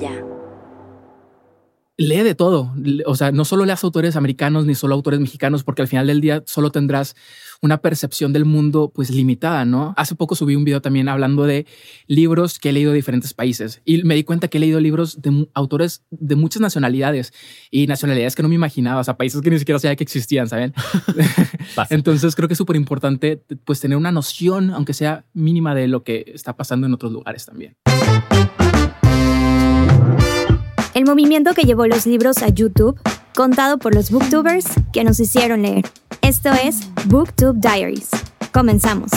Himalaya 0.00 0.40
lee 2.00 2.22
de 2.22 2.34
todo. 2.34 2.74
O 3.04 3.14
sea, 3.14 3.30
no 3.30 3.44
solo 3.44 3.66
leas 3.66 3.84
autores 3.84 4.16
americanos 4.16 4.64
ni 4.64 4.74
solo 4.74 4.94
autores 4.94 5.20
mexicanos, 5.20 5.62
porque 5.62 5.82
al 5.82 5.88
final 5.88 6.06
del 6.06 6.22
día 6.22 6.42
solo 6.46 6.72
tendrás 6.72 7.14
una 7.60 7.82
percepción 7.82 8.32
del 8.32 8.46
mundo 8.46 8.90
pues 8.94 9.10
limitada, 9.10 9.66
¿no? 9.66 9.92
Hace 9.98 10.14
poco 10.14 10.34
subí 10.34 10.56
un 10.56 10.64
video 10.64 10.80
también 10.80 11.10
hablando 11.10 11.44
de 11.44 11.66
libros 12.06 12.58
que 12.58 12.70
he 12.70 12.72
leído 12.72 12.92
de 12.92 12.96
diferentes 12.96 13.34
países 13.34 13.82
y 13.84 14.02
me 14.02 14.14
di 14.14 14.24
cuenta 14.24 14.48
que 14.48 14.56
he 14.56 14.60
leído 14.60 14.80
libros 14.80 15.20
de 15.20 15.46
autores 15.52 16.02
de 16.10 16.36
muchas 16.36 16.62
nacionalidades 16.62 17.34
y 17.70 17.86
nacionalidades 17.86 18.34
que 18.34 18.42
no 18.42 18.48
me 18.48 18.54
imaginaba, 18.54 19.02
o 19.02 19.04
sea, 19.04 19.18
países 19.18 19.42
que 19.42 19.50
ni 19.50 19.58
siquiera 19.58 19.78
sabía 19.78 19.96
que 19.96 20.04
existían, 20.04 20.48
¿saben? 20.48 20.72
Entonces 21.90 22.34
creo 22.34 22.48
que 22.48 22.54
es 22.54 22.58
súper 22.58 22.76
importante 22.76 23.42
pues 23.66 23.78
tener 23.80 23.98
una 23.98 24.10
noción, 24.10 24.70
aunque 24.70 24.94
sea 24.94 25.26
mínima, 25.34 25.74
de 25.74 25.86
lo 25.86 26.02
que 26.02 26.24
está 26.34 26.56
pasando 26.56 26.86
en 26.86 26.94
otros 26.94 27.12
lugares 27.12 27.44
también 27.44 27.76
el 31.00 31.06
movimiento 31.06 31.54
que 31.54 31.62
llevó 31.62 31.86
los 31.86 32.04
libros 32.04 32.42
a 32.42 32.48
YouTube, 32.48 33.00
contado 33.34 33.78
por 33.78 33.94
los 33.94 34.10
booktubers 34.10 34.66
que 34.92 35.02
nos 35.02 35.18
hicieron 35.18 35.62
leer. 35.62 35.86
Esto 36.20 36.50
es 36.52 36.80
Booktube 37.06 37.58
Diaries. 37.58 38.10
Comenzamos. 38.52 39.10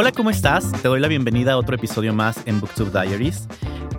Hola, 0.00 0.12
¿cómo 0.12 0.30
estás? 0.30 0.70
Te 0.80 0.86
doy 0.86 1.00
la 1.00 1.08
bienvenida 1.08 1.54
a 1.54 1.56
otro 1.56 1.74
episodio 1.74 2.14
más 2.14 2.46
en 2.46 2.60
Booktube 2.60 2.92
Diaries. 2.92 3.48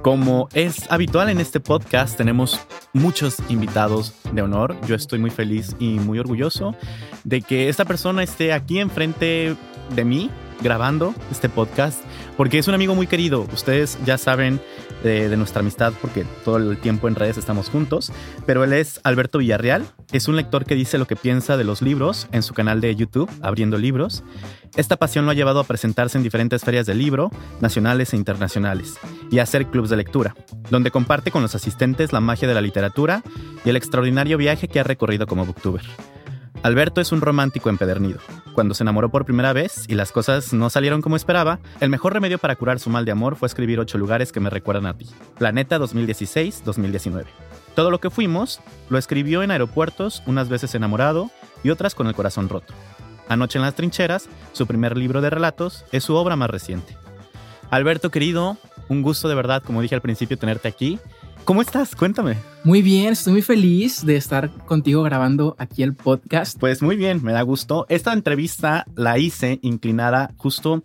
Como 0.02 0.48
es 0.53 0.90
habitual 0.90 1.27
en 1.27 1.41
este 1.41 1.59
podcast, 1.59 2.16
tenemos 2.16 2.57
muchos 2.94 3.35
invitados 3.49 4.13
de 4.31 4.41
honor. 4.41 4.77
Yo 4.88 4.95
estoy 4.95 5.20
muy 5.20 5.30
feliz 5.30 5.76
y 5.77 5.99
muy 5.99 6.17
orgulloso 6.17 6.73
de 7.26 7.41
que 7.41 7.67
esta 7.67 7.84
persona 7.84 8.23
esté 8.23 8.54
aquí 8.54 8.80
enfrente 8.80 9.57
de 9.93 10.05
mí 10.05 10.32
grabando 10.62 11.13
este 11.32 11.49
podcast 11.49 12.01
porque 12.40 12.57
es 12.57 12.70
un 12.70 12.73
amigo 12.73 12.95
muy 12.95 13.05
querido. 13.05 13.45
Ustedes 13.51 13.99
ya 14.05 14.18
saben 14.18 14.62
de, 15.04 15.35
nuestra 15.35 15.59
amistad 15.59 15.91
porque 15.99 16.23
todo 16.45 16.55
el 16.55 16.77
tiempo 16.77 17.09
en 17.09 17.15
redes 17.15 17.37
estamos 17.37 17.68
juntos, 17.70 18.13
pero 18.45 18.63
él 18.63 18.71
es 18.71 19.01
Alberto 19.04 19.40
Villarreal, 19.40 19.85
es 20.13 20.29
un 20.29 20.37
lector 20.37 20.63
que 20.63 20.76
dice 20.76 20.98
lo 20.98 21.05
que 21.05 21.17
piensa 21.17 21.57
de 21.57 21.65
los 21.65 21.82
libros 21.82 22.29
en 22.32 22.41
su 22.41 22.54
canal 22.54 22.79
de 22.79 22.95
YouTube, 22.95 23.29
Abriendo 23.41 23.77
Libros. 23.77 24.23
Esta 24.77 24.95
pasión 24.95 25.26
lo 25.26 25.32
ha 25.32 25.34
llevado 25.34 25.60
a 25.60 25.65
presentarse 25.65 26.17
en 26.17 26.23
diferentes 26.23 26.63
ferias 26.63 26.85
de 26.85 26.95
libro, 26.95 27.29
nacionales 27.60 28.13
e 28.13 28.15
internacionales, 28.15 28.93
y 29.29 29.40
a 29.40 29.43
hacer 29.43 29.65
clubs 29.65 29.90
de 29.90 29.98
lectura, 29.98 30.34
donde 30.70 30.91
comparte 30.91 31.32
con 31.32 31.41
los 31.41 31.55
asistentes 31.55 32.13
la 32.13 32.21
magia 32.21 32.48
de 32.48 32.54
la 32.54 32.62
literatura 32.62 33.21
y 33.65 33.70
el 33.70 33.76
extraordinario 33.76 34.37
viaje 34.37 34.70
que 34.70 34.79
ha 34.79 34.84
recorrido 34.84 35.27
como 35.27 35.45
booktuber. 35.45 35.84
Alberto 36.62 36.99
es 36.99 37.13
un 37.13 37.21
romántico 37.21 37.70
empedernido. 37.70 38.20
Cuando 38.54 38.74
se 38.74 38.84
enamoró 38.84 39.10
por 39.10 39.24
primera 39.24 39.54
vez 39.54 39.85
y 39.88 39.96
las 39.96 40.12
cosas 40.12 40.52
no 40.52 40.70
salieron 40.70 41.01
como 41.01 41.16
esperaba, 41.16 41.60
el 41.79 41.90
mejor 41.90 42.13
remedio 42.13 42.38
para 42.38 42.57
curar 42.57 42.79
su 42.79 42.90
mal 42.90 43.05
de 43.05 43.13
amor 43.13 43.38
fue 43.38 43.48
escribir 43.48 43.79
ocho 43.79 43.98
lugares 43.98 44.34
que 44.34 44.41
me 44.41 44.49
recuerdan 44.49 44.85
a 44.85 44.98
ti. 44.98 45.05
Planeta 45.38 45.79
2016-2019. 45.79 47.26
Todo 47.76 47.91
lo 47.91 48.01
que 48.01 48.10
fuimos 48.10 48.60
lo 48.90 48.98
escribió 48.98 49.41
en 49.41 49.51
aeropuertos, 49.51 50.21
unas 50.26 50.49
veces 50.49 50.76
enamorado 50.76 51.32
y 51.63 51.70
otras 51.70 51.96
con 51.96 52.07
el 52.07 52.16
corazón 52.16 52.49
roto. 52.49 52.73
Anoche 53.29 53.57
en 53.57 53.63
las 53.63 53.76
trincheras, 53.76 54.27
su 54.51 54.68
primer 54.68 54.98
libro 54.98 55.21
de 55.21 55.29
relatos, 55.29 55.85
es 55.94 56.04
su 56.04 56.16
obra 56.16 56.35
más 56.35 56.49
reciente. 56.49 56.98
Alberto 57.70 58.12
querido, 58.12 58.57
un 58.90 59.01
gusto 59.01 59.29
de 59.29 59.35
verdad, 59.35 59.63
como 59.63 59.82
dije 59.82 59.96
al 59.96 60.01
principio, 60.01 60.38
tenerte 60.38 60.68
aquí 60.68 60.99
¿Cómo 61.45 61.62
estás? 61.62 61.95
Cuéntame. 61.95 62.37
Muy 62.63 62.82
bien, 62.82 63.13
estoy 63.13 63.34
muy 63.34 63.41
feliz 63.41 64.06
de 64.06 64.16
estar 64.16 64.51
contigo 64.66 65.01
grabando 65.03 65.56
aquí 65.57 65.81
el 65.81 65.95
podcast. 65.95 66.59
Pues 66.59 66.81
muy 66.81 66.95
bien, 66.95 67.23
me 67.23 67.31
da 67.31 67.41
gusto. 67.41 67.85
Esta 67.90 68.13
entrevista 68.13 68.85
la 68.95 69.18
hice 69.18 69.59
inclinada 69.62 70.31
justo 70.38 70.84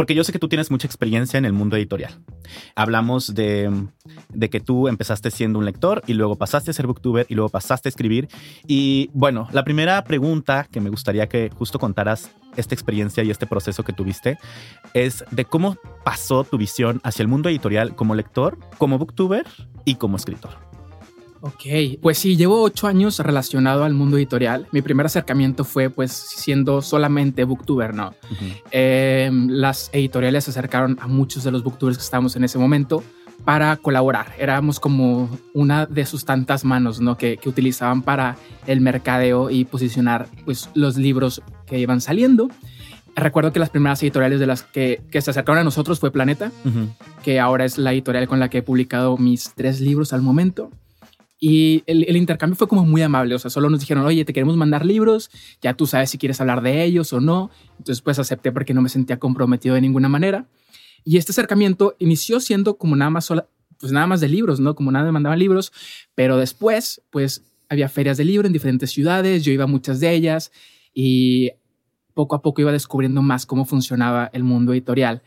porque 0.00 0.14
yo 0.14 0.24
sé 0.24 0.32
que 0.32 0.38
tú 0.38 0.48
tienes 0.48 0.70
mucha 0.70 0.86
experiencia 0.86 1.36
en 1.36 1.44
el 1.44 1.52
mundo 1.52 1.76
editorial. 1.76 2.14
Hablamos 2.74 3.34
de, 3.34 3.70
que 4.50 4.60
tú 4.60 4.88
empezaste 4.88 5.30
siendo 5.30 5.58
un 5.58 5.64
lector 5.64 6.02
y 6.06 6.14
luego 6.14 6.36
pasaste 6.36 6.70
a 6.70 6.74
ser 6.74 6.86
booktuber 6.86 7.26
y 7.28 7.34
luego 7.34 7.50
pasaste 7.50 7.88
a 7.88 7.90
escribir. 7.90 8.28
Y 8.66 9.10
bueno, 9.12 9.48
la 9.52 9.64
primera 9.64 10.02
pregunta 10.04 10.66
que 10.70 10.80
me 10.80 10.90
gustaría 10.90 11.28
que 11.28 11.50
justo 11.50 11.78
contaras 11.78 12.30
esta 12.56 12.74
experiencia 12.74 13.22
y 13.22 13.30
este 13.30 13.46
proceso 13.46 13.84
que 13.84 13.92
tuviste 13.92 14.38
es 14.94 15.24
de 15.30 15.44
cómo 15.44 15.76
pasó 16.04 16.44
tu 16.44 16.56
visión 16.56 17.00
hacia 17.04 17.22
el 17.22 17.28
mundo 17.28 17.48
editorial 17.48 17.94
como 17.94 18.14
lector, 18.14 18.58
como 18.78 18.98
booktuber 18.98 19.46
y 19.84 19.96
como 19.96 20.16
escritor. 20.16 20.70
Ok, 21.42 21.98
pues 22.02 22.18
sí, 22.18 22.36
llevo 22.36 22.62
ocho 22.62 22.86
años 22.86 23.18
relacionado 23.18 23.84
al 23.84 23.94
mundo 23.94 24.18
editorial. 24.18 24.68
Mi 24.72 24.82
primer 24.82 25.06
acercamiento 25.06 25.64
fue 25.64 25.88
pues 25.88 26.12
siendo 26.12 26.82
solamente 26.82 27.44
booktuber, 27.44 27.94
¿no? 27.94 28.14
Em, 28.70 29.48
las 29.48 29.88
editoriales 29.94 30.44
se 30.44 30.50
acercaron 30.50 30.98
a 31.00 31.06
muchos 31.06 31.42
de 31.42 31.50
los 31.50 31.64
booktubers 31.64 31.96
que 31.96 32.04
estábamos 32.04 32.36
en 32.36 32.44
ese 32.44 32.58
momento 32.58 33.02
para 33.46 33.74
colaborar. 33.78 34.34
Éramos 34.38 34.78
como 34.78 35.30
una 35.54 35.86
de 35.86 36.04
sus 36.04 36.26
tantas 36.26 36.62
manos, 36.66 37.00
¿no? 37.00 37.16
Que, 37.16 37.38
que 37.38 37.48
utilizaban 37.48 38.02
para 38.02 38.36
el 38.66 38.82
mercadeo 38.82 39.48
y 39.48 39.64
posicionar 39.64 40.28
pues 40.44 40.68
los 40.74 40.98
libros 40.98 41.40
que 41.64 41.78
iban 41.78 42.02
saliendo. 42.02 42.50
Recuerdo 43.16 43.52
que 43.52 43.58
las 43.58 43.70
primeras 43.70 44.02
editoriales 44.02 44.40
de 44.40 44.46
las 44.46 44.62
que, 44.62 45.02
que 45.10 45.20
se 45.20 45.30
acercaron 45.30 45.60
a 45.60 45.64
nosotros 45.64 46.00
fue 46.00 46.10
Planeta, 46.10 46.52
que 47.22 47.40
ahora 47.40 47.64
es 47.64 47.78
la 47.78 47.92
editorial 47.92 48.28
con 48.28 48.40
la 48.40 48.48
que 48.48 48.58
he 48.58 48.62
publicado 48.62 49.16
mis 49.16 49.52
tres 49.54 49.80
libros 49.80 50.12
al 50.12 50.22
momento. 50.22 50.70
Y 51.42 51.82
el, 51.86 52.16
intercambio 52.16 52.54
fue 52.54 52.68
como 52.68 52.84
muy 52.84 53.00
amable, 53.00 53.34
o 53.34 53.38
sea, 53.38 53.50
solo 53.50 53.70
nos 53.70 53.80
dijeron, 53.80 54.04
oye, 54.04 54.26
te 54.26 54.34
queremos 54.34 54.58
mandar 54.58 54.84
libros, 54.84 55.30
ya 55.62 55.72
tú 55.72 55.86
sabes 55.86 56.10
si 56.10 56.18
quieres 56.18 56.38
hablar 56.42 56.60
de 56.60 56.84
ellos 56.84 57.14
o 57.14 57.20
no. 57.20 57.50
Entonces, 57.78 58.02
pues 58.02 58.18
acepté 58.18 58.52
porque 58.52 58.74
no 58.74 58.82
me 58.82 58.90
sentía 58.90 59.18
comprometido 59.18 59.74
de 59.74 59.80
ninguna 59.80 60.10
manera. 60.10 60.46
Y 61.02 61.16
este 61.16 61.32
acercamiento 61.32 61.96
inició 61.98 62.40
siendo 62.40 62.76
como 62.76 62.94
nada 62.94 63.10
más, 63.10 63.32
pues 63.78 63.90
nada 63.90 64.06
más 64.06 64.20
de 64.20 64.28
libros, 64.28 64.60
¿no? 64.60 64.74
Como 64.74 64.92
nada 64.92 65.06
me 65.06 65.12
mandaban 65.12 65.38
libros, 65.38 65.72
pero 66.14 66.36
después, 66.36 67.00
pues 67.08 67.42
había 67.70 67.88
ferias 67.88 68.18
de 68.18 68.24
libro 68.24 68.46
en 68.46 68.52
diferentes 68.52 68.90
ciudades, 68.90 69.42
yo 69.42 69.50
iba 69.50 69.64
a 69.64 69.66
muchas 69.66 69.98
de 69.98 70.12
ellas 70.12 70.52
y 70.92 71.52
poco 72.20 72.36
a 72.36 72.42
poco 72.42 72.60
iba 72.60 72.70
descubriendo 72.70 73.22
más 73.22 73.46
cómo 73.46 73.64
funcionaba 73.64 74.28
el 74.34 74.44
mundo 74.44 74.74
editorial 74.74 75.22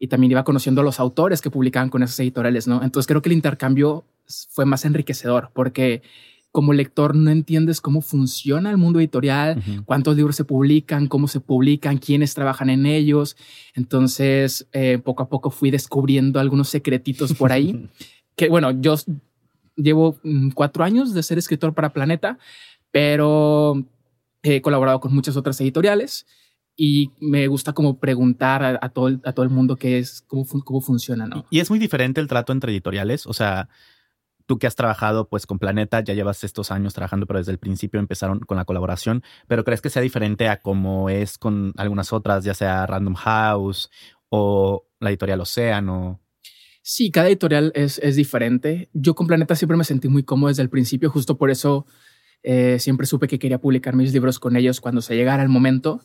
y 0.00 0.08
también 0.08 0.32
iba 0.32 0.42
conociendo 0.42 0.80
a 0.80 0.84
los 0.84 0.98
autores 0.98 1.40
que 1.40 1.50
publicaban 1.50 1.88
con 1.88 2.02
esas 2.02 2.18
editoriales, 2.18 2.66
¿no? 2.66 2.82
Entonces 2.82 3.06
creo 3.06 3.22
que 3.22 3.28
el 3.28 3.34
intercambio 3.34 4.02
fue 4.50 4.64
más 4.64 4.84
enriquecedor 4.84 5.50
porque 5.54 6.02
como 6.50 6.72
lector 6.72 7.14
no 7.14 7.30
entiendes 7.30 7.80
cómo 7.80 8.00
funciona 8.00 8.70
el 8.70 8.76
mundo 8.76 8.98
editorial, 8.98 9.62
cuántos 9.84 10.16
libros 10.16 10.34
se 10.34 10.44
publican, 10.44 11.06
cómo 11.06 11.28
se 11.28 11.38
publican, 11.38 11.98
quiénes 11.98 12.34
trabajan 12.34 12.70
en 12.70 12.86
ellos. 12.86 13.36
Entonces, 13.76 14.66
eh, 14.72 14.98
poco 14.98 15.22
a 15.22 15.28
poco 15.28 15.50
fui 15.50 15.70
descubriendo 15.70 16.40
algunos 16.40 16.70
secretitos 16.70 17.34
por 17.34 17.52
ahí. 17.52 17.88
que 18.34 18.48
bueno, 18.48 18.72
yo 18.72 18.96
llevo 19.76 20.18
mm, 20.24 20.50
cuatro 20.50 20.82
años 20.82 21.14
de 21.14 21.22
ser 21.22 21.38
escritor 21.38 21.72
para 21.72 21.92
Planeta, 21.92 22.36
pero 22.90 23.86
he 24.42 24.60
colaborado 24.60 25.00
con 25.00 25.14
muchas 25.14 25.36
otras 25.36 25.60
editoriales 25.60 26.26
y 26.76 27.10
me 27.20 27.46
gusta 27.48 27.72
como 27.72 27.98
preguntar 27.98 28.78
a, 28.80 28.88
todo, 28.88 29.08
el, 29.08 29.20
a 29.24 29.32
todo 29.32 29.44
el 29.44 29.50
mundo 29.50 29.76
qué 29.76 29.98
es, 29.98 30.22
cómo, 30.22 30.46
cómo 30.64 30.80
funciona, 30.80 31.26
¿no? 31.26 31.44
Y 31.50 31.60
es 31.60 31.70
muy 31.70 31.78
diferente 31.78 32.20
el 32.20 32.28
trato 32.28 32.52
entre 32.52 32.72
editoriales, 32.72 33.26
o 33.26 33.32
sea, 33.32 33.68
tú 34.46 34.58
que 34.58 34.66
has 34.66 34.74
trabajado 34.74 35.28
pues 35.28 35.46
con 35.46 35.58
Planeta, 35.58 36.00
ya 36.00 36.14
llevas 36.14 36.42
estos 36.44 36.70
años 36.70 36.94
trabajando, 36.94 37.26
pero 37.26 37.38
desde 37.38 37.52
el 37.52 37.58
principio 37.58 38.00
empezaron 38.00 38.40
con 38.40 38.56
la 38.56 38.64
colaboración, 38.64 39.22
pero 39.48 39.64
¿crees 39.64 39.80
que 39.80 39.90
sea 39.90 40.02
diferente 40.02 40.48
a 40.48 40.60
como 40.60 41.10
es 41.10 41.38
con 41.38 41.72
algunas 41.76 42.12
otras, 42.12 42.44
ya 42.44 42.54
sea 42.54 42.86
Random 42.86 43.14
House 43.14 43.90
o 44.28 44.86
la 44.98 45.10
editorial 45.10 45.40
Océano? 45.40 46.20
Sí, 46.82 47.10
cada 47.12 47.28
editorial 47.28 47.70
es, 47.76 47.98
es 47.98 48.16
diferente. 48.16 48.90
Yo 48.92 49.14
con 49.14 49.28
Planeta 49.28 49.54
siempre 49.54 49.76
me 49.76 49.84
sentí 49.84 50.08
muy 50.08 50.24
cómodo 50.24 50.48
desde 50.48 50.62
el 50.62 50.70
principio, 50.70 51.10
justo 51.10 51.38
por 51.38 51.50
eso 51.50 51.86
eh, 52.42 52.78
siempre 52.78 53.06
supe 53.06 53.28
que 53.28 53.38
quería 53.38 53.58
publicar 53.58 53.94
mis 53.94 54.12
libros 54.12 54.38
con 54.38 54.56
ellos 54.56 54.80
cuando 54.80 55.00
se 55.00 55.16
llegara 55.16 55.42
el 55.42 55.48
momento. 55.48 56.00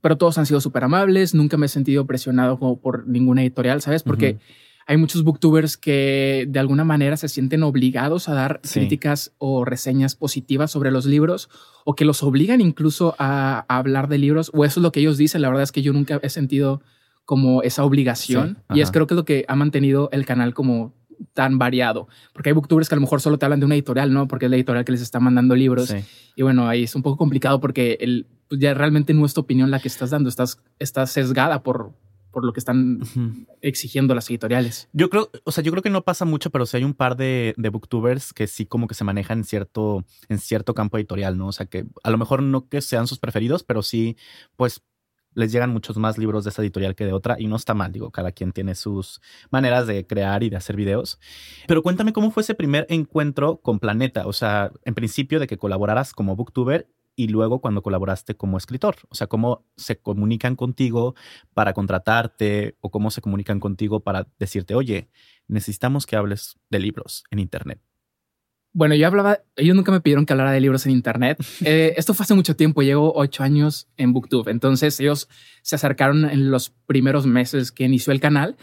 Pero 0.00 0.16
todos 0.16 0.38
han 0.38 0.46
sido 0.46 0.60
súper 0.60 0.84
amables, 0.84 1.34
nunca 1.34 1.56
me 1.56 1.66
he 1.66 1.68
sentido 1.68 2.06
presionado 2.06 2.58
como 2.58 2.80
por 2.80 3.06
ninguna 3.06 3.42
editorial, 3.42 3.82
¿sabes? 3.82 4.02
Porque 4.02 4.38
hay 4.86 4.96
muchos 4.96 5.22
booktubers 5.22 5.76
que 5.76 6.46
de 6.48 6.58
alguna 6.58 6.84
manera 6.84 7.16
se 7.16 7.28
sienten 7.28 7.62
obligados 7.62 8.28
a 8.28 8.34
dar 8.34 8.60
críticas 8.62 9.32
o 9.38 9.64
reseñas 9.64 10.16
positivas 10.16 10.70
sobre 10.70 10.90
los 10.90 11.06
libros 11.06 11.48
o 11.84 11.94
que 11.94 12.04
los 12.04 12.22
obligan 12.22 12.60
incluso 12.60 13.14
a, 13.18 13.66
hablar 13.68 14.08
de 14.08 14.18
libros 14.18 14.50
o 14.54 14.64
eso 14.64 14.80
es 14.80 14.82
lo 14.82 14.90
que 14.90 15.00
ellos 15.00 15.16
dicen. 15.16 15.42
La 15.42 15.48
verdad 15.48 15.62
es 15.62 15.72
que 15.72 15.82
yo 15.82 15.92
nunca 15.92 16.18
he 16.22 16.28
sentido 16.28 16.82
como 17.24 17.62
esa 17.62 17.84
obligación 17.84 18.64
y 18.74 18.80
es 18.80 18.90
creo 18.90 19.06
que 19.06 19.14
es 19.14 19.16
lo 19.16 19.24
que 19.24 19.44
ha 19.46 19.54
mantenido 19.54 20.08
el 20.12 20.26
canal 20.26 20.54
como 20.54 20.94
tan 21.32 21.58
variado, 21.58 22.08
porque 22.32 22.50
hay 22.50 22.54
booktubers 22.54 22.88
que 22.88 22.94
a 22.94 22.96
lo 22.96 23.02
mejor 23.02 23.20
solo 23.20 23.38
te 23.38 23.46
hablan 23.46 23.60
de 23.60 23.66
una 23.66 23.74
editorial, 23.74 24.12
¿no? 24.12 24.28
Porque 24.28 24.46
es 24.46 24.50
la 24.50 24.56
editorial 24.56 24.84
que 24.84 24.92
les 24.92 25.02
está 25.02 25.20
mandando 25.20 25.54
libros. 25.54 25.94
Y 26.36 26.42
bueno, 26.42 26.68
ahí 26.68 26.84
es 26.84 26.94
un 26.94 27.02
poco 27.02 27.16
complicado 27.16 27.60
porque 27.60 27.98
el, 28.00 28.26
pues 28.48 28.60
ya 28.60 28.74
realmente 28.74 29.14
no 29.14 29.24
es 29.26 29.34
tu 29.34 29.40
opinión 29.40 29.70
la 29.70 29.80
que 29.80 29.88
estás 29.88 30.10
dando, 30.10 30.28
estás, 30.28 30.60
estás 30.78 31.10
sesgada 31.10 31.62
por, 31.62 31.92
por 32.30 32.44
lo 32.44 32.52
que 32.52 32.60
están 32.60 33.00
exigiendo 33.60 34.14
las 34.14 34.28
editoriales. 34.30 34.88
Yo 34.92 35.10
creo, 35.10 35.30
o 35.44 35.52
sea, 35.52 35.62
yo 35.62 35.70
creo 35.72 35.82
que 35.82 35.90
no 35.90 36.02
pasa 36.02 36.24
mucho, 36.24 36.50
pero 36.50 36.66
sí 36.66 36.76
hay 36.76 36.84
un 36.84 36.94
par 36.94 37.16
de, 37.16 37.54
de, 37.56 37.68
booktubers 37.68 38.32
que 38.32 38.46
sí 38.46 38.66
como 38.66 38.86
que 38.86 38.94
se 38.94 39.04
manejan 39.04 39.38
en 39.38 39.44
cierto, 39.44 40.04
en 40.28 40.38
cierto 40.38 40.74
campo 40.74 40.98
editorial, 40.98 41.36
¿no? 41.36 41.48
O 41.48 41.52
sea, 41.52 41.66
que 41.66 41.86
a 42.02 42.10
lo 42.10 42.18
mejor 42.18 42.42
no 42.42 42.68
que 42.68 42.80
sean 42.80 43.06
sus 43.06 43.18
preferidos, 43.18 43.62
pero 43.62 43.82
sí, 43.82 44.16
pues 44.56 44.82
les 45.34 45.52
llegan 45.52 45.70
muchos 45.70 45.96
más 45.96 46.18
libros 46.18 46.44
de 46.44 46.50
esa 46.50 46.62
editorial 46.62 46.94
que 46.94 47.04
de 47.04 47.12
otra 47.12 47.36
y 47.38 47.46
no 47.46 47.56
está 47.56 47.74
mal, 47.74 47.92
digo, 47.92 48.10
cada 48.10 48.32
quien 48.32 48.52
tiene 48.52 48.74
sus 48.74 49.20
maneras 49.50 49.86
de 49.86 50.06
crear 50.06 50.42
y 50.42 50.50
de 50.50 50.56
hacer 50.56 50.76
videos. 50.76 51.18
Pero 51.66 51.82
cuéntame 51.82 52.12
cómo 52.12 52.30
fue 52.30 52.42
ese 52.42 52.54
primer 52.54 52.86
encuentro 52.88 53.58
con 53.58 53.78
Planeta, 53.78 54.26
o 54.26 54.32
sea, 54.32 54.72
en 54.84 54.94
principio 54.94 55.40
de 55.40 55.46
que 55.46 55.58
colaboraras 55.58 56.12
como 56.12 56.36
booktuber 56.36 56.88
y 57.16 57.28
luego 57.28 57.60
cuando 57.60 57.82
colaboraste 57.82 58.34
como 58.34 58.56
escritor, 58.56 58.96
o 59.08 59.14
sea, 59.14 59.26
cómo 59.26 59.66
se 59.76 59.98
comunican 59.98 60.56
contigo 60.56 61.14
para 61.54 61.74
contratarte 61.74 62.76
o 62.80 62.90
cómo 62.90 63.10
se 63.10 63.20
comunican 63.20 63.60
contigo 63.60 64.00
para 64.00 64.28
decirte, 64.38 64.74
oye, 64.74 65.10
necesitamos 65.46 66.06
que 66.06 66.16
hables 66.16 66.58
de 66.70 66.78
libros 66.78 67.24
en 67.30 67.40
Internet. 67.40 67.89
Bueno, 68.72 68.94
yo 68.94 69.06
hablaba, 69.08 69.40
ellos 69.56 69.74
nunca 69.74 69.90
me 69.90 70.00
pidieron 70.00 70.26
que 70.26 70.32
hablara 70.32 70.52
de 70.52 70.60
libros 70.60 70.86
en 70.86 70.92
Internet. 70.92 71.38
Eh, 71.62 71.94
esto 71.98 72.14
fue 72.14 72.24
hace 72.24 72.34
mucho 72.34 72.56
tiempo, 72.56 72.82
llevo 72.82 73.12
ocho 73.14 73.42
años 73.42 73.86
en 73.96 74.12
Booktube. 74.12 74.50
Entonces 74.50 74.98
ellos 74.98 75.28
se 75.62 75.76
acercaron 75.76 76.24
en 76.24 76.50
los 76.50 76.70
primeros 76.86 77.26
meses 77.26 77.70
que 77.70 77.84
inició 77.84 78.12
el 78.12 78.20
canal. 78.20 78.56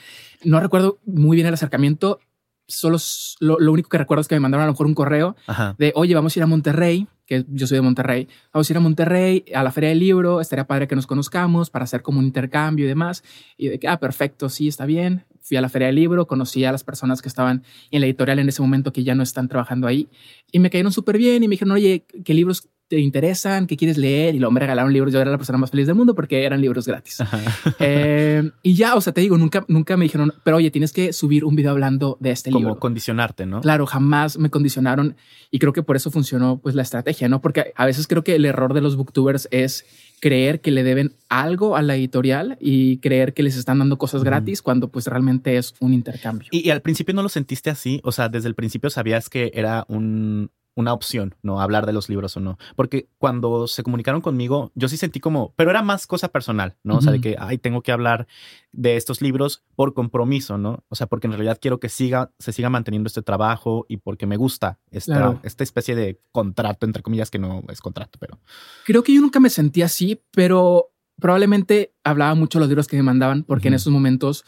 No 0.43 0.59
recuerdo 0.59 0.99
muy 1.05 1.35
bien 1.35 1.47
el 1.47 1.53
acercamiento. 1.53 2.19
Solo 2.67 2.97
lo, 3.39 3.71
único 3.71 3.87
que 3.87 3.97
recuerdo 3.97 4.21
es 4.21 4.27
que 4.27 4.35
me 4.35 4.41
mandaron 4.41 4.63
a 4.63 4.65
lo 4.65 4.73
mejor 4.73 4.87
un 4.87 4.95
correo 4.95 5.35
de, 5.77 5.93
oye, 5.95 6.15
vamos 6.15 6.35
a 6.35 6.39
ir 6.39 6.43
a 6.43 6.47
Monterrey, 6.47 7.07
que 7.25 7.45
yo 7.49 7.67
soy 7.67 7.77
de 7.77 7.81
Monterrey. 7.81 8.27
Vamos 8.51 8.69
a 8.69 8.73
ir 8.73 8.77
a 8.77 8.81
Monterrey, 8.81 9.45
a 9.53 9.63
la 9.63 9.71
Feria 9.71 9.89
del 9.89 9.99
Libro. 9.99 10.41
Estaría 10.41 10.67
padre 10.67 10.87
que 10.87 10.95
nos 10.95 11.07
conozcamos 11.07 11.69
para 11.69 11.83
hacer 11.83 12.01
como 12.01 12.19
un 12.19 12.25
intercambio 12.25 12.85
y 12.85 12.87
demás. 12.87 13.23
Y 13.57 13.69
de 13.69 13.79
que, 13.79 13.87
ah, 13.87 13.99
perfecto, 13.99 14.49
sí, 14.49 14.67
está 14.67 14.85
bien 14.85 15.25
fui 15.47 15.57
a 15.57 15.61
la 15.61 15.69
feria 15.69 15.87
del 15.87 15.95
libro, 15.95 16.27
conocí 16.27 16.65
a 16.65 16.71
las 16.71 16.83
personas 16.83 17.21
que 17.21 17.29
estaban 17.29 17.63
en 17.91 18.01
la 18.01 18.07
editorial 18.07 18.39
en 18.39 18.49
ese 18.49 18.61
momento 18.61 18.91
que 18.91 19.03
ya 19.03 19.15
no 19.15 19.23
están 19.23 19.47
trabajando 19.47 19.87
ahí 19.87 20.09
y 20.51 20.59
me 20.59 20.69
cayeron 20.69 20.91
súper 20.91 21.17
bien 21.17 21.43
y 21.43 21.47
me 21.47 21.53
dijeron, 21.53 21.71
oye, 21.71 22.05
¿qué 22.25 22.33
libros 22.33 22.69
te 22.87 22.99
interesan? 22.99 23.67
¿Qué 23.67 23.75
quieres 23.75 23.97
leer? 23.97 24.35
Y 24.35 24.39
luego 24.39 24.51
me 24.51 24.59
regalaron 24.59 24.93
libros. 24.93 25.13
Yo 25.13 25.19
era 25.19 25.29
la 25.29 25.37
persona 25.37 25.57
más 25.57 25.71
feliz 25.71 25.87
del 25.87 25.95
mundo 25.95 26.15
porque 26.15 26.43
eran 26.43 26.61
libros 26.61 26.87
gratis. 26.87 27.17
Eh, 27.79 28.49
y 28.63 28.73
ya, 28.73 28.95
o 28.95 29.01
sea, 29.01 29.13
te 29.13 29.21
digo, 29.21 29.37
nunca, 29.37 29.63
nunca 29.67 29.97
me 29.97 30.05
dijeron, 30.05 30.33
pero 30.43 30.57
oye, 30.57 30.71
tienes 30.71 30.91
que 30.91 31.13
subir 31.13 31.45
un 31.45 31.55
video 31.55 31.71
hablando 31.71 32.17
de 32.19 32.31
este 32.31 32.49
libro. 32.49 32.69
Como 32.69 32.79
condicionarte, 32.79 33.45
¿no? 33.45 33.61
Claro, 33.61 33.85
jamás 33.85 34.37
me 34.37 34.49
condicionaron 34.49 35.15
y 35.51 35.59
creo 35.59 35.73
que 35.73 35.83
por 35.83 35.95
eso 35.95 36.11
funcionó 36.11 36.59
pues 36.59 36.75
la 36.75 36.81
estrategia, 36.81 37.29
¿no? 37.29 37.41
Porque 37.41 37.71
a 37.75 37.85
veces 37.85 38.07
creo 38.07 38.23
que 38.23 38.35
el 38.35 38.45
error 38.45 38.73
de 38.73 38.81
los 38.81 38.95
booktubers 38.95 39.47
es 39.51 39.85
creer 40.19 40.61
que 40.61 40.71
le 40.71 40.83
deben 40.83 41.15
algo 41.29 41.75
a 41.75 41.81
la 41.81 41.95
editorial 41.95 42.57
y 42.59 42.97
creer 42.99 43.33
que 43.33 43.43
les 43.43 43.55
están 43.55 43.79
dando 43.79 43.97
cosas 43.97 44.23
gratis 44.23 44.61
cuando 44.61 44.89
pues 44.89 45.07
realmente 45.07 45.57
es 45.57 45.75
un 45.79 45.93
intercambio. 45.93 46.49
¿Y, 46.51 46.69
al 46.69 46.81
principio 46.81 47.13
no 47.13 47.23
lo 47.23 47.29
sentiste 47.29 47.69
así? 47.69 47.99
O 48.03 48.11
sea, 48.11 48.29
desde 48.29 48.47
el 48.47 48.55
principio 48.55 48.89
sabías 48.89 49.29
que 49.29 49.51
era 49.53 49.85
un, 49.87 50.51
una 50.77 50.93
opción, 50.93 51.35
¿no? 51.41 51.59
Hablar 51.59 51.87
de 51.87 51.91
los 51.91 52.07
libros 52.07 52.37
o 52.37 52.39
no. 52.39 52.59
Porque 52.75 53.09
cuando 53.17 53.67
se 53.67 53.81
comunicaron 53.81 54.21
conmigo, 54.21 54.71
yo 54.75 54.87
sí 54.87 54.95
sentí 54.95 55.19
como, 55.19 55.53
pero 55.55 55.71
era 55.71 55.81
más 55.81 56.05
cosa 56.05 56.27
personal, 56.27 56.77
¿no? 56.83 56.97
O 56.97 57.01
sea, 57.01 57.11
de 57.11 57.19
que, 57.19 57.35
ay, 57.39 57.57
tengo 57.57 57.81
que 57.81 57.91
hablar 57.91 58.27
de 58.71 58.95
estos 58.95 59.21
libros 59.21 59.63
por 59.75 59.95
compromiso, 59.95 60.59
¿no? 60.59 60.85
O 60.87 60.95
sea, 60.95 61.07
porque 61.07 61.25
en 61.25 61.33
realidad 61.33 61.57
quiero 61.59 61.79
que 61.79 61.89
siga, 61.89 62.31
se 62.37 62.53
siga 62.53 62.69
manteniendo 62.69 63.07
este 63.07 63.23
trabajo 63.23 63.87
y 63.89 63.97
porque 63.97 64.27
me 64.27 64.37
gusta 64.37 64.79
esta, 64.91 65.39
esta 65.41 65.63
especie 65.63 65.95
de 65.95 66.21
contrato, 66.31 66.85
entre 66.85 67.01
comillas, 67.01 67.31
que 67.31 67.39
no 67.39 67.63
es 67.69 67.81
contrato, 67.81 68.19
pero... 68.19 68.39
Creo 68.85 69.01
que 69.01 69.15
yo 69.15 69.21
nunca 69.21 69.39
me 69.39 69.49
sentí 69.49 69.81
así, 69.81 70.21
pero 70.31 70.91
probablemente 71.19 71.95
hablaba 72.03 72.35
mucho 72.35 72.59
de 72.59 72.61
los 72.61 72.69
libros 72.69 72.87
que 72.87 72.97
me 72.97 73.03
mandaban, 73.03 73.43
porque 73.43 73.69
en 73.69 73.73
esos 73.73 73.91
momentos 73.91 74.45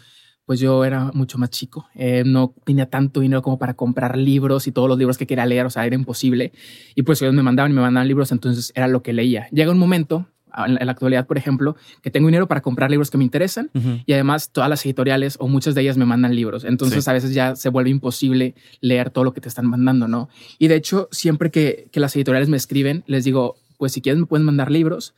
pues 0.50 0.60
yo 0.60 0.84
era 0.84 1.12
mucho 1.14 1.38
más 1.38 1.52
chico. 1.52 1.88
Eh, 1.94 2.24
no 2.26 2.56
tenía 2.64 2.88
tanto 2.88 3.20
dinero 3.20 3.44
como 3.44 3.60
para 3.60 3.76
comprar 3.76 4.18
libros 4.18 4.66
y 4.66 4.72
todos 4.72 4.90
los 4.90 4.98
libros 4.98 5.16
que 5.16 5.28
quería 5.28 5.46
leer, 5.46 5.68
o 5.68 5.70
sea, 5.70 5.86
era 5.86 5.94
imposible. 5.94 6.54
Y 6.96 7.04
pues 7.04 7.22
ellos 7.22 7.36
me 7.36 7.44
mandaban 7.44 7.72
y 7.72 7.76
me 7.76 7.82
mandaban 7.82 8.08
libros, 8.08 8.32
entonces 8.32 8.72
era 8.74 8.88
lo 8.88 9.04
que 9.04 9.14
leía. 9.14 9.48
Llega 9.52 9.72
un 9.72 9.78
momento, 9.78 10.26
en 10.66 10.84
la, 10.84 10.92
actualidad, 10.92 11.28
por 11.28 11.38
ejemplo, 11.38 11.76
que 12.02 12.10
tengo 12.10 12.30
dinero 12.30 12.48
para 12.48 12.62
comprar 12.62 12.90
libros 12.90 13.12
que 13.12 13.20
me 13.20 13.26
interesan 13.26 13.70
y 14.08 14.12
además 14.12 14.50
todas 14.50 14.72
las 14.72 14.84
editoriales 14.84 15.38
o 15.40 15.48
muchas 15.48 15.76
de 15.76 15.82
ellas 15.82 15.98
me 15.98 16.06
mandan 16.06 16.36
libros. 16.36 16.64
Entonces 16.64 17.08
a 17.08 17.14
veces 17.14 17.32
ya 17.36 17.56
se 17.56 17.70
vuelve 17.70 17.92
imposible 17.92 18.56
leer 18.82 19.12
todo 19.12 19.26
lo 19.26 19.34
que 19.34 19.42
te 19.42 19.50
están 19.50 19.68
mandando, 19.68 20.08
¿no? 20.08 20.30
Y 20.58 20.68
de 20.68 20.78
hecho, 20.78 21.10
siempre 21.12 21.52
que, 21.52 21.90
que 21.92 22.00
las 22.00 22.16
editoriales 22.16 22.50
me 22.50 22.58
escriben, 22.58 23.04
les 23.06 23.24
digo, 23.24 23.58
pues 23.78 23.92
si 23.92 24.02
quieres 24.02 24.20
me 24.20 24.26
pueden 24.26 24.48
mandar 24.48 24.72
libros 24.72 25.14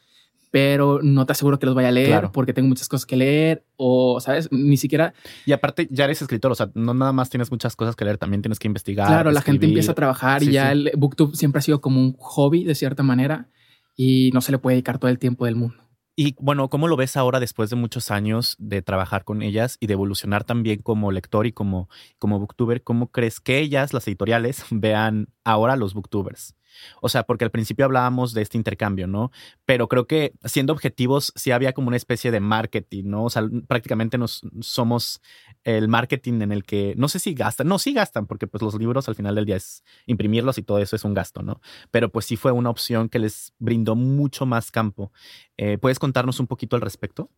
pero 0.51 1.00
no 1.01 1.25
te 1.25 1.31
aseguro 1.31 1.57
que 1.57 1.65
los 1.65 1.74
vaya 1.74 1.88
a 1.88 1.92
leer 1.92 2.30
porque 2.33 2.53
tengo 2.53 2.68
muchas 2.68 2.89
cosas 2.89 3.06
que 3.06 3.15
leer 3.15 3.63
o, 3.77 4.19
¿sabes? 4.19 4.51
Ni 4.51 4.77
siquiera... 4.77 5.13
Y 5.45 5.53
aparte 5.53 5.88
ya 5.89 6.03
eres 6.03 6.21
escritor, 6.21 6.51
o 6.51 6.56
sea, 6.56 6.69
no 6.75 6.94
nada 6.94 7.13
más 7.13 7.30
tienes 7.30 7.50
muchas 7.50 7.75
cosas 7.75 7.95
que 7.95 8.03
leer, 8.03 8.18
también 8.18 8.42
tienes 8.42 8.59
que 8.59 8.68
investigar. 8.68 9.07
Claro, 9.07 9.31
la 9.31 9.42
gente 9.42 9.65
empieza 9.65 9.94
a 9.94 9.95
trabajar 9.95 10.44
y 10.44 10.51
ya 10.51 10.74
el 10.74 10.92
booktube 10.98 11.36
siempre 11.36 11.59
ha 11.59 11.62
sido 11.62 11.80
como 11.80 12.01
un 12.01 12.13
hobby 12.19 12.65
de 12.65 12.75
cierta 12.75 13.01
manera 13.01 13.48
y 13.95 14.30
no 14.33 14.42
se 14.42 14.51
le 14.51 14.57
puede 14.57 14.75
dedicar 14.75 15.00
todo 15.00 15.09
el 15.09 15.19
tiempo 15.19 15.45
del 15.45 15.56
mundo. 15.56 15.75
Y 16.18 16.36
bueno, 16.39 16.69
¿cómo 16.69 16.89
lo 16.89 16.97
ves 16.97 17.15
ahora 17.15 17.39
después 17.39 17.69
de 17.69 17.77
muchos 17.77 18.12
años 18.12 18.56
de 18.59 18.81
trabajar 18.81 19.24
con 19.24 19.42
ellas 19.42 19.77
y 19.80 19.88
de 19.88 19.94
evolucionar 19.94 20.44
también 20.44 20.81
como 20.81 21.12
lector 21.12 21.47
y 21.47 21.54
como, 21.54 21.89
como 22.19 22.38
booktuber? 22.38 22.83
¿Cómo 22.83 23.07
crees 23.07 23.39
que 23.39 23.59
ellas, 23.59 23.94
las 23.94 24.07
editoriales, 24.07 24.65
vean 24.69 25.30
ahora 25.45 25.77
los 25.77 25.94
booktubers? 25.94 26.56
O 27.01 27.09
sea, 27.09 27.23
porque 27.23 27.45
al 27.45 27.51
principio 27.51 27.85
hablábamos 27.85 28.33
de 28.33 28.41
este 28.41 28.57
intercambio, 28.57 29.07
¿no? 29.07 29.31
Pero 29.65 29.88
creo 29.88 30.07
que 30.07 30.33
siendo 30.45 30.73
objetivos, 30.73 31.33
sí 31.35 31.51
había 31.51 31.73
como 31.73 31.88
una 31.88 31.97
especie 31.97 32.31
de 32.31 32.39
marketing, 32.39 33.06
¿no? 33.06 33.25
O 33.25 33.29
sea, 33.29 33.44
prácticamente 33.68 34.18
nos 34.18 34.41
somos 34.62 35.21
el 35.63 35.88
marketing 35.88 36.41
en 36.41 36.51
el 36.51 36.63
que 36.63 36.94
no 36.97 37.07
sé 37.07 37.19
si 37.19 37.33
gastan, 37.33 37.68
no, 37.68 37.79
sí 37.79 37.94
gastan, 37.94 38.27
porque 38.27 38.47
pues 38.47 38.62
los 38.62 38.75
libros 38.75 39.07
al 39.07 39.15
final 39.15 39.35
del 39.35 39.45
día 39.45 39.56
es 39.56 39.83
imprimirlos 40.06 40.57
y 40.57 40.63
todo 40.63 40.79
eso 40.79 40.95
es 40.95 41.03
un 41.03 41.13
gasto, 41.13 41.41
¿no? 41.44 41.62
Pero 41.91 42.09
pues 42.09 42.25
sí 42.25 42.35
fue 42.35 42.51
una 42.51 42.69
opción 42.69 43.09
que 43.09 43.19
les 43.19 43.53
brindó 43.59 43.95
mucho 43.95 44.45
más 44.45 44.71
campo. 44.71 45.12
Eh, 45.57 45.77
¿Puedes 45.77 46.00
contarnos 46.00 46.39
un 46.39 46.47
poquito 46.47 46.75
al 46.75 46.81
respecto? 46.81 47.29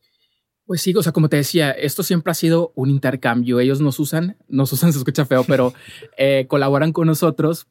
Pues 0.66 0.82
sí, 0.82 0.94
o 0.96 1.04
sea, 1.04 1.12
como 1.12 1.28
te 1.28 1.36
decía, 1.36 1.72
esto 1.72 2.04
siempre 2.04 2.32
ha 2.32 2.36
sido 2.36 2.72
un 2.76 2.90
intercambio. 2.90 3.60
Ellos 3.60 3.82
nos 3.82 4.00
usan, 4.00 4.38
nos 4.48 4.72
usan, 4.72 4.94
se 4.94 5.00
escucha 5.00 5.26
feo, 5.26 5.44
pero 5.44 5.74
eh, 6.18 6.46
colaboran 6.48 6.94
con 6.94 7.08
nosotros 7.08 7.68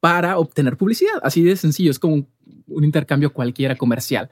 para 0.00 0.38
obtener 0.38 0.76
publicidad. 0.76 1.20
Así 1.22 1.42
de 1.42 1.56
sencillo, 1.56 1.90
es 1.90 1.98
como 1.98 2.26
un, 2.66 2.84
intercambio 2.84 3.32
cualquiera 3.32 3.76
comercial. 3.76 4.30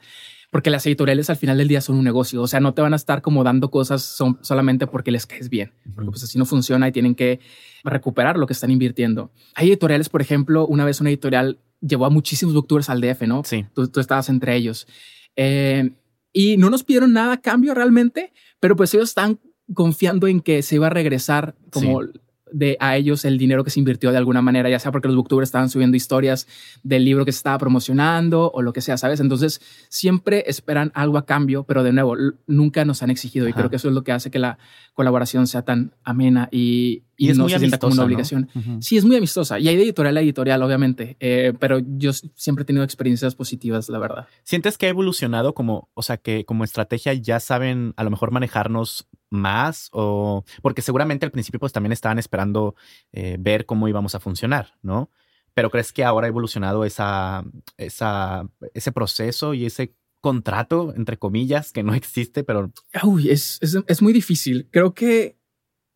Porque 0.51 0.71
las 0.71 0.85
editoriales 0.87 1.29
al 1.29 1.37
final 1.37 1.59
del 1.59 1.67
día 1.67 1.79
son 1.79 1.95
un 1.95 2.03
negocio, 2.03 2.41
o 2.41 2.47
sea, 2.47 2.59
no 2.59 2.73
te 2.73 2.81
van 2.81 2.93
a 2.93 2.95
estar 2.95 3.21
como 3.21 3.43
dando 3.43 3.69
cosas 3.69 4.01
son, 4.01 4.39
solamente 4.41 4.87
porque 4.87 5.11
les 5.11 5.27
caes 5.27 5.47
bien, 5.47 5.71
porque 5.93 6.09
pues 6.09 6.23
así 6.23 6.39
no 6.39 6.45
funciona 6.45 6.87
y 6.87 6.91
tienen 6.91 7.13
que 7.13 7.39
recuperar 7.83 8.35
lo 8.35 8.47
que 8.47 8.53
están 8.53 8.71
invirtiendo. 8.71 9.31
Hay 9.53 9.69
editoriales, 9.69 10.09
por 10.09 10.23
ejemplo, 10.23 10.65
una 10.65 10.85
vez 10.85 11.01
una 11.01 11.11
editorial 11.11 11.59
llevó 11.81 12.07
a 12.07 12.09
muchísimos 12.09 12.55
booktubers 12.55 12.89
al 12.89 12.99
DF, 12.99 13.21
¿no? 13.27 13.43
Sí. 13.45 13.67
Tú, 13.75 13.89
tú 13.89 13.99
estabas 13.99 14.27
entre 14.29 14.55
ellos. 14.55 14.87
Eh, 15.35 15.91
y 16.33 16.57
no 16.57 16.71
nos 16.71 16.83
pidieron 16.83 17.13
nada 17.13 17.33
a 17.33 17.41
cambio 17.41 17.75
realmente, 17.75 18.33
pero 18.59 18.75
pues 18.75 18.91
ellos 18.95 19.09
están 19.09 19.39
confiando 19.73 20.27
en 20.27 20.41
que 20.41 20.61
se 20.61 20.75
iba 20.75 20.87
a 20.87 20.91
regresar 20.91 21.55
como 21.71 22.01
de 22.51 22.77
a 22.79 22.95
ellos 22.95 23.25
el 23.25 23.37
dinero 23.37 23.63
que 23.63 23.69
se 23.69 23.79
invirtió 23.79 24.11
de 24.11 24.17
alguna 24.17 24.41
manera, 24.41 24.69
ya 24.69 24.79
sea 24.79 24.91
porque 24.91 25.07
los 25.07 25.15
booktubers 25.15 25.47
estaban 25.47 25.69
subiendo 25.69 25.97
historias 25.97 26.47
del 26.83 27.05
libro 27.05 27.25
que 27.25 27.31
se 27.31 27.37
estaba 27.37 27.57
promocionando 27.57 28.51
o 28.51 28.61
lo 28.61 28.73
que 28.73 28.81
sea, 28.81 28.97
¿sabes? 28.97 29.19
Entonces 29.19 29.61
siempre 29.89 30.43
esperan 30.47 30.91
algo 30.95 31.17
a 31.17 31.25
cambio, 31.25 31.63
pero 31.63 31.83
de 31.83 31.93
nuevo, 31.93 32.15
nunca 32.47 32.85
nos 32.85 33.03
han 33.03 33.09
exigido 33.09 33.47
y 33.47 33.53
creo 33.53 33.69
que 33.69 33.77
eso 33.77 33.87
es 33.89 33.93
lo 33.93 34.03
que 34.03 34.11
hace 34.11 34.31
que 34.31 34.39
la 34.39 34.57
colaboración 34.93 35.47
sea 35.47 35.63
tan 35.63 35.93
amena 36.03 36.49
y, 36.51 37.03
y, 37.19 37.29
es 37.29 37.37
no 37.37 37.43
muy 37.43 37.51
se 37.51 37.59
sienta 37.59 37.77
como 37.77 37.93
una 37.93 38.03
obligación. 38.05 38.49
Sí, 38.79 38.97
es 38.97 39.03
muy 39.03 39.17
amistosa 39.17 39.59
y 39.59 39.67
hay 39.67 39.75
de 39.75 39.83
editorial 39.83 40.15
a 40.15 40.21
editorial, 40.21 40.63
obviamente, 40.63 41.17
eh, 41.19 41.53
pero 41.59 41.79
yo 41.79 42.13
siempre 42.13 42.63
he 42.63 42.65
tenido 42.65 42.85
experiencias 42.85 43.35
positivas, 43.35 43.89
la 43.89 43.99
verdad. 43.99 44.27
¿Sientes 44.43 44.77
que 44.77 44.85
ha 44.85 44.89
evolucionado 44.89 45.53
como, 45.53 45.89
o 45.93 46.01
sea, 46.01 46.17
que 46.17 46.45
como 46.45 46.63
estrategia 46.63 47.13
ya 47.13 47.41
saben 47.41 47.93
a 47.97 48.05
lo 48.05 48.09
mejor 48.09 48.31
manejarnos 48.31 49.07
más 49.29 49.89
o 49.91 50.43
porque 50.61 50.81
seguramente 50.81 51.25
al 51.25 51.31
principio 51.31 51.59
pues 51.59 51.73
también 51.73 51.91
estaban 51.91 52.17
esperando 52.17 52.75
eh, 53.11 53.35
ver 53.37 53.65
cómo 53.65 53.87
íbamos 53.89 54.15
a 54.15 54.19
funcionar, 54.21 54.75
¿no? 54.81 55.11
Pero 55.53 55.69
crees 55.69 55.91
que 55.91 56.05
ahora 56.05 56.25
ha 56.25 56.29
evolucionado 56.29 56.85
esa, 56.85 57.43
esa, 57.77 58.47
ese 58.73 58.91
proceso 58.93 59.53
y 59.53 59.65
ese 59.65 59.93
contrato, 60.21 60.93
entre 60.95 61.17
comillas, 61.17 61.73
que 61.73 61.83
no 61.83 61.93
existe, 61.95 62.45
pero... 62.45 62.71
Uy, 63.03 63.29
es, 63.29 63.57
es, 63.61 63.77
es 63.85 64.01
muy 64.01 64.13
difícil. 64.13 64.69
Creo 64.71 64.93
que 64.93 65.38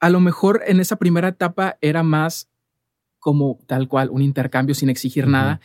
a 0.03 0.09
lo 0.09 0.19
mejor 0.19 0.63
en 0.67 0.81
esa 0.81 0.97
primera 0.97 1.29
etapa 1.29 1.77
era 1.79 2.03
más 2.03 2.49
como 3.19 3.57
tal 3.67 3.87
cual 3.87 4.09
un 4.09 4.21
intercambio 4.21 4.75
sin 4.75 4.89
exigir 4.89 5.27
nada, 5.27 5.61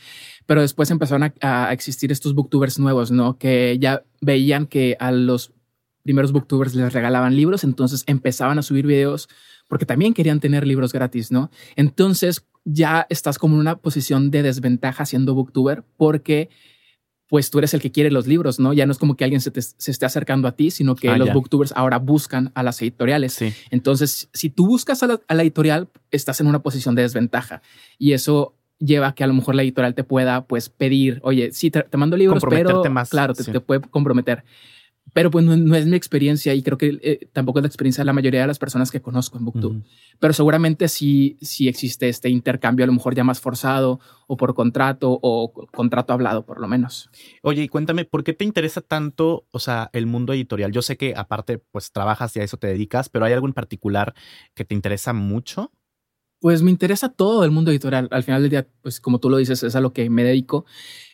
pero 0.47 0.61
después 0.61 0.93
empezaron 0.93 1.25
a, 1.25 1.33
a, 1.41 1.73
existir 1.73 2.13
estos 2.13 2.37
booktubers 2.37 2.79
nuevos, 2.79 3.11
¿no? 3.11 3.37
Que 3.37 3.79
ya 3.81 4.05
veían 4.21 4.69
que 4.69 4.97
a 5.01 5.11
los 5.11 5.53
primeros 6.05 6.31
booktubers 6.31 6.77
les 6.77 6.93
regalaban 6.93 7.35
libros, 7.35 7.65
entonces 7.65 8.05
empezaban 8.07 8.61
a 8.61 8.63
subir 8.63 8.87
videos 8.87 9.29
porque 9.67 9.87
también 9.87 10.15
querían 10.15 10.39
tener 10.39 10.69
libros 10.69 10.93
gratis, 10.93 11.33
¿no? 11.33 11.51
Entonces 11.75 12.47
ya 12.65 13.09
estás 13.11 13.41
como 13.41 13.57
en 13.57 13.61
una 13.63 13.79
posición 13.79 14.31
de 14.31 14.45
desventaja 14.45 15.05
siendo 15.05 15.35
booktuber 15.35 15.83
porque 15.97 16.49
pues 17.29 17.51
tú 17.51 17.59
eres 17.59 17.75
el 17.75 17.81
que 17.81 17.93
quiere 17.93 18.11
los 18.11 18.27
libros, 18.27 18.59
¿no? 18.59 18.73
Ya 18.73 18.87
no 18.87 18.93
es 18.93 18.99
como 18.99 19.15
que 19.17 19.25
alguien 19.25 19.41
se, 19.41 19.53
se 19.61 19.91
esté 19.91 20.07
acercando 20.07 20.49
a 20.49 20.53
ti, 20.53 20.71
sino 20.71 20.95
que 20.97 21.11
Ah, 21.11 21.19
los 21.19 21.29
ya. 21.29 21.35
booktubers 21.35 21.73
ahora 21.77 21.99
buscan 21.99 22.51
a 22.55 22.63
las 22.63 22.81
editoriales. 22.81 23.35
Sí. 23.35 23.53
Entonces, 23.71 24.29
si 24.33 24.49
tú 24.49 24.67
buscas 24.67 25.03
a 25.03 25.07
la, 25.09 25.21
a 25.29 25.35
la 25.35 25.43
editorial, 25.43 25.89
estás 26.11 26.41
en 26.41 26.47
una 26.47 26.63
posición 26.63 26.95
de 26.95 27.03
desventaja 27.03 27.61
y 27.99 28.13
eso 28.15 28.55
lleva 28.79 29.09
a 29.09 29.15
que 29.15 29.25
a 29.25 29.27
lo 29.27 29.35
mejor 29.35 29.57
la 29.57 29.63
editorial 29.63 29.95
te 29.95 30.05
pueda 30.05 30.47
pues 30.47 30.69
pedir, 30.71 31.21
oye, 31.23 31.51
sí, 31.53 31.71
te, 31.71 31.83
te 31.83 31.97
mando 31.99 32.17
libros, 32.17 32.43
pero 32.49 32.83
más, 32.91 33.11
claro, 33.11 33.35
te, 33.35 33.43
sí. 33.43 33.53
te 33.53 33.61
puede 33.61 33.81
comprometer. 33.83 34.45
Pero 35.13 35.31
pues 35.31 35.45
no, 35.45 35.57
no 35.57 35.75
es 35.75 35.87
mi 35.87 35.97
experiencia 35.97 36.55
y 36.55 36.63
creo 36.63 36.77
que 36.79 36.99
eh, 37.03 37.29
tampoco 37.33 37.59
es 37.59 37.63
la 37.63 37.69
experiencia 37.69 38.03
de 38.03 38.07
la 38.07 38.13
mayoría 38.13 38.41
de 38.43 38.47
las 38.47 38.59
personas 38.59 38.91
que 38.91 39.01
conozco 39.01 39.39
en 39.39 39.45
Booktube. 39.45 39.83
Pero 40.21 40.33
seguramente 40.33 40.89
sí, 40.89 41.37
sí 41.41 41.69
existe 41.69 42.09
este 42.09 42.29
intercambio, 42.29 42.85
a 42.85 42.87
lo 42.87 42.93
mejor 42.93 43.15
ya 43.15 43.25
más 43.25 43.41
forzado 43.41 44.01
o 44.27 44.37
por 44.37 44.55
contrato 44.55 45.19
o 45.23 45.53
co- 45.53 45.67
contrato 45.69 46.13
hablado, 46.13 46.45
por 46.45 46.61
lo 46.61 46.69
menos. 46.69 47.11
Oye, 47.43 47.63
y 47.63 47.69
cuéntame, 47.69 48.05
¿por 48.05 48.25
qué 48.25 48.33
te 48.35 48.45
interesa 48.45 48.81
tanto, 48.81 49.47
o 49.51 49.59
sea, 49.59 49.91
el 49.93 50.07
mundo 50.07 50.33
editorial? 50.33 50.73
Yo 50.73 50.83
sé 50.83 50.97
que 50.97 51.15
aparte, 51.17 51.59
pues 51.59 51.91
trabajas 51.93 52.37
y 52.37 52.41
a 52.41 52.45
eso 52.45 52.57
te 52.57 52.67
dedicas, 52.67 53.09
pero 53.09 53.25
¿hay 53.25 53.33
algo 53.33 53.47
en 53.47 53.55
particular 53.55 54.15
que 54.55 54.65
te 54.65 54.75
interesa 54.75 55.13
mucho? 55.13 55.73
Pues 56.41 56.63
me 56.63 56.71
interesa 56.71 57.09
todo 57.09 57.45
el 57.45 57.51
mundo 57.51 57.71
editorial. 57.71 58.09
Al 58.11 58.23
final 58.23 58.43
del 58.43 58.51
día, 58.51 58.67
pues 58.83 59.01
como 59.01 59.19
tú 59.19 59.29
lo 59.29 59.39
dices, 59.39 59.63
es 59.63 59.75
a 59.75 59.81
lo 59.81 59.93
que 59.93 60.09
me 60.09 60.23
dedico. 60.23 60.67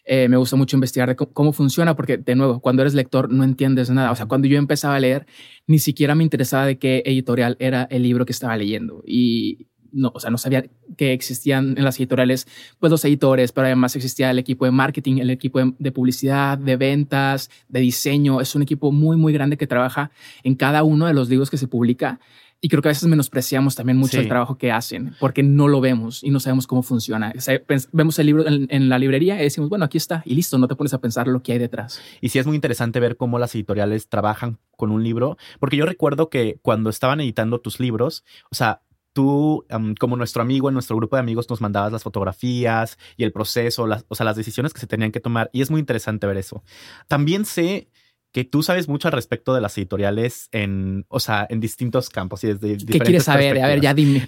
Eh, 0.05 0.29
me 0.29 0.37
gusta 0.37 0.57
mucho 0.57 0.77
investigar 0.77 1.09
de 1.09 1.17
cómo, 1.17 1.53
funciona, 1.53 1.97
porque 1.97 2.19
de 2.19 2.35
nuevo, 2.35 2.61
cuando 2.61 2.83
eres 2.83 2.93
lector 2.93 3.33
no 3.33 3.43
entiendes 3.43 3.89
nada. 3.91 4.11
O 4.11 4.17
sea, 4.17 4.27
cuando 4.27 4.49
yo 4.49 4.59
empezaba 4.59 4.97
a 4.97 5.01
leer, 5.01 5.27
ni 5.67 5.79
siquiera 5.79 6.15
me 6.15 6.25
interesaba 6.25 6.67
de 6.67 6.79
qué 6.79 7.03
editorial 7.07 7.57
era 7.59 7.85
el 7.85 8.03
libro 8.03 8.27
que 8.27 8.33
estaba 8.33 8.57
leyendo. 8.57 9.03
Y 9.07 9.67
no, 9.95 10.11
o 10.15 10.21
sea, 10.21 10.31
no 10.31 10.39
sabía 10.39 10.65
que 10.97 11.13
existían 11.13 11.79
en 11.79 11.85
las 11.85 11.99
editoriales, 11.99 12.47
pues 12.81 12.91
los 12.91 13.05
editores, 13.05 13.53
pero 13.53 13.67
además 13.67 13.97
existía 13.97 14.31
el 14.31 14.39
equipo 14.39 14.65
de 14.65 14.73
marketing, 14.73 15.19
el 15.19 15.31
equipo 15.31 15.61
de 15.79 15.93
publicidad, 15.93 16.59
de 16.59 16.77
ventas, 16.77 17.49
de 17.69 17.81
diseño. 17.81 18.41
Es 18.41 18.55
un 18.55 18.63
equipo 18.63 18.93
muy, 18.93 19.17
muy 19.17 19.33
grande 19.33 19.57
que 19.57 19.67
trabaja 19.67 20.11
en 20.43 20.57
cada 20.57 20.83
uno 20.83 21.07
de 21.07 21.15
los 21.15 21.29
libros 21.29 21.49
que 21.49 21.57
se 21.57 21.69
publica. 21.69 22.21
Y 22.65 22.69
creo 22.71 22.81
que 22.81 22.89
a 22.89 22.93
veces 22.93 23.07
menospreciamos 23.07 23.75
también 23.75 23.99
mucho 23.99 24.13
Sí. 24.13 24.21
el 24.21 24.29
trabajo 24.29 24.57
que 24.57 24.73
hacen 24.73 25.15
porque 25.21 25.43
no 25.43 25.69
lo 25.69 25.83
vemos 25.83 26.25
y 26.25 26.31
no 26.31 26.41
sabemos 26.41 26.67
cómo 26.67 26.83
funciona. 26.83 27.31
O 27.37 27.41
sea, 27.43 27.63
pens- 27.63 27.91
vemos 27.93 28.19
el 28.19 28.25
libro 28.25 28.47
en, 28.49 28.69
en 28.71 28.89
la 28.89 28.99
librería 28.99 29.39
y 29.39 29.43
decimos, 29.43 29.69
bueno, 29.69 29.85
aquí 29.85 29.99
está 29.99 30.23
y 30.25 30.35
listo, 30.35 30.57
no 30.57 30.67
te 30.67 30.75
pones 30.75 30.95
a 30.95 30.99
pensar 30.99 31.29
lo 31.29 31.43
que 31.43 31.53
hay 31.53 31.59
detrás. 31.59 32.01
Y 32.23 32.31
sí 32.31 32.39
es 32.39 32.47
muy 32.47 32.55
interesante 32.55 33.01
ver 33.01 33.19
cómo 33.19 33.39
las 33.39 33.55
editoriales 33.55 34.09
trabajan 34.09 34.59
con 34.79 34.91
un 34.93 35.05
libro, 35.05 35.37
porque 35.61 35.77
yo 35.77 35.85
recuerdo 35.85 36.31
que 36.31 36.59
cuando 36.63 36.89
estaban 36.89 37.21
editando 37.21 37.61
tus 37.61 37.81
libros, 37.81 38.25
o 38.51 38.55
sea, 38.55 38.81
tú, 39.13 39.65
como 40.01 40.17
nuestro 40.17 40.41
amigo, 40.41 40.69
en 40.69 40.73
nuestro 40.73 40.97
grupo 40.97 41.17
de 41.17 41.21
amigos, 41.21 41.49
nos 41.51 41.61
mandabas 41.61 41.93
las 41.93 42.03
fotografías 42.03 42.99
y 43.19 43.25
el 43.25 43.31
proceso, 43.33 43.87
las, 43.87 44.05
o 44.09 44.15
sea, 44.15 44.25
las 44.25 44.37
decisiones 44.37 44.73
que 44.73 44.81
se 44.81 44.87
tenían 44.87 45.13
que 45.13 45.21
tomar, 45.21 45.51
y 45.53 45.61
es 45.63 45.71
muy 45.71 45.81
interesante 45.81 46.27
ver 46.27 46.39
eso. 46.39 46.65
También 47.09 47.45
sé 47.45 47.89
que 48.35 48.43
tú 48.43 48.65
sabes 48.65 48.89
mucho 48.89 49.07
al 49.07 49.13
respecto 49.13 49.55
de 49.55 49.61
las 49.61 49.79
editoriales 49.79 50.49
en, 50.51 51.07
o 51.09 51.21
sea, 51.21 51.47
en 51.49 51.61
distintos 51.61 52.11
campos 52.11 52.43
y 52.43 52.49
desde 52.49 52.85
¿Qué 52.85 52.99
quieres 52.99 53.23
saber? 53.23 53.63
A 53.63 53.69
ver, 53.69 53.81
ya 53.81 53.95
dime. 53.95 54.27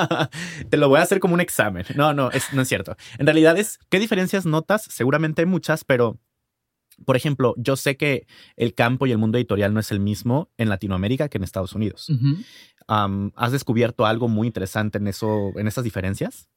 Te 0.70 0.78
lo 0.78 0.88
voy 0.88 0.98
a 0.98 1.02
hacer 1.02 1.20
como 1.20 1.34
un 1.34 1.42
examen. 1.42 1.84
No, 1.94 2.14
no, 2.14 2.30
es, 2.30 2.54
no 2.54 2.62
es 2.62 2.68
cierto. 2.68 2.96
En 3.18 3.26
realidad 3.26 3.58
es, 3.58 3.80
¿qué 3.90 3.98
diferencias 3.98 4.46
notas? 4.46 4.84
Seguramente 4.84 5.42
hay 5.42 5.46
muchas, 5.46 5.84
pero, 5.84 6.18
por 7.04 7.16
ejemplo, 7.16 7.52
yo 7.58 7.76
sé 7.76 7.98
que 7.98 8.26
el 8.56 8.72
campo 8.72 9.06
y 9.06 9.12
el 9.12 9.18
mundo 9.18 9.36
editorial 9.36 9.74
no 9.74 9.80
es 9.80 9.92
el 9.92 10.00
mismo 10.00 10.50
en 10.56 10.70
Latinoamérica 10.70 11.28
que 11.28 11.36
en 11.36 11.44
Estados 11.44 11.74
Unidos. 11.74 12.10
¿Has 12.86 13.52
descubierto 13.52 14.06
algo 14.06 14.28
muy 14.28 14.46
interesante 14.46 14.96
en 14.96 15.06
eso, 15.06 15.52
en 15.56 15.68
esas 15.68 15.84
diferencias? 15.84 16.48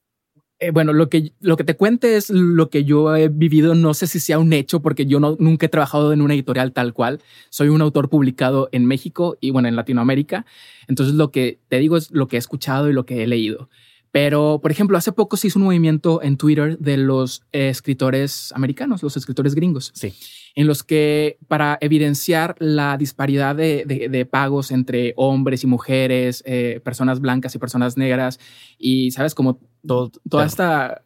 Eh, 0.63 0.69
bueno, 0.69 0.93
lo 0.93 1.09
que, 1.09 1.31
lo 1.41 1.57
que 1.57 1.63
te 1.63 1.75
cuente 1.75 2.15
es 2.17 2.29
lo 2.29 2.69
que 2.69 2.83
yo 2.83 3.15
he 3.15 3.29
vivido. 3.29 3.73
No 3.73 3.95
sé 3.95 4.05
si 4.05 4.19
sea 4.19 4.37
un 4.37 4.53
hecho 4.53 4.79
porque 4.83 5.07
yo 5.07 5.19
no, 5.19 5.35
nunca 5.39 5.65
he 5.65 5.69
trabajado 5.69 6.13
en 6.13 6.21
una 6.21 6.35
editorial 6.35 6.71
tal 6.71 6.93
cual. 6.93 7.19
Soy 7.49 7.69
un 7.69 7.81
autor 7.81 8.09
publicado 8.09 8.69
en 8.71 8.85
México 8.85 9.37
y 9.41 9.49
bueno, 9.49 9.67
en 9.67 9.75
Latinoamérica. 9.75 10.45
Entonces 10.87 11.15
lo 11.15 11.31
que 11.31 11.59
te 11.67 11.79
digo 11.79 11.97
es 11.97 12.11
lo 12.11 12.27
que 12.27 12.35
he 12.35 12.39
escuchado 12.39 12.89
y 12.89 12.93
lo 12.93 13.07
que 13.07 13.23
he 13.23 13.27
leído. 13.27 13.69
Pero, 14.11 14.59
por 14.61 14.71
ejemplo, 14.71 14.97
hace 14.97 15.13
poco 15.13 15.35
se 15.37 15.47
hizo 15.47 15.57
un 15.57 15.65
movimiento 15.65 16.21
en 16.21 16.35
Twitter 16.37 16.77
de 16.77 16.97
los 16.97 17.43
eh, 17.53 17.69
escritores 17.69 18.51
americanos, 18.53 19.01
los 19.01 19.15
escritores 19.17 19.55
gringos, 19.55 19.91
Sí. 19.95 20.13
en 20.53 20.67
los 20.67 20.83
que 20.83 21.37
para 21.47 21.77
evidenciar 21.79 22.55
la 22.59 22.97
disparidad 22.97 23.55
de, 23.55 23.85
de- 23.87 24.09
de 24.09 24.25
pagos 24.25 24.69
entre 24.71 25.13
hombres 25.15 25.63
y 25.63 25.67
mujeres, 25.67 26.43
eh, 26.45 26.81
personas 26.83 27.21
blancas 27.21 27.55
y 27.55 27.57
personas 27.57 27.95
negras, 27.95 28.37
y 28.77 29.11
sabes, 29.11 29.33
como 29.33 29.59
Todo, 29.85 30.11
toda 30.29 30.45
esta 30.45 31.03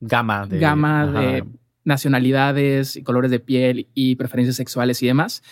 gama 0.00 0.46
de, 0.46 0.58
gama 0.58 1.02
ajá, 1.02 1.20
de 1.20 1.44
nacionalidades 1.84 2.96
y 2.96 3.02
colores 3.02 3.30
de 3.30 3.40
piel 3.40 3.88
y 3.94 4.16
preferencias 4.16 4.56
sexuales 4.56 5.02
y 5.02 5.06
demás, 5.06 5.42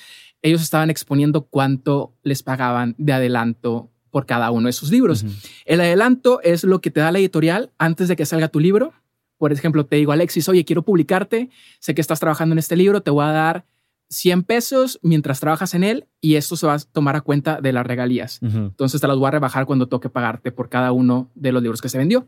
ellos 0.42 0.62
estaban 0.62 0.90
exponiendo 0.90 1.47
cuánto 1.47 2.14
les 2.23 2.42
pagaban 2.42 2.95
de 2.99 3.12
adelanto 3.14 3.90
por 4.11 4.26
cada 4.26 4.50
uno 4.50 4.66
de 4.66 4.73
sus 4.73 4.90
libros. 4.90 5.25
El 5.64 5.80
adelanto 5.80 6.40
es 6.42 6.64
lo 6.64 6.80
que 6.80 6.90
te 6.90 7.00
da 7.00 7.12
la 7.12 7.18
editorial 7.18 7.73
antes 7.78 8.09
de 8.09 8.16
que 8.16 8.25
salga 8.25 8.49
tu 8.49 8.61
libro. 8.61 8.92
Por 9.37 9.52
ejemplo, 9.52 9.85
te 9.85 9.97
digo, 9.97 10.12
Alexis, 10.12 10.49
oye, 10.49 10.64
quiero 10.64 10.83
publicarte, 10.83 11.50
sé 11.80 11.95
que 11.95 12.00
estás 12.00 12.21
trabajando 12.21 12.54
en 12.54 12.59
este 12.59 12.76
libro, 12.76 13.02
te 13.02 13.11
voy 13.11 13.25
a 13.25 13.33
dar 13.33 13.66
100 14.09 14.45
pesos 14.45 14.99
mientras 15.02 15.40
trabajas 15.40 15.75
en 15.75 15.85
él 15.85 16.06
y 16.21 16.37
esto 16.37 16.56
se 16.56 16.66
va 16.66 16.75
a 16.75 16.78
tomar 16.78 17.16
a 17.16 17.21
cuenta 17.21 17.61
de 17.61 17.73
las 17.73 17.87
regalías. 17.87 18.38
Entonces 18.40 19.00
te 19.00 19.06
las 19.06 19.16
voy 19.16 19.28
a 19.28 19.33
rebajar 19.33 19.66
cuando 19.66 19.88
toque 19.88 20.09
pagarte 20.09 20.52
por 20.52 20.68
cada 20.68 20.92
uno 20.92 21.30
de 21.35 21.52
los 21.52 21.62
libros 21.62 21.83
que 21.83 21.88
se 21.88 21.99
vendió. 21.99 22.26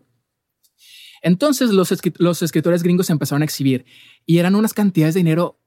Entonces 1.23 1.71
los, 1.71 1.93
los 2.19 2.43
escritores 2.43 2.83
gringos 2.83 3.11
empezaron 3.11 3.43
a 3.43 3.45
exhibir 3.45 3.85
y 4.27 4.39
eran 4.39 4.55
unas 4.55 4.75
cantidades 4.75 5.15
de 5.15 5.21
dinero 5.21 5.59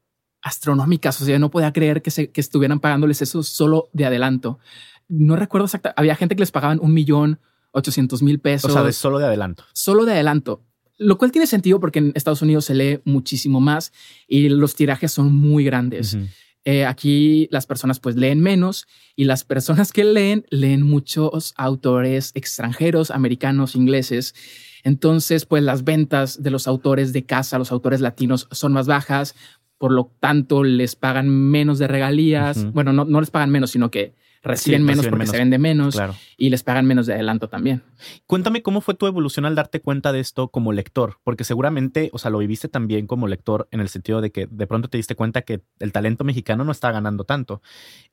astronómicas. 0.41 1.21
O 1.21 1.25
sea, 1.25 1.39
no 1.39 1.51
podía 1.51 1.71
creer 1.73 2.01
que, 2.01 2.11
se, 2.11 2.31
que 2.31 2.41
estuvieran 2.41 2.79
pagándoles 2.79 3.21
eso 3.21 3.43
solo 3.43 3.89
de 3.93 4.05
adelanto. 4.05 4.59
No 5.07 5.35
recuerdo 5.35 5.65
exactamente. 5.65 5.99
Había 5.99 6.15
gente 6.15 6.35
que 6.35 6.41
les 6.41 6.51
pagaban 6.51 6.79
un 6.81 6.93
millón 6.93 7.39
ochocientos 7.71 8.21
mil 8.21 8.37
O 8.37 8.41
pesos 8.41 8.73
sea, 8.73 8.83
de 8.83 8.93
solo 8.93 9.19
de 9.19 9.25
adelanto. 9.25 9.63
solo 9.73 10.05
de 10.05 10.13
adelanto. 10.13 10.63
Lo 10.97 11.17
cual 11.17 11.31
tiene 11.31 11.47
sentido 11.47 11.79
porque 11.79 11.99
en 11.99 12.11
Estados 12.15 12.41
Unidos 12.41 12.65
se 12.65 12.75
lee 12.75 12.99
muchísimo 13.05 13.59
más 13.59 13.91
y 14.27 14.49
los 14.49 14.75
tirajes 14.75 15.11
son 15.11 15.33
muy 15.35 15.63
grandes. 15.63 16.13
Ujú. 16.13 16.25
Eh, 16.63 16.85
aquí 16.85 17.47
las 17.49 17.65
personas 17.65 17.99
pues 17.99 18.15
leen 18.15 18.39
menos 18.39 18.87
y 19.15 19.23
las 19.23 19.43
personas 19.43 19.91
que 19.93 20.03
leen 20.03 20.45
leen 20.51 20.83
muchos 20.83 21.53
autores 21.57 22.31
extranjeros, 22.35 23.09
americanos, 23.09 23.75
ingleses. 23.75 24.35
Entonces 24.83 25.45
pues 25.45 25.63
las 25.63 25.83
ventas 25.83 26.41
de 26.41 26.51
los 26.51 26.67
autores 26.67 27.13
de 27.13 27.25
casa, 27.25 27.59
los 27.59 27.71
autores 27.71 28.01
latinos 28.01 28.47
son 28.51 28.73
más 28.73 28.87
bajas, 28.87 29.35
por 29.77 29.91
lo 29.91 30.11
tanto 30.19 30.63
les 30.63 30.95
pagan 30.95 31.29
menos 31.29 31.79
de 31.79 31.87
regalías. 31.87 32.71
Bueno, 32.73 32.93
no, 32.93 33.05
no 33.05 33.19
les 33.19 33.31
pagan 33.31 33.49
menos, 33.49 33.71
sino 33.71 33.89
que 33.89 34.13
reciben 34.43 34.83
menos 34.83 34.97
reciben 35.05 35.11
porque 35.11 35.19
menos. 35.23 35.31
se 35.31 35.37
vende 35.37 35.57
menos 35.59 35.95
Claro. 35.95 36.15
y 36.37 36.49
les 36.49 36.63
pagan 36.63 36.85
menos 36.85 37.05
de 37.05 37.13
adelanto 37.13 37.47
también. 37.49 37.83
Cuéntame 38.25 38.61
cómo 38.63 38.81
fue 38.81 38.95
tu 38.95 39.05
evolución 39.07 39.45
al 39.45 39.55
darte 39.55 39.81
cuenta 39.81 40.11
de 40.11 40.19
esto 40.19 40.47
como 40.49 40.73
lector, 40.73 41.17
porque 41.23 41.43
seguramente, 41.43 42.09
o 42.13 42.17
sea, 42.17 42.31
lo 42.31 42.39
viviste 42.39 42.67
también 42.67 43.05
como 43.07 43.27
lector 43.27 43.67
en 43.71 43.79
el 43.79 43.89
sentido 43.89 44.21
de 44.21 44.31
que 44.31 44.47
de 44.49 44.67
pronto 44.67 44.89
te 44.89 44.97
diste 44.97 45.15
cuenta 45.15 45.43
que 45.43 45.61
el 45.79 45.91
talento 45.91 46.23
mexicano 46.23 46.63
no 46.63 46.71
está 46.71 46.91
ganando 46.91 47.23
tanto. 47.23 47.61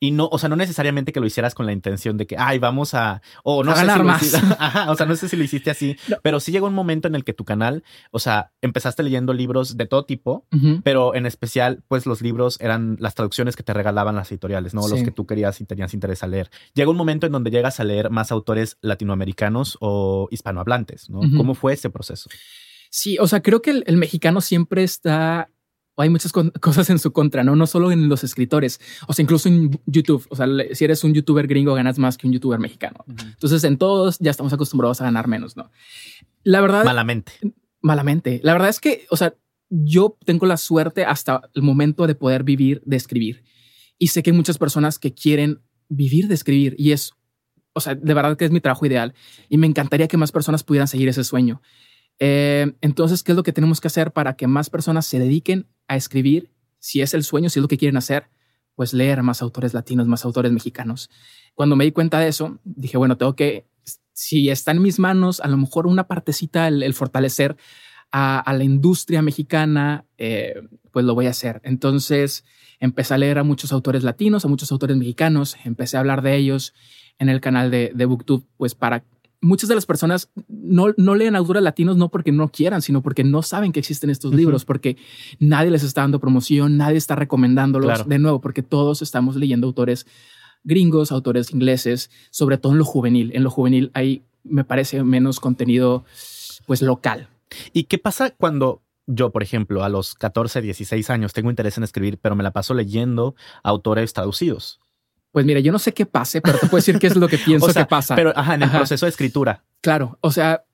Y 0.00 0.10
no, 0.10 0.28
o 0.30 0.38
sea, 0.38 0.48
no 0.48 0.56
necesariamente 0.56 1.12
que 1.12 1.20
lo 1.20 1.26
hicieras 1.26 1.54
con 1.54 1.64
la 1.66 1.72
intención 1.72 2.16
de 2.18 2.26
que, 2.26 2.36
ay, 2.38 2.58
vamos 2.58 2.92
a, 2.94 3.22
o 3.44 3.64
no 3.64 3.72
A 3.72 3.76
sé 3.76 3.80
ganar 3.86 3.96
si 3.96 4.02
lo 4.02 4.04
más. 4.04 4.22
hiciste- 4.22 4.56
Ajá, 4.58 4.90
o 4.90 4.94
sea, 4.96 5.06
no 5.06 5.16
sé 5.16 5.28
si 5.28 5.36
lo 5.36 5.44
hiciste 5.44 5.70
así, 5.70 5.96
No. 6.08 6.16
pero 6.22 6.40
sí 6.40 6.52
llegó 6.52 6.66
un 6.66 6.74
momento 6.74 7.08
en 7.08 7.14
el 7.14 7.24
que 7.24 7.32
tu 7.32 7.44
canal, 7.44 7.82
o 8.10 8.18
sea, 8.18 8.52
empezaste 8.60 9.02
leyendo 9.02 9.32
libros 9.32 9.76
de 9.76 9.86
todo 9.86 10.04
tipo, 10.04 10.44
pero 10.84 11.14
en 11.14 11.24
especial, 11.26 11.82
pues 11.88 12.04
los 12.06 12.20
libros 12.20 12.58
eran 12.60 12.96
las 13.00 13.14
traducciones 13.14 13.56
que 13.56 13.62
te 13.62 13.72
regalaban 13.72 14.14
las 14.16 14.30
editoriales, 14.30 14.74
¿no? 14.74 14.86
Los 14.88 15.02
que 15.02 15.10
tú 15.10 15.26
querías 15.26 15.60
y 15.60 15.64
tenías 15.64 15.94
interés 15.94 16.17
a 16.22 16.26
leer. 16.26 16.50
Llega 16.74 16.90
un 16.90 16.96
momento 16.96 17.26
en 17.26 17.32
donde 17.32 17.50
llegas 17.50 17.80
a 17.80 17.84
leer 17.84 18.10
más 18.10 18.30
autores 18.32 18.76
latinoamericanos 18.80 19.76
o 19.80 20.28
hispanohablantes, 20.30 21.10
¿no? 21.10 21.20
¿Cómo 21.36 21.54
fue 21.54 21.72
ese 21.74 21.90
proceso? 21.90 22.28
Sí, 22.90 23.18
o 23.18 23.26
sea, 23.26 23.42
creo 23.42 23.60
que 23.62 23.70
el, 23.70 23.84
el 23.86 23.96
mexicano 23.96 24.40
siempre 24.40 24.82
está. 24.82 25.50
Hay 25.96 26.10
muchas 26.10 26.32
cosas 26.60 26.90
en 26.90 26.98
su 26.98 27.12
contra, 27.12 27.42
¿no? 27.44 27.56
No 27.56 27.66
solo 27.66 27.90
en 27.90 28.08
los 28.08 28.24
escritores, 28.24 28.80
o 29.06 29.12
sea, 29.12 29.22
incluso 29.22 29.48
en 29.48 29.80
YouTube. 29.86 30.26
O 30.30 30.36
sea, 30.36 30.46
si 30.72 30.84
eres 30.84 31.02
un 31.04 31.12
youtuber 31.12 31.46
gringo, 31.46 31.74
ganas 31.74 31.98
más 31.98 32.16
que 32.16 32.26
un 32.26 32.32
youtuber 32.32 32.58
mexicano. 32.58 33.04
Entonces, 33.08 33.64
en 33.64 33.78
todos 33.78 34.18
ya 34.20 34.30
estamos 34.30 34.52
acostumbrados 34.52 35.00
a 35.00 35.04
ganar 35.04 35.26
menos, 35.28 35.56
¿no? 35.56 35.70
La 36.44 36.60
verdad, 36.60 36.84
Malamente. 36.84 37.32
malamente. 37.82 38.40
La 38.42 38.52
verdad 38.52 38.68
es 38.68 38.80
que, 38.80 39.06
o 39.10 39.16
sea, 39.16 39.34
yo 39.70 40.16
tengo 40.24 40.46
la 40.46 40.56
suerte 40.56 41.04
hasta 41.04 41.42
el 41.54 41.62
momento 41.62 42.06
de 42.06 42.14
poder 42.14 42.42
vivir 42.42 42.80
de 42.86 42.96
escribir. 42.96 43.44
Y 43.98 44.08
sé 44.08 44.22
que 44.22 44.30
hay 44.30 44.36
muchas 44.36 44.56
personas 44.56 44.98
que 44.98 45.12
quieren 45.12 45.60
vivir 45.88 46.28
de 46.28 46.34
escribir 46.34 46.74
y 46.78 46.92
es, 46.92 47.12
o 47.72 47.80
sea, 47.80 47.94
de 47.94 48.14
verdad 48.14 48.36
que 48.36 48.44
es 48.44 48.50
mi 48.50 48.60
trabajo 48.60 48.86
ideal 48.86 49.14
y 49.48 49.58
me 49.58 49.66
encantaría 49.66 50.08
que 50.08 50.16
más 50.16 50.32
personas 50.32 50.64
pudieran 50.64 50.88
seguir 50.88 51.08
ese 51.08 51.24
sueño. 51.24 51.62
Eh, 52.18 52.72
entonces, 52.80 53.22
¿qué 53.22 53.32
es 53.32 53.36
lo 53.36 53.42
que 53.42 53.52
tenemos 53.52 53.80
que 53.80 53.88
hacer 53.88 54.12
para 54.12 54.36
que 54.36 54.46
más 54.46 54.70
personas 54.70 55.06
se 55.06 55.18
dediquen 55.18 55.68
a 55.86 55.96
escribir? 55.96 56.50
Si 56.78 57.00
es 57.00 57.14
el 57.14 57.24
sueño, 57.24 57.48
si 57.50 57.58
es 57.58 57.62
lo 57.62 57.68
que 57.68 57.78
quieren 57.78 57.96
hacer, 57.96 58.28
pues 58.74 58.92
leer 58.92 59.22
más 59.22 59.42
autores 59.42 59.74
latinos, 59.74 60.06
más 60.06 60.24
autores 60.24 60.52
mexicanos. 60.52 61.10
Cuando 61.54 61.76
me 61.76 61.84
di 61.84 61.92
cuenta 61.92 62.20
de 62.20 62.28
eso, 62.28 62.60
dije, 62.64 62.96
bueno, 62.96 63.16
tengo 63.16 63.34
que, 63.34 63.66
si 64.12 64.50
está 64.50 64.70
en 64.70 64.82
mis 64.82 64.98
manos, 64.98 65.40
a 65.40 65.48
lo 65.48 65.56
mejor 65.56 65.86
una 65.86 66.06
partecita, 66.06 66.68
el 66.68 66.94
fortalecer 66.94 67.56
a, 68.10 68.54
la 68.56 68.64
industria 68.64 69.22
mexicana, 69.22 70.04
eh, 70.16 70.54
pues 70.90 71.04
lo 71.04 71.14
voy 71.14 71.26
a 71.26 71.30
hacer. 71.30 71.60
Entonces 71.64 72.44
empecé 72.80 73.14
a 73.14 73.18
leer 73.18 73.38
a 73.38 73.44
muchos 73.44 73.72
autores 73.72 74.02
latinos, 74.04 74.44
a 74.44 74.48
muchos 74.48 74.72
autores 74.72 74.96
mexicanos, 74.96 75.56
empecé 75.64 75.96
a 75.96 76.00
hablar 76.00 76.22
de 76.22 76.36
ellos 76.36 76.74
en 77.18 77.28
el 77.28 77.40
canal 77.40 77.70
de, 77.70 77.92
de 77.94 78.04
Booktube, 78.04 78.44
pues 78.56 78.74
para 78.74 79.04
muchas 79.40 79.68
de 79.68 79.74
las 79.74 79.86
personas 79.86 80.30
no, 80.48 80.94
no, 80.96 81.14
leen 81.14 81.36
autores 81.36 81.62
latinos 81.62 81.96
no 81.96 82.08
porque 82.08 82.32
no 82.32 82.48
quieran, 82.48 82.82
sino 82.82 83.02
porque 83.02 83.24
no 83.24 83.42
saben 83.42 83.72
que 83.72 83.80
existen 83.80 84.10
estos 84.10 84.34
libros, 84.34 84.64
porque 84.64 84.96
nadie 85.38 85.70
les 85.70 85.82
está 85.82 86.00
dando 86.00 86.20
promoción, 86.20 86.76
nadie 86.76 86.96
está 86.96 87.14
recomendándolos 87.14 88.08
de 88.08 88.18
nuevo, 88.18 88.40
porque 88.40 88.62
todos 88.62 89.02
estamos 89.02 89.36
leyendo 89.36 89.66
autores 89.66 90.06
gringos, 90.64 91.12
autores 91.12 91.52
ingleses, 91.52 92.10
sobre 92.30 92.58
todo 92.58 92.72
en 92.72 92.78
lo 92.78 92.84
juvenil. 92.84 93.30
En 93.34 93.44
lo 93.44 93.50
juvenil 93.50 93.90
hay, 93.94 94.22
me 94.44 94.64
parece, 94.64 95.02
menos 95.04 95.40
contenido 95.40 96.04
pues 96.66 96.82
local. 96.82 97.28
¿Y 97.72 97.84
qué 97.84 97.98
pasa 97.98 98.30
cuando 98.30 98.82
yo, 99.06 99.30
por 99.30 99.42
ejemplo, 99.42 99.82
a 99.82 99.88
los 99.88 100.14
14, 100.14 100.60
16 100.60 101.10
años 101.10 101.32
tengo 101.32 101.50
interés 101.50 101.78
en 101.78 101.84
escribir, 101.84 102.18
pero 102.20 102.36
me 102.36 102.42
la 102.42 102.52
paso 102.52 102.74
leyendo 102.74 103.34
autores 103.62 104.12
traducidos? 104.12 104.80
Pues 105.32 105.46
mira, 105.46 105.60
yo 105.60 105.72
no 105.72 105.78
sé 105.78 105.92
qué 105.92 106.06
pase, 106.06 106.40
pero 106.40 106.58
te 106.58 106.66
puedo 106.66 106.76
decir 106.76 106.98
qué 106.98 107.06
es 107.06 107.16
lo 107.16 107.28
que 107.28 107.38
pienso 107.44 107.72
que 107.72 107.84
pasa. 107.86 108.14
Pero 108.14 108.32
ajá, 108.36 108.54
en 108.54 108.62
el 108.62 108.70
proceso 108.70 109.06
de 109.06 109.10
escritura. 109.10 109.64
Claro, 109.80 110.18
o 110.20 110.30
sea, 110.30 110.64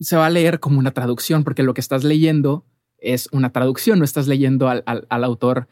se 0.00 0.16
va 0.16 0.26
a 0.26 0.30
leer 0.30 0.60
como 0.60 0.78
una 0.78 0.92
traducción, 0.92 1.44
porque 1.44 1.62
lo 1.62 1.74
que 1.74 1.80
estás 1.80 2.04
leyendo 2.04 2.64
es 2.98 3.28
una 3.32 3.52
traducción, 3.52 3.98
no 3.98 4.04
estás 4.04 4.26
leyendo 4.26 4.68
al, 4.68 4.82
al, 4.86 5.24
autor, 5.24 5.68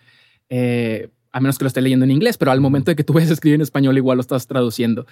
eh, 0.48 1.10
a 1.36 1.40
menos 1.40 1.58
que 1.58 1.64
lo 1.64 1.68
esté 1.68 1.82
leyendo 1.82 2.06
en 2.06 2.12
inglés, 2.12 2.38
pero 2.38 2.50
al 2.50 2.62
momento 2.62 2.90
de 2.90 2.96
que 2.96 3.04
tú 3.04 3.12
vayas 3.12 3.28
a 3.28 3.34
escribir 3.34 3.56
en 3.56 3.60
español, 3.60 3.94
igual 3.98 4.16
lo 4.16 4.22
estás 4.22 4.46
traduciendo. 4.46 5.06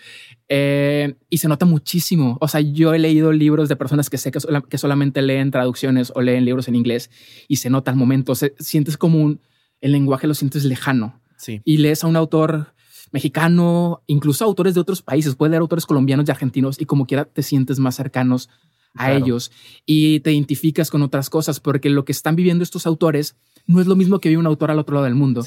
Eh, 0.48 1.16
y 1.28 1.36
se 1.36 1.48
nota 1.48 1.66
muchísimo. 1.66 2.38
O 2.40 2.48
sea, 2.48 2.62
yo 2.62 2.94
he 2.94 2.98
leído 2.98 3.30
libros 3.30 3.68
de 3.68 3.76
personas 3.76 4.08
que 4.08 4.16
sé 4.16 4.32
que, 4.32 4.38
que, 4.70 4.78
solamente 4.78 5.20
leen 5.20 5.50
traducciones 5.50 6.10
o 6.14 6.22
leen 6.22 6.46
libros 6.46 6.66
en 6.66 6.76
inglés 6.76 7.10
y 7.46 7.56
se 7.56 7.68
nota 7.68 7.90
al 7.90 7.98
momento, 7.98 8.34
se, 8.34 8.54
sientes 8.58 8.96
como 8.96 9.20
un, 9.20 9.42
el 9.82 9.92
lenguaje 9.92 10.26
lo 10.26 10.32
sientes 10.32 10.64
lejano. 10.64 11.20
Y 11.62 11.76
lees 11.76 12.02
a 12.04 12.06
un 12.06 12.16
autor 12.16 12.68
mexicano, 13.12 14.02
incluso 14.06 14.46
autores 14.46 14.72
de 14.72 14.80
otros 14.80 15.02
países, 15.02 15.34
puedes 15.34 15.50
leer 15.50 15.60
autores 15.60 15.84
colombianos 15.84 16.26
y 16.26 16.30
argentinos 16.30 16.80
y 16.80 16.86
como 16.86 17.04
quiera 17.04 17.26
te 17.26 17.42
sientes 17.42 17.78
más 17.78 17.96
cercanos 17.96 18.48
a 18.94 19.12
ellos 19.12 19.52
y 19.84 20.20
te 20.20 20.32
identificas 20.32 20.90
con 20.90 21.02
otras 21.02 21.28
cosas 21.28 21.60
porque 21.60 21.90
lo 21.90 22.06
que 22.06 22.12
están 22.12 22.34
viviendo 22.34 22.64
estos 22.64 22.86
autores 22.86 23.36
no 23.66 23.80
es 23.80 23.86
lo 23.86 23.96
mismo 23.96 24.18
que 24.18 24.28
vive 24.28 24.38
un 24.38 24.46
autor 24.46 24.70
al 24.70 24.78
otro 24.78 24.94
lado 24.94 25.04
del 25.04 25.14
mundo. 25.14 25.42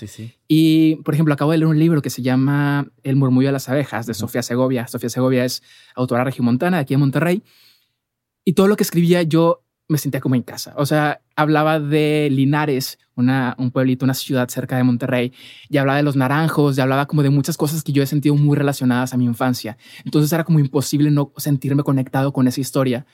Y, 0.48 0.96
por 0.98 1.14
ejemplo, 1.14 1.34
acabo 1.34 1.52
de 1.52 1.60
leer 1.60 1.68
un 1.68 1.80
libro 1.80 2.02
que 2.02 2.10
se 2.10 2.22
llama 2.22 2.88
El 3.04 3.16
murmullo 3.16 3.50
de 3.50 3.54
las 3.54 3.70
abejas 3.70 4.06
de 4.08 4.14
Sofía 4.14 4.42
Segovia. 4.42 4.88
Sofía 4.88 5.10
Segovia 5.10 5.46
es 5.46 5.62
autora 5.96 6.24
regimontana 6.24 6.78
de 6.78 6.82
aquí 6.82 6.94
en 6.96 7.00
Monterrey. 7.00 7.44
Y 8.44 8.54
todo 8.54 8.68
lo 8.68 8.76
que 8.76 8.84
escribía 8.84 9.22
yo 9.22 9.64
me 9.88 9.98
sentía 9.98 10.20
como 10.20 10.36
en 10.36 10.42
casa. 10.42 10.74
O 10.78 10.86
sea, 10.86 11.22
hablaba 11.36 11.80
de 11.80 12.30
Linares, 12.32 12.98
una, 13.16 13.56
un 13.58 13.72
pueblito, 13.72 14.04
una 14.04 14.14
ciudad 14.14 14.50
cerca 14.50 14.76
de 14.78 14.84
Monterrey, 14.84 15.32
y 15.70 15.78
hablaba 15.78 15.98
de 15.98 16.04
los 16.04 16.16
naranjos, 16.16 16.78
y 16.78 16.82
hablaba 16.82 17.06
como 17.06 17.24
de 17.24 17.30
muchas 17.30 17.56
cosas 17.56 17.84
que 17.84 17.92
yo 17.92 18.04
he 18.04 18.08
sentido 18.08 18.36
muy 18.36 18.58
relacionadas 18.58 19.14
a 19.14 19.18
mi 19.18 19.26
infancia. 19.26 19.78
Entonces 20.04 20.32
era 20.34 20.44
como 20.44 20.60
imposible 20.60 21.12
no 21.12 21.32
sentirme 21.38 21.84
conectado 21.84 22.34
con 22.34 22.48
esa 22.48 22.60
historia, 22.60 23.06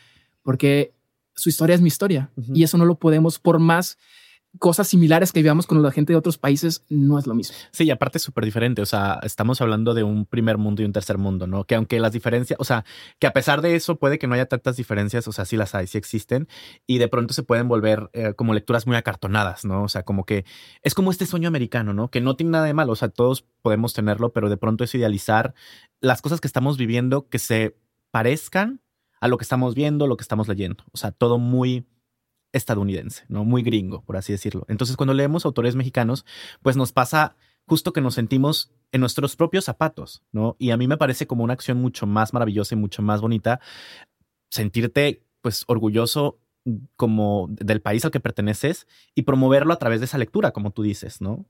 porque 0.41 0.93
su 1.35 1.49
historia 1.49 1.75
es 1.75 1.81
mi 1.81 1.87
historia, 1.87 2.31
y 2.35 2.63
eso 2.63 2.77
no 2.77 2.85
lo 2.85 2.95
podemos, 2.95 3.37
por 3.37 3.59
más 3.59 3.97
cosas 4.59 4.87
similares 4.87 5.31
que 5.31 5.41
vivamos 5.41 5.65
con 5.65 5.81
la 5.81 5.91
gente 5.91 6.13
de 6.13 6.17
otros 6.17 6.37
países 6.37 6.83
no 6.89 7.17
es 7.17 7.25
lo 7.25 7.33
mismo. 7.33 7.55
Sí, 7.71 7.85
y 7.85 7.91
aparte 7.91 8.17
es 8.19 8.23
súper 8.23 8.45
diferente. 8.45 8.81
O 8.81 8.85
sea, 8.85 9.19
estamos 9.23 9.61
hablando 9.61 9.93
de 9.93 10.03
un 10.03 10.25
primer 10.25 10.57
mundo 10.57 10.81
y 10.81 10.85
un 10.85 10.93
tercer 10.93 11.17
mundo, 11.17 11.47
¿no? 11.47 11.65
Que 11.65 11.75
aunque 11.75 11.99
las 11.99 12.11
diferencias, 12.11 12.59
o 12.59 12.63
sea, 12.63 12.85
que 13.19 13.27
a 13.27 13.33
pesar 13.33 13.61
de 13.61 13.75
eso 13.75 13.97
puede 13.97 14.19
que 14.19 14.27
no 14.27 14.35
haya 14.35 14.45
tantas 14.45 14.77
diferencias, 14.77 15.27
o 15.27 15.31
sea, 15.31 15.45
sí 15.45 15.57
las 15.57 15.73
hay, 15.75 15.87
sí 15.87 15.97
existen, 15.97 16.47
y 16.85 16.99
de 16.99 17.07
pronto 17.07 17.33
se 17.33 17.43
pueden 17.43 17.67
volver 17.67 18.09
eh, 18.13 18.33
como 18.35 18.53
lecturas 18.53 18.85
muy 18.85 18.95
acartonadas, 18.95 19.65
¿no? 19.65 19.83
O 19.83 19.89
sea, 19.89 20.03
como 20.03 20.25
que 20.25 20.45
es 20.81 20.93
como 20.93 21.11
este 21.11 21.25
sueño 21.25 21.47
americano, 21.47 21.93
¿no? 21.93 22.09
Que 22.09 22.21
no 22.21 22.35
tiene 22.35 22.51
nada 22.51 22.65
de 22.65 22.73
malo, 22.73 22.93
o 22.93 22.95
sea, 22.95 23.09
todos 23.09 23.45
podemos 23.61 23.93
tenerlo, 23.93 24.33
pero 24.33 24.49
de 24.49 24.57
pronto 24.57 24.83
es 24.83 24.93
idealizar 24.93 25.53
las 25.99 26.21
cosas 26.21 26.41
que 26.41 26.47
estamos 26.47 26.77
viviendo 26.77 27.27
que 27.27 27.39
se 27.39 27.77
parezcan 28.11 28.81
a 29.19 29.27
lo 29.27 29.37
que 29.37 29.43
estamos 29.43 29.73
viendo, 29.73 30.05
lo 30.05 30.17
que 30.17 30.21
estamos 30.21 30.47
leyendo. 30.47 30.83
O 30.91 30.97
sea, 30.97 31.11
todo 31.11 31.39
muy 31.39 31.87
estadounidense, 32.53 33.25
¿no? 33.27 33.43
Muy 33.43 33.63
gringo, 33.63 34.03
por 34.03 34.15
así 34.15 34.31
decirlo. 34.31 34.65
Entonces, 34.69 34.95
cuando 34.95 35.13
leemos 35.13 35.45
autores 35.45 35.75
mexicanos, 35.75 36.25
pues 36.61 36.77
nos 36.77 36.93
pasa 36.93 37.35
justo 37.65 37.91
que 37.91 38.01
nos 38.01 38.13
sentimos 38.13 38.71
en 38.91 39.01
nuestros 39.01 39.35
propios 39.35 39.65
zapatos, 39.65 40.23
¿no? 40.31 40.55
Y 40.59 40.71
a 40.71 40.77
mí 40.77 40.87
me 40.87 40.97
parece 40.97 41.27
como 41.27 41.43
una 41.43 41.53
acción 41.53 41.79
mucho 41.79 42.05
más 42.05 42.33
maravillosa 42.33 42.75
y 42.75 42.77
mucho 42.77 43.01
más 43.01 43.21
bonita 43.21 43.59
sentirte, 44.49 45.23
pues, 45.41 45.63
orgulloso 45.67 46.39
como 46.95 47.47
del 47.49 47.81
país 47.81 48.05
al 48.05 48.11
que 48.11 48.19
perteneces 48.19 48.87
y 49.15 49.23
promoverlo 49.23 49.73
a 49.73 49.79
través 49.79 49.99
de 49.99 50.05
esa 50.05 50.17
lectura, 50.17 50.51
como 50.51 50.71
tú 50.71 50.83
dices, 50.83 51.19
¿no? 51.19 51.45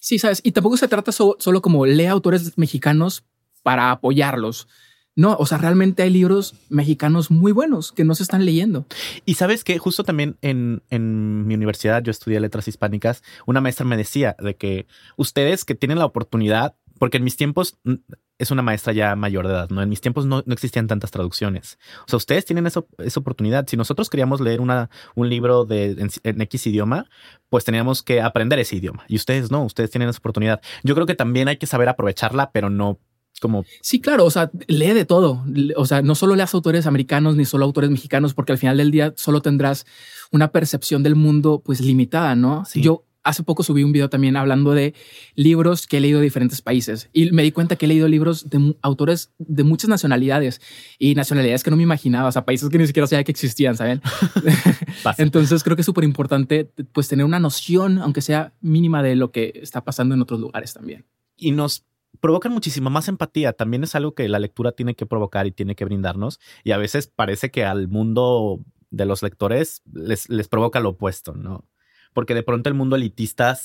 Sí, 0.00 0.18
sabes, 0.18 0.40
y 0.44 0.52
tampoco 0.52 0.76
se 0.76 0.88
trata 0.88 1.12
solo 1.12 1.62
como 1.62 1.86
lee 1.86 2.06
autores 2.06 2.56
mexicanos 2.58 3.24
para 3.62 3.90
apoyarlos, 3.90 4.68
no, 5.14 5.36
o 5.38 5.46
sea, 5.46 5.58
realmente 5.58 6.02
hay 6.02 6.10
libros 6.10 6.54
mexicanos 6.70 7.30
muy 7.30 7.52
buenos 7.52 7.92
que 7.92 8.04
no 8.04 8.14
se 8.14 8.22
están 8.22 8.44
leyendo. 8.44 8.86
Y 9.26 9.34
sabes 9.34 9.62
que 9.62 9.78
justo 9.78 10.04
también 10.04 10.36
en, 10.40 10.82
en, 10.88 11.46
mi 11.46 11.54
universidad, 11.54 12.02
yo 12.02 12.10
estudié 12.10 12.40
letras 12.40 12.66
hispánicas, 12.66 13.22
una 13.46 13.60
maestra 13.60 13.84
me 13.84 13.96
decía 13.96 14.36
de 14.38 14.56
que 14.56 14.86
ustedes 15.16 15.64
que 15.64 15.74
tienen 15.74 15.98
la 15.98 16.06
oportunidad, 16.06 16.76
porque 16.98 17.18
en 17.18 17.24
mis 17.24 17.36
tiempos 17.36 17.78
mm, 17.84 17.94
es 18.38 18.50
una 18.50 18.62
maestra 18.62 18.92
ya 18.92 19.14
mayor 19.14 19.46
de 19.46 19.52
edad, 19.52 19.70
¿no? 19.70 19.82
En 19.82 19.88
mis 19.88 20.00
tiempos 20.00 20.26
no, 20.26 20.42
existían 20.48 20.88
tantas 20.88 21.10
traducciones. 21.10 21.78
O 22.06 22.08
sea, 22.08 22.16
ustedes 22.16 22.44
tienen 22.44 22.66
esa, 22.66 22.84
esa 22.98 23.20
oportunidad. 23.20 23.66
Si 23.68 23.76
nosotros 23.76 24.10
queríamos 24.10 24.40
leer 24.40 24.60
una, 24.60 24.90
un 25.14 25.28
libro 25.28 25.64
de, 25.64 26.08
en, 26.22 26.40
X 26.42 26.66
idioma, 26.66 27.06
pues 27.50 27.64
teníamos 27.64 28.02
que 28.02 28.20
aprender 28.20 28.58
ese 28.58 28.76
idioma. 28.76 29.04
Y 29.08 29.16
ustedes 29.16 29.50
no, 29.50 29.64
ustedes 29.64 29.90
tienen 29.90 30.08
esa 30.08 30.18
oportunidad. 30.18 30.60
Yo 30.82 30.94
creo 30.94 31.06
que 31.06 31.14
también 31.14 31.48
hay 31.48 31.56
que 31.56 31.66
saber 31.66 31.88
aprovecharla, 31.88 32.50
pero 32.50 32.68
no 32.70 32.98
como... 33.42 33.66
Sí, 33.82 34.00
claro, 34.00 34.24
o 34.24 34.30
sea, 34.30 34.50
lee 34.68 34.94
de 34.94 35.04
todo. 35.04 35.44
O 35.76 35.84
sea, 35.84 36.00
no 36.00 36.14
solo 36.14 36.36
leas 36.36 36.54
autores 36.54 36.86
americanos 36.86 37.36
ni 37.36 37.44
solo 37.44 37.66
autores 37.66 37.90
mexicanos, 37.90 38.32
porque 38.32 38.52
al 38.52 38.58
final 38.58 38.78
del 38.78 38.90
día 38.90 39.12
solo 39.16 39.42
tendrás 39.42 39.84
una 40.30 40.52
percepción 40.52 41.02
del 41.02 41.16
mundo 41.16 41.60
pues 41.62 41.80
limitada, 41.80 42.34
¿no? 42.34 42.64
Yo 42.74 43.04
hace 43.24 43.42
poco 43.42 43.62
subí 43.62 43.84
un 43.84 43.92
video 43.92 44.10
también 44.10 44.36
hablando 44.36 44.72
de 44.72 44.94
libros 45.34 45.86
que 45.86 45.98
he 45.98 46.00
leído 46.00 46.18
de 46.18 46.24
diferentes 46.24 46.60
países 46.60 47.08
y 47.12 47.30
me 47.30 47.42
di 47.42 47.52
cuenta 47.52 47.76
que 47.76 47.86
he 47.86 47.88
leído 47.88 48.08
libros 48.08 48.50
de 48.50 48.74
autores 48.82 49.32
de 49.38 49.64
muchas 49.64 49.88
nacionalidades 49.88 50.60
y 50.98 51.14
nacionalidades 51.14 51.62
que 51.62 51.70
no 51.70 51.76
me 51.76 51.82
imaginaba, 51.82 52.28
o 52.28 52.32
sea, 52.32 52.44
países 52.44 52.68
que 52.68 52.78
ni 52.78 52.86
siquiera 52.86 53.06
sabía 53.06 53.24
que 53.24 53.32
existían, 53.32 53.76
¿saben? 53.76 54.00
Entonces 55.18 55.62
creo 55.62 55.76
que 55.76 55.82
es 55.82 55.86
súper 55.86 56.04
importante 56.04 56.70
pues 56.92 57.08
tener 57.08 57.24
una 57.24 57.38
noción, 57.38 57.98
aunque 57.98 58.22
sea 58.22 58.52
mínima, 58.60 59.02
de 59.02 59.16
lo 59.16 59.30
que 59.30 59.52
está 59.62 59.84
pasando 59.84 60.14
en 60.14 60.22
otros 60.22 60.40
lugares 60.40 60.74
también. 60.74 61.04
Y 61.36 61.52
nos 61.52 61.84
provocan 62.20 62.52
muchísima 62.52 62.90
más 62.90 63.08
empatía. 63.08 63.52
También 63.52 63.84
es 63.84 63.94
algo 63.94 64.14
que 64.14 64.28
la 64.28 64.38
lectura 64.38 64.72
tiene 64.72 64.94
que 64.94 65.06
provocar 65.06 65.46
y 65.46 65.52
tiene 65.52 65.74
que 65.74 65.84
brindarnos. 65.84 66.40
Y 66.64 66.72
a 66.72 66.78
veces 66.78 67.06
parece 67.06 67.50
que 67.50 67.64
al 67.64 67.88
mundo 67.88 68.60
de 68.90 69.06
los 69.06 69.22
lectores 69.22 69.82
les, 69.92 70.28
les 70.28 70.48
provoca 70.48 70.80
lo 70.80 70.90
opuesto, 70.90 71.34
¿no? 71.34 71.68
Porque 72.12 72.34
de 72.34 72.42
pronto 72.42 72.68
el 72.68 72.74
mundo 72.74 72.96
elitista, 72.96 73.58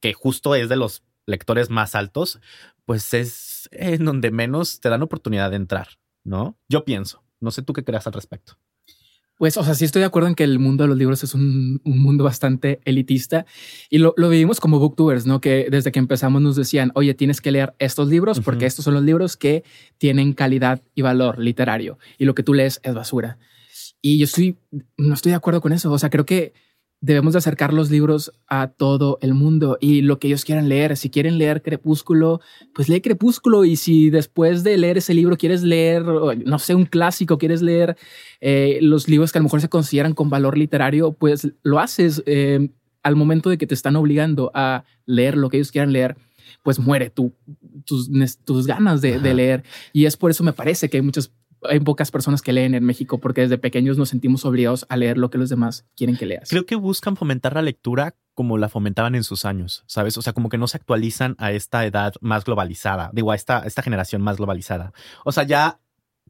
que 0.00 0.12
justo 0.12 0.54
es 0.54 0.68
de 0.68 0.76
los 0.76 1.02
lectores 1.26 1.70
más 1.70 1.94
altos, 1.94 2.40
pues 2.84 3.14
es 3.14 3.68
en 3.72 4.04
donde 4.04 4.30
menos 4.30 4.80
te 4.80 4.88
dan 4.88 5.02
oportunidad 5.02 5.50
de 5.50 5.56
entrar, 5.56 5.98
¿no? 6.24 6.58
Yo 6.68 6.84
pienso. 6.84 7.22
No 7.40 7.50
sé 7.50 7.62
tú 7.62 7.72
qué 7.72 7.84
creas 7.84 8.06
al 8.06 8.12
respecto. 8.12 8.58
Pues, 9.40 9.56
o 9.56 9.64
sea, 9.64 9.74
sí 9.74 9.86
estoy 9.86 10.00
de 10.00 10.06
acuerdo 10.06 10.28
en 10.28 10.34
que 10.34 10.44
el 10.44 10.58
mundo 10.58 10.84
de 10.84 10.88
los 10.88 10.98
libros 10.98 11.24
es 11.24 11.32
un, 11.32 11.80
mundo 11.82 12.24
bastante 12.24 12.78
elitista 12.84 13.46
y 13.88 13.96
lo, 13.96 14.12
vivimos 14.14 14.60
como 14.60 14.78
booktubers, 14.78 15.24
¿no? 15.24 15.40
Que 15.40 15.68
desde 15.70 15.92
que 15.92 15.98
empezamos 15.98 16.42
nos 16.42 16.56
decían, 16.56 16.92
oye, 16.94 17.14
tienes 17.14 17.40
que 17.40 17.50
leer 17.50 17.72
estos 17.78 18.10
libros 18.10 18.40
porque 18.40 18.66
estos 18.66 18.84
son 18.84 18.92
los 18.92 19.02
libros 19.02 19.38
que 19.38 19.64
tienen 19.96 20.34
calidad 20.34 20.82
y 20.94 21.00
valor 21.00 21.38
literario 21.38 21.98
y 22.18 22.26
lo 22.26 22.34
que 22.34 22.42
tú 22.42 22.52
lees 22.52 22.80
es 22.82 22.92
basura. 22.92 23.38
Y 24.02 24.18
yo 24.18 24.24
estoy, 24.24 24.58
no 24.98 25.14
estoy 25.14 25.30
de 25.30 25.36
acuerdo 25.36 25.62
con 25.62 25.72
eso. 25.72 25.90
O 25.90 25.98
sea, 25.98 26.10
creo 26.10 26.26
que 26.26 26.52
debemos 27.00 27.32
de 27.32 27.38
acercar 27.38 27.72
los 27.72 27.90
libros 27.90 28.32
a 28.46 28.68
todo 28.68 29.18
el 29.22 29.32
mundo 29.34 29.78
y 29.80 30.02
lo 30.02 30.18
que 30.18 30.28
ellos 30.28 30.44
quieran 30.44 30.68
leer. 30.68 30.96
Si 30.96 31.08
quieren 31.08 31.38
leer 31.38 31.62
Crepúsculo, 31.62 32.40
pues 32.74 32.88
lee 32.88 33.00
Crepúsculo 33.00 33.64
y 33.64 33.76
si 33.76 34.10
después 34.10 34.62
de 34.64 34.76
leer 34.76 34.98
ese 34.98 35.14
libro 35.14 35.36
quieres 35.36 35.62
leer, 35.62 36.04
no 36.04 36.58
sé, 36.58 36.74
un 36.74 36.84
clásico, 36.84 37.38
quieres 37.38 37.62
leer 37.62 37.96
eh, 38.40 38.78
los 38.82 39.08
libros 39.08 39.32
que 39.32 39.38
a 39.38 39.40
lo 39.40 39.44
mejor 39.44 39.60
se 39.62 39.68
consideran 39.68 40.14
con 40.14 40.28
valor 40.28 40.58
literario, 40.58 41.12
pues 41.12 41.48
lo 41.62 41.78
haces 41.78 42.22
eh, 42.26 42.68
al 43.02 43.16
momento 43.16 43.48
de 43.48 43.56
que 43.56 43.66
te 43.66 43.74
están 43.74 43.96
obligando 43.96 44.50
a 44.54 44.84
leer 45.06 45.36
lo 45.36 45.48
que 45.48 45.56
ellos 45.56 45.72
quieran 45.72 45.92
leer 45.92 46.16
pues 46.62 46.78
muere 46.78 47.10
tu, 47.10 47.32
tus, 47.84 48.10
tus 48.44 48.66
ganas 48.66 49.00
de, 49.00 49.18
de, 49.18 49.34
leer. 49.34 49.62
Y 49.92 50.06
es 50.06 50.16
por 50.16 50.30
eso 50.30 50.44
me 50.44 50.52
parece 50.52 50.90
que 50.90 50.98
hay 50.98 51.02
muchas 51.02 51.32
hay 51.68 51.80
pocas 51.80 52.10
personas 52.10 52.42
que 52.42 52.52
leen 52.52 52.74
en 52.74 52.84
México 52.84 53.18
porque 53.18 53.42
desde 53.42 53.58
pequeños 53.58 53.98
nos 53.98 54.08
sentimos 54.08 54.44
obligados 54.44 54.86
a 54.88 54.96
leer 54.96 55.18
lo 55.18 55.30
que 55.30 55.38
los 55.38 55.48
demás 55.48 55.86
quieren 55.96 56.16
que 56.16 56.26
leas. 56.26 56.48
Creo 56.48 56.66
que 56.66 56.76
buscan 56.76 57.16
fomentar 57.16 57.54
la 57.54 57.62
lectura 57.62 58.16
como 58.34 58.58
la 58.58 58.68
fomentaban 58.68 59.14
en 59.14 59.24
sus 59.24 59.44
años, 59.44 59.84
¿sabes? 59.86 60.16
O 60.16 60.22
sea, 60.22 60.32
como 60.32 60.48
que 60.48 60.58
no 60.58 60.66
se 60.66 60.76
actualizan 60.76 61.36
a 61.38 61.52
esta 61.52 61.84
edad 61.84 62.14
más 62.20 62.44
globalizada, 62.44 63.10
digo, 63.12 63.32
a 63.32 63.34
esta, 63.34 63.60
esta 63.66 63.82
generación 63.82 64.22
más 64.22 64.38
globalizada. 64.38 64.92
O 65.24 65.32
sea, 65.32 65.44
ya 65.44 65.80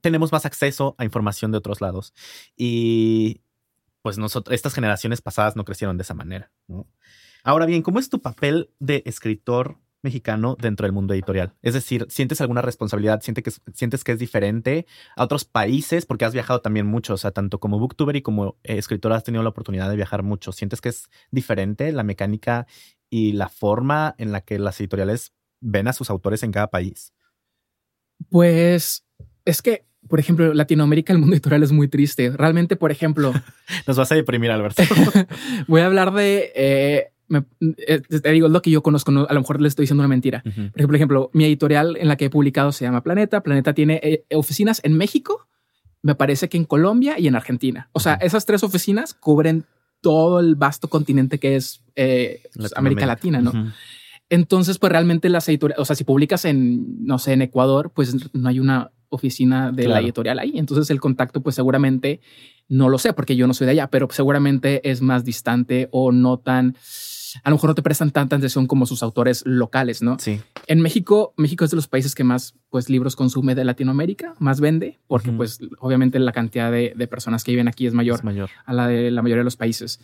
tenemos 0.00 0.32
más 0.32 0.46
acceso 0.46 0.94
a 0.98 1.04
información 1.04 1.52
de 1.52 1.58
otros 1.58 1.80
lados 1.80 2.14
y 2.56 3.42
pues 4.02 4.18
nosotros, 4.18 4.54
estas 4.54 4.74
generaciones 4.74 5.20
pasadas 5.20 5.56
no 5.56 5.64
crecieron 5.64 5.96
de 5.98 6.02
esa 6.02 6.14
manera. 6.14 6.50
¿no? 6.66 6.86
Ahora 7.44 7.66
bien, 7.66 7.82
¿cómo 7.82 7.98
es 7.98 8.08
tu 8.08 8.20
papel 8.20 8.70
de 8.78 9.02
escritor 9.06 9.78
mexicano 10.02 10.56
dentro 10.60 10.84
del 10.84 10.92
mundo 10.92 11.14
editorial? 11.14 11.54
Es 11.62 11.74
decir, 11.74 12.06
¿sientes 12.08 12.40
alguna 12.40 12.62
responsabilidad? 12.62 13.22
¿Sientes 13.22 13.44
que, 13.44 13.50
es, 13.50 13.60
¿Sientes 13.74 14.04
que 14.04 14.12
es 14.12 14.18
diferente 14.18 14.86
a 15.16 15.24
otros 15.24 15.44
países? 15.44 16.06
Porque 16.06 16.24
has 16.24 16.32
viajado 16.32 16.60
también 16.60 16.86
mucho, 16.86 17.14
o 17.14 17.18
sea, 17.18 17.30
tanto 17.30 17.60
como 17.60 17.78
booktuber 17.78 18.16
y 18.16 18.22
como 18.22 18.56
eh, 18.62 18.78
escritor 18.78 19.12
has 19.12 19.24
tenido 19.24 19.42
la 19.42 19.50
oportunidad 19.50 19.88
de 19.90 19.96
viajar 19.96 20.22
mucho. 20.22 20.52
¿Sientes 20.52 20.80
que 20.80 20.90
es 20.90 21.08
diferente 21.30 21.92
la 21.92 22.02
mecánica 22.02 22.66
y 23.08 23.32
la 23.32 23.48
forma 23.48 24.14
en 24.18 24.32
la 24.32 24.40
que 24.40 24.58
las 24.58 24.80
editoriales 24.80 25.32
ven 25.60 25.88
a 25.88 25.92
sus 25.92 26.10
autores 26.10 26.42
en 26.42 26.52
cada 26.52 26.68
país? 26.68 27.12
Pues 28.28 29.04
es 29.44 29.62
que, 29.62 29.86
por 30.08 30.20
ejemplo, 30.20 30.52
Latinoamérica, 30.54 31.12
el 31.12 31.18
mundo 31.18 31.34
editorial 31.34 31.62
es 31.62 31.72
muy 31.72 31.88
triste. 31.88 32.30
Realmente, 32.30 32.76
por 32.76 32.90
ejemplo... 32.90 33.32
Nos 33.86 33.96
vas 33.96 34.12
a 34.12 34.14
deprimir, 34.14 34.50
Alberto. 34.50 34.82
voy 35.66 35.80
a 35.80 35.86
hablar 35.86 36.12
de... 36.12 36.52
Eh, 36.54 37.09
me, 37.30 37.44
eh, 37.86 38.00
te 38.00 38.32
digo, 38.32 38.48
lo 38.48 38.60
que 38.60 38.70
yo 38.70 38.82
conozco, 38.82 39.12
no, 39.12 39.26
a 39.28 39.32
lo 39.32 39.40
mejor 39.40 39.60
le 39.60 39.68
estoy 39.68 39.84
diciendo 39.84 40.02
una 40.02 40.08
mentira. 40.08 40.42
Uh 40.44 40.48
-huh. 40.48 40.86
Por 40.86 40.96
ejemplo, 40.96 41.30
mi 41.32 41.44
editorial 41.44 41.96
en 41.96 42.08
la 42.08 42.16
que 42.16 42.26
he 42.26 42.30
publicado 42.30 42.72
se 42.72 42.84
llama 42.84 43.02
Planeta. 43.02 43.42
Planeta 43.42 43.72
tiene 43.72 44.00
eh, 44.02 44.24
oficinas 44.34 44.80
en 44.84 44.94
México, 44.94 45.46
me 46.02 46.14
parece 46.14 46.48
que 46.48 46.56
en 46.56 46.64
Colombia 46.64 47.18
y 47.18 47.28
en 47.28 47.36
Argentina. 47.36 47.88
O 47.92 48.00
sea, 48.00 48.14
uh 48.14 48.16
-huh. 48.16 48.26
esas 48.26 48.44
tres 48.46 48.64
oficinas 48.64 49.14
cubren 49.14 49.64
todo 50.00 50.40
el 50.40 50.56
vasto 50.56 50.88
continente 50.88 51.38
que 51.38 51.56
es 51.56 51.82
eh, 51.94 52.42
pues, 52.56 52.72
América 52.76 53.06
Latina, 53.06 53.40
¿no? 53.40 53.50
Uh 53.50 53.54
-huh. 53.54 53.72
Entonces, 54.28 54.78
pues 54.78 54.92
realmente 54.92 55.28
las 55.28 55.48
editoriales, 55.48 55.80
o 55.80 55.84
sea, 55.84 55.96
si 55.96 56.04
publicas 56.04 56.44
en, 56.44 57.04
no 57.04 57.18
sé, 57.18 57.32
en 57.32 57.42
Ecuador, 57.42 57.90
pues 57.94 58.14
no 58.32 58.48
hay 58.48 58.60
una 58.60 58.90
oficina 59.10 59.72
de 59.72 59.84
claro. 59.84 60.00
la 60.00 60.06
editorial 60.06 60.38
ahí. 60.38 60.52
Entonces 60.54 60.90
el 60.90 61.00
contacto, 61.00 61.40
pues 61.40 61.56
seguramente, 61.56 62.20
no 62.68 62.88
lo 62.88 62.98
sé 62.98 63.12
porque 63.12 63.34
yo 63.36 63.46
no 63.46 63.54
soy 63.54 63.66
de 63.66 63.72
allá, 63.72 63.88
pero 63.88 64.08
seguramente 64.10 64.88
es 64.88 65.02
más 65.02 65.24
distante 65.24 65.88
o 65.90 66.12
no 66.12 66.38
tan, 66.38 66.76
a 67.42 67.50
lo 67.50 67.56
mejor 67.56 67.70
no 67.70 67.74
te 67.74 67.82
prestan 67.82 68.10
tanta 68.10 68.36
atención 68.36 68.66
como 68.66 68.86
sus 68.86 69.02
autores 69.02 69.42
locales, 69.46 70.02
¿no? 70.02 70.18
Sí. 70.18 70.40
En 70.66 70.80
México, 70.80 71.34
México 71.36 71.64
es 71.64 71.70
de 71.70 71.76
los 71.76 71.88
países 71.88 72.14
que 72.14 72.24
más, 72.24 72.54
pues, 72.68 72.88
libros 72.88 73.16
consume 73.16 73.54
de 73.54 73.64
Latinoamérica, 73.64 74.34
más 74.38 74.60
vende, 74.60 74.98
porque, 75.06 75.30
uh 75.30 75.34
-huh. 75.34 75.36
pues, 75.36 75.58
obviamente 75.78 76.18
la 76.18 76.32
cantidad 76.32 76.70
de, 76.70 76.92
de, 76.96 77.06
personas 77.06 77.44
que 77.44 77.52
viven 77.52 77.68
aquí 77.68 77.86
es 77.86 77.94
mayor, 77.94 78.16
es 78.16 78.24
mayor 78.24 78.50
a 78.64 78.72
la 78.72 78.86
de 78.86 79.10
la 79.10 79.22
mayoría 79.22 79.40
de 79.40 79.44
los 79.44 79.56
países 79.56 80.00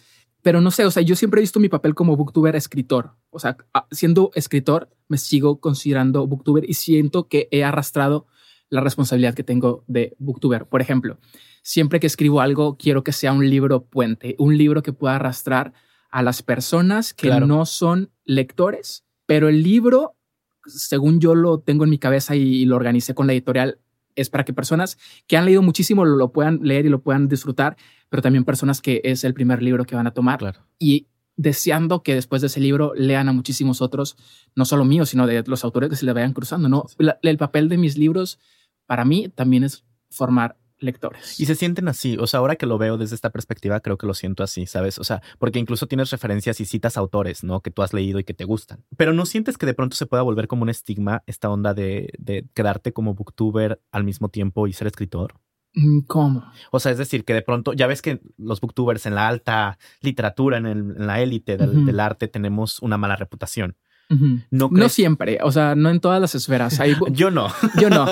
pero 0.46 0.60
no 0.60 0.70
sé, 0.70 0.84
o 0.84 0.92
sea, 0.92 1.02
yo 1.02 1.16
siempre 1.16 1.40
he 1.40 1.42
visto 1.42 1.58
mi 1.58 1.68
papel 1.68 1.96
como 1.96 2.16
booktuber 2.16 2.54
escritor. 2.54 3.16
O 3.30 3.40
sea, 3.40 3.56
siendo 3.90 4.30
escritor, 4.36 4.88
me 5.08 5.18
sigo 5.18 5.58
considerando 5.58 6.24
booktuber 6.24 6.64
y 6.70 6.74
siento 6.74 7.26
que 7.26 7.48
he 7.50 7.64
arrastrado 7.64 8.28
la 8.68 8.80
responsabilidad 8.80 9.34
que 9.34 9.42
tengo 9.42 9.82
de 9.88 10.14
booktuber. 10.20 10.66
Por 10.66 10.80
ejemplo, 10.80 11.18
siempre 11.62 11.98
que 11.98 12.06
escribo 12.06 12.40
algo, 12.40 12.76
quiero 12.76 13.02
que 13.02 13.10
sea 13.10 13.32
un 13.32 13.50
libro 13.50 13.86
puente, 13.86 14.36
un 14.38 14.56
libro 14.56 14.84
que 14.84 14.92
pueda 14.92 15.16
arrastrar 15.16 15.72
a 16.10 16.22
las 16.22 16.42
personas 16.42 17.14
que 17.14 17.28
claro. 17.28 17.46
no 17.46 17.66
son 17.66 18.10
lectores, 18.24 19.04
pero 19.26 19.48
el 19.48 19.62
libro, 19.62 20.16
según 20.64 21.20
yo 21.20 21.34
lo 21.34 21.60
tengo 21.60 21.84
en 21.84 21.90
mi 21.90 21.98
cabeza 21.98 22.36
y 22.36 22.64
lo 22.64 22.76
organicé 22.76 23.14
con 23.14 23.26
la 23.26 23.32
editorial, 23.32 23.80
es 24.14 24.30
para 24.30 24.44
que 24.44 24.52
personas 24.52 24.98
que 25.26 25.36
han 25.36 25.44
leído 25.44 25.62
muchísimo 25.62 26.04
lo, 26.04 26.16
lo, 26.16 26.32
puedan 26.32 26.60
leer 26.62 26.86
y 26.86 26.88
lo 26.88 27.02
puedan 27.02 27.28
disfrutar, 27.28 27.76
pero 28.08 28.22
también 28.22 28.44
personas 28.44 28.80
que 28.80 29.00
es 29.04 29.24
el 29.24 29.34
primer 29.34 29.62
libro 29.62 29.84
que 29.84 29.94
van 29.94 30.06
a 30.06 30.12
tomar. 30.12 30.38
Claro. 30.38 30.60
Y 30.78 31.08
deseando 31.36 32.02
que 32.02 32.14
después 32.14 32.40
de 32.40 32.46
ese 32.46 32.60
libro 32.60 32.92
lean 32.94 33.28
a 33.28 33.32
muchísimos 33.32 33.82
otros, 33.82 34.16
no 34.54 34.64
solo 34.64 34.84
míos, 34.84 35.10
sino 35.10 35.26
de 35.26 35.44
los 35.46 35.64
autores 35.64 35.90
que 35.90 35.96
se 35.96 36.06
le 36.06 36.12
vayan 36.12 36.32
cruzando. 36.32 36.68
¿no? 36.68 36.86
Sí. 36.88 36.96
La, 36.98 37.18
el 37.22 37.36
papel 37.36 37.68
de 37.68 37.76
mis 37.76 37.98
libros 37.98 38.38
para 38.86 39.04
mí 39.04 39.28
también 39.28 39.64
es 39.64 39.84
formar 40.10 40.56
lectores. 40.78 41.38
Y 41.40 41.46
se 41.46 41.54
sienten 41.54 41.88
así. 41.88 42.16
O 42.18 42.26
sea, 42.26 42.40
ahora 42.40 42.56
que 42.56 42.66
lo 42.66 42.78
veo 42.78 42.98
desde 42.98 43.14
esta 43.14 43.30
perspectiva, 43.30 43.80
creo 43.80 43.98
que 43.98 44.06
lo 44.06 44.14
siento 44.14 44.42
así, 44.42 44.66
¿sabes? 44.66 44.98
O 44.98 45.04
sea, 45.04 45.22
porque 45.38 45.58
incluso 45.58 45.86
tienes 45.86 46.10
referencias 46.10 46.60
y 46.60 46.64
citas 46.64 46.96
autores, 46.96 47.44
¿no? 47.44 47.60
Que 47.60 47.70
tú 47.70 47.82
has 47.82 47.92
leído 47.92 48.18
y 48.18 48.24
que 48.24 48.34
te 48.34 48.44
gustan. 48.44 48.84
Pero 48.96 49.12
no 49.12 49.26
sientes 49.26 49.58
que 49.58 49.66
de 49.66 49.74
pronto 49.74 49.96
se 49.96 50.06
pueda 50.06 50.22
volver 50.22 50.48
como 50.48 50.62
un 50.62 50.68
estigma 50.68 51.22
esta 51.26 51.50
onda 51.50 51.74
de, 51.74 52.12
de 52.18 52.46
quedarte 52.54 52.92
como 52.92 53.14
booktuber 53.14 53.80
al 53.90 54.04
mismo 54.04 54.28
tiempo 54.28 54.66
y 54.66 54.72
ser 54.72 54.86
escritor. 54.86 55.34
Mm, 55.76 56.00
¿Cómo? 56.06 56.42
O 56.72 56.80
sea, 56.80 56.90
es 56.90 56.98
decir, 56.98 57.24
que 57.24 57.34
de 57.34 57.42
pronto, 57.42 57.74
ya 57.74 57.86
ves 57.86 58.00
que 58.00 58.20
los 58.38 58.60
booktubers 58.60 59.04
en 59.04 59.14
la 59.14 59.28
alta 59.28 59.78
literatura, 60.00 60.56
en, 60.56 60.66
el, 60.66 60.78
en 60.78 61.06
la 61.06 61.20
élite 61.20 61.58
del, 61.58 61.68
uh 61.68 61.72
-huh. 61.74 61.84
del, 61.84 62.00
arte, 62.00 62.28
tenemos 62.28 62.80
una 62.80 62.96
mala 62.96 63.14
reputación. 63.16 63.76
Uh 64.08 64.14
-huh. 64.14 64.44
¿No, 64.50 64.68
no, 64.70 64.88
siempre, 64.88 65.38
o 65.42 65.50
sea, 65.50 65.74
no 65.74 65.90
en 65.90 66.00
todas 66.00 66.20
las 66.20 66.34
esferas. 66.34 66.78
Hay, 66.78 66.94
yo 67.12 67.30
no. 67.30 67.48
Yo 67.80 67.90
no. 67.90 68.06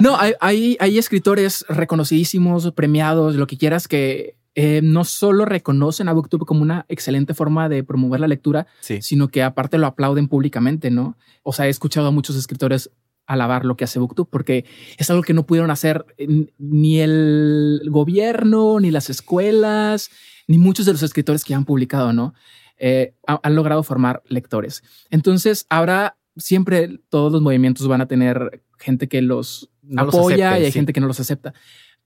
No, 0.00 0.16
hay, 0.18 0.34
hay, 0.40 0.76
hay 0.78 0.98
escritores 0.98 1.64
reconocidísimos, 1.68 2.70
premiados, 2.72 3.34
lo 3.34 3.46
que 3.46 3.56
quieras, 3.56 3.88
que 3.88 4.36
eh, 4.54 4.80
no 4.82 5.04
solo 5.04 5.44
reconocen 5.44 6.08
a 6.08 6.12
Booktube 6.12 6.44
como 6.44 6.62
una 6.62 6.84
excelente 6.88 7.32
forma 7.32 7.68
de 7.68 7.84
promover 7.84 8.20
la 8.20 8.26
lectura, 8.26 8.66
sí. 8.80 9.00
sino 9.00 9.28
que 9.28 9.42
aparte 9.42 9.78
lo 9.78 9.86
aplauden 9.86 10.28
públicamente, 10.28 10.90
¿no? 10.90 11.16
O 11.44 11.52
sea, 11.52 11.66
he 11.66 11.70
escuchado 11.70 12.08
a 12.08 12.10
muchos 12.10 12.36
escritores 12.36 12.90
alabar 13.28 13.64
lo 13.64 13.76
que 13.76 13.84
hace 13.84 14.00
Booktube 14.00 14.26
porque 14.28 14.64
es 14.96 15.08
algo 15.10 15.22
que 15.22 15.34
no 15.34 15.46
pudieron 15.46 15.70
hacer 15.70 16.04
ni 16.58 16.98
el 16.98 17.82
gobierno, 17.88 18.80
ni 18.80 18.90
las 18.90 19.10
escuelas, 19.10 20.10
ni 20.48 20.58
muchos 20.58 20.86
de 20.86 20.92
los 20.92 21.02
escritores 21.02 21.44
que 21.44 21.54
han 21.54 21.64
publicado, 21.64 22.12
¿no? 22.12 22.34
Eh, 22.78 23.14
han 23.26 23.54
logrado 23.54 23.82
formar 23.82 24.22
lectores. 24.28 24.82
Entonces, 25.10 25.66
ahora 25.68 26.16
siempre 26.36 27.00
todos 27.08 27.32
los 27.32 27.42
movimientos 27.42 27.86
van 27.88 28.00
a 28.00 28.06
tener 28.06 28.62
gente 28.78 29.08
que 29.08 29.22
los 29.22 29.70
no 29.82 30.02
apoya 30.02 30.12
los 30.20 30.26
acepte, 30.26 30.60
y 30.60 30.64
hay 30.64 30.72
sí. 30.72 30.78
gente 30.78 30.92
que 30.92 31.00
no 31.00 31.06
los 31.06 31.20
acepta. 31.20 31.54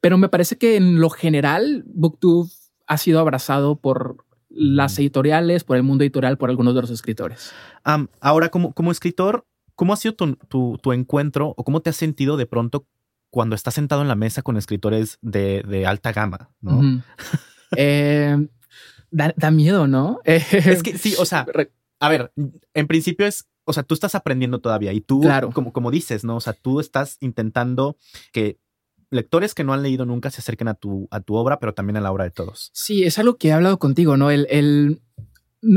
Pero 0.00 0.18
me 0.18 0.28
parece 0.28 0.56
que 0.56 0.76
en 0.76 1.00
lo 1.00 1.11
general, 1.11 1.85
Booktube 1.87 2.50
ha 2.87 2.98
sido 2.98 3.20
abrazado 3.20 3.76
por 3.76 4.24
las 4.48 4.98
editoriales, 4.98 5.64
por 5.64 5.76
el 5.76 5.82
mundo 5.82 6.04
editorial, 6.04 6.37
por 6.38 6.50
algunos 6.50 6.74
de 6.74 6.80
los 6.82 6.90
escritores. 6.90 7.52
Um, 7.87 8.08
ahora, 8.20 8.50
como, 8.50 8.72
como 8.72 8.90
escritor, 8.90 9.46
¿cómo 9.74 9.92
ha 9.92 9.96
sido 9.96 10.14
tu, 10.14 10.37
tu, 10.48 10.78
tu, 10.82 10.92
encuentro 10.92 11.54
o 11.56 11.64
cómo 11.64 11.80
te 11.80 11.90
has 11.90 11.96
sentido 11.96 12.37
de 12.37 12.46
pronto 12.46 12.87
cuando 13.30 13.54
estás 13.54 13.74
sentado 13.74 14.02
en 14.02 14.08
la 14.08 14.14
mesa 14.14 14.42
con 14.42 14.56
escritores 14.56 15.18
de, 15.22 15.62
de 15.66 15.87
alta 15.87 16.12
gama? 16.12 16.50
¿no? 16.61 16.78
Uh 16.78 16.82
-huh. 16.82 17.02
eh, 17.76 18.48
da, 19.12 19.33
da, 19.37 19.51
miedo, 19.51 19.87
¿no? 19.87 20.20
es 20.25 20.83
que 20.83 20.98
sí, 20.98 21.14
o 21.18 21.25
sea, 21.25 21.46
a 22.01 22.09
ver, 22.09 22.33
en 22.75 22.87
principio 22.88 23.27
es, 23.27 23.46
o 23.64 23.72
sea, 23.72 23.85
tú 23.85 23.94
estás 23.94 24.14
aprendiendo 24.16 24.61
todavía 24.61 24.92
y 24.92 25.01
tú, 25.01 25.20
claro. 25.20 25.51
como, 25.53 25.72
como 25.72 25.90
dices, 25.90 26.25
¿no? 26.25 26.37
O 26.37 26.40
sea, 26.40 26.53
tú 26.53 26.81
estás 26.81 27.18
intentando 27.20 27.96
que 28.33 28.59
lectores 29.11 29.55
que 29.55 29.62
no 29.62 29.72
han 29.72 29.83
leído 29.83 30.05
nunca 30.05 30.31
se 30.31 30.40
acerquen 30.40 30.68
a 30.68 30.75
tu, 30.75 31.07
a 31.11 31.20
tu 31.20 31.37
obra, 31.37 31.61
pero 31.61 31.75
también 31.75 31.98
a 31.98 32.01
la 32.01 32.11
obra 32.11 32.25
de 32.25 32.31
todos. 32.31 32.70
Sí, 32.72 33.05
es 33.05 33.18
algo 33.18 33.37
que 33.37 33.48
he 33.48 33.53
hablado 33.53 33.79
contigo, 33.79 34.16
¿no? 34.16 34.31
El, 34.31 34.46
el, 34.51 35.01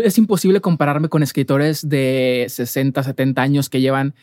es 0.03 0.17
imposible 0.17 0.61
compararme 0.61 1.09
con 1.09 1.21
escritores 1.21 1.87
de 1.87 2.45
60, 2.49 3.03
70 3.03 3.41
años 3.41 3.69
que 3.69 3.81
llevan 3.81 4.15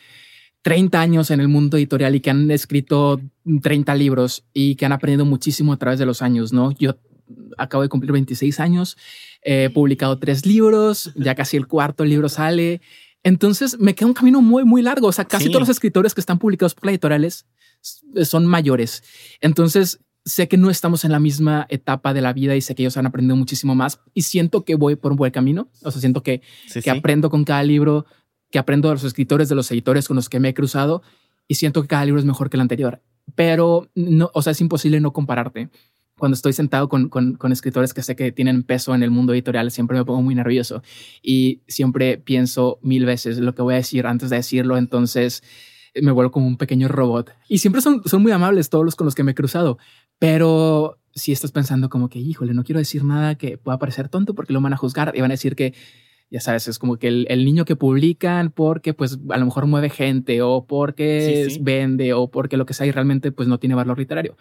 30 0.63 0.99
años 0.99 1.29
en 1.29 1.39
el 1.39 1.47
mundo 1.47 1.77
editorial 1.77 2.15
y 2.15 2.21
que 2.21 2.31
han 2.31 2.49
escrito 2.49 3.21
30 3.61 3.95
libros 3.95 4.45
y 4.53 4.75
que 4.75 4.85
han 4.85 4.93
aprendido 4.93 5.25
muchísimo 5.25 5.73
a 5.73 5.77
través 5.77 5.99
de 5.99 6.05
los 6.05 6.21
años, 6.21 6.51
¿no? 6.51 6.71
Yo 6.71 6.95
acabo 7.57 7.83
de 7.83 7.89
cumplir 7.89 8.11
26 8.11 8.59
años, 8.59 8.97
he 9.41 9.69
publicado 9.69 10.19
tres 10.19 10.45
libros, 10.45 11.11
ya 11.15 11.35
casi 11.35 11.57
el 11.57 11.67
cuarto 11.67 12.05
libro 12.05 12.29
sale. 12.29 12.81
Entonces 13.23 13.79
me 13.79 13.95
queda 13.95 14.07
un 14.07 14.13
camino 14.13 14.41
muy, 14.41 14.65
muy 14.65 14.81
largo. 14.81 15.07
O 15.07 15.11
sea, 15.11 15.25
casi 15.25 15.45
sí. 15.45 15.49
todos 15.49 15.61
los 15.61 15.69
escritores 15.69 16.13
que 16.13 16.21
están 16.21 16.39
publicados 16.39 16.75
por 16.75 16.89
editoriales 16.89 17.45
son 18.23 18.45
mayores. 18.45 19.03
Entonces 19.41 19.99
sé 20.25 20.47
que 20.47 20.57
no 20.57 20.69
estamos 20.69 21.03
en 21.03 21.11
la 21.11 21.19
misma 21.19 21.65
etapa 21.69 22.13
de 22.13 22.21
la 22.21 22.33
vida 22.33 22.55
y 22.55 22.61
sé 22.61 22.75
que 22.75 22.83
ellos 22.83 22.97
han 22.97 23.05
aprendido 23.05 23.35
muchísimo 23.35 23.75
más 23.75 23.99
y 24.13 24.21
siento 24.21 24.63
que 24.63 24.75
voy 24.75 24.95
por 24.95 25.11
un 25.11 25.17
buen 25.17 25.31
camino. 25.31 25.69
O 25.83 25.91
sea, 25.91 25.99
siento 25.99 26.23
que, 26.23 26.41
sí, 26.67 26.81
que 26.81 26.91
aprendo 26.91 27.29
con 27.29 27.43
cada 27.43 27.63
libro, 27.63 28.05
que 28.49 28.59
aprendo 28.59 28.87
de 28.87 28.95
los 28.95 29.03
escritores, 29.03 29.49
de 29.49 29.55
los 29.55 29.69
editores 29.71 30.07
con 30.07 30.15
los 30.15 30.29
que 30.29 30.39
me 30.39 30.49
he 30.49 30.53
cruzado 30.53 31.01
y 31.47 31.55
siento 31.55 31.81
que 31.81 31.87
cada 31.89 32.05
libro 32.05 32.19
es 32.19 32.25
mejor 32.25 32.49
que 32.49 32.57
el 32.57 32.61
anterior. 32.61 33.01
Pero 33.35 33.89
no, 33.95 34.31
o 34.33 34.41
sea, 34.41 34.51
es 34.51 34.61
imposible 34.61 34.99
no 34.99 35.13
compararte 35.13 35.69
cuando 36.23 36.35
estoy 36.35 36.53
sentado 36.53 36.87
con, 36.87 37.09
con, 37.09 37.33
con, 37.33 37.51
escritores 37.51 37.93
que 37.93 38.01
sé 38.01 38.15
que 38.15 38.31
tienen 38.31 38.63
peso 38.63 38.95
en 38.95 39.03
el 39.03 39.11
mundo 39.11 39.33
editorial, 39.33 39.71
siempre 39.71 39.97
me 39.97 40.05
pongo 40.05 40.21
muy 40.21 40.33
nervioso 40.33 40.81
y 41.21 41.63
siempre 41.67 42.17
pienso 42.17 42.79
mil 42.81 43.05
veces 43.05 43.39
lo 43.39 43.53
que 43.53 43.61
voy 43.61 43.73
a 43.73 43.75
decir 43.75 44.07
antes 44.07 44.29
de 44.29 44.37
decirlo. 44.37 44.77
Entonces 44.77 45.43
me 46.01 46.13
vuelvo 46.13 46.31
como 46.31 46.47
un 46.47 46.55
pequeño 46.55 46.87
robot 46.87 47.35
y 47.49 47.57
siempre 47.57 47.81
son, 47.81 48.03
son 48.05 48.21
muy 48.21 48.31
amables 48.31 48.69
todos 48.69 48.85
los 48.85 48.95
con 48.95 49.03
los 49.03 49.15
que 49.15 49.23
me 49.25 49.31
he 49.31 49.35
cruzado. 49.35 49.77
Pero 50.17 50.97
si 51.13 51.33
estás 51.33 51.51
pensando 51.51 51.89
como 51.89 52.07
que, 52.07 52.19
híjole, 52.19 52.53
no 52.53 52.63
quiero 52.63 52.79
decir 52.79 53.03
nada 53.03 53.35
que 53.35 53.57
pueda 53.57 53.77
parecer 53.77 54.07
tonto 54.07 54.33
porque 54.33 54.53
lo 54.53 54.61
van 54.61 54.71
a 54.71 54.77
juzgar 54.77 55.11
y 55.17 55.19
van 55.19 55.31
a 55.31 55.33
decir 55.33 55.57
que, 55.57 55.73
ya 56.31 56.39
sabes, 56.39 56.69
es 56.69 56.79
como 56.79 56.95
que 56.95 57.09
el, 57.09 57.27
el 57.29 57.43
niño 57.43 57.65
que 57.65 57.75
publican 57.75 58.49
porque 58.49 58.93
pues 58.93 59.19
a 59.29 59.37
lo 59.37 59.43
mejor 59.43 59.65
mueve 59.65 59.89
gente 59.89 60.41
o 60.41 60.65
porque 60.65 61.47
sí, 61.49 61.55
sí. 61.55 61.59
vende 61.61 62.13
o 62.13 62.31
porque 62.31 62.55
lo 62.55 62.65
que 62.65 62.73
sea 62.73 62.87
y 62.87 62.91
realmente 62.91 63.33
pues 63.33 63.49
no 63.49 63.59
tiene 63.59 63.75
valor 63.75 63.99
literario. 63.99 64.37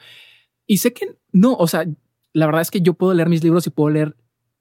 Y 0.73 0.79
sé 0.79 0.93
que 0.95 1.17
no, 1.33 1.55
o 1.55 1.67
sea, 1.67 1.85
la 2.33 2.47
verdad 2.47 2.63
es 2.63 2.71
que 2.71 2.81
yo 2.81 2.95
puedo 2.95 3.13
leer 3.13 3.29
mis 3.29 3.45
libros 3.45 3.67
y 3.67 3.71
puedo 3.71 3.91
leer 3.91 4.17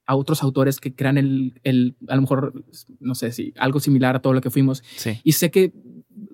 a 0.06 0.15
otros 0.17 0.43
autores 0.43 0.80
que 0.82 0.93
crean 0.93 1.17
el, 1.17 1.60
el 1.63 1.95
a 2.10 2.15
lo 2.15 2.21
mejor, 2.21 2.65
no 3.00 3.15
sé 3.15 3.32
si 3.32 3.54
algo 3.58 3.80
similar 3.80 4.15
a 4.17 4.21
todo 4.21 4.34
lo 4.34 4.41
que 4.41 4.50
fuimos. 4.50 4.84
Sí. 4.97 5.19
Y 5.24 5.32
sé 5.34 5.52
que 5.52 5.71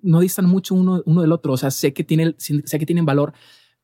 no 0.01 0.19
distan 0.21 0.45
mucho 0.45 0.73
uno, 0.73 1.03
uno 1.05 1.21
del 1.21 1.31
otro. 1.31 1.53
O 1.53 1.57
sea, 1.57 1.69
sé 1.69 1.93
que, 1.93 2.03
tiene, 2.03 2.33
sé 2.39 2.79
que 2.79 2.85
tienen 2.87 3.05
valor, 3.05 3.33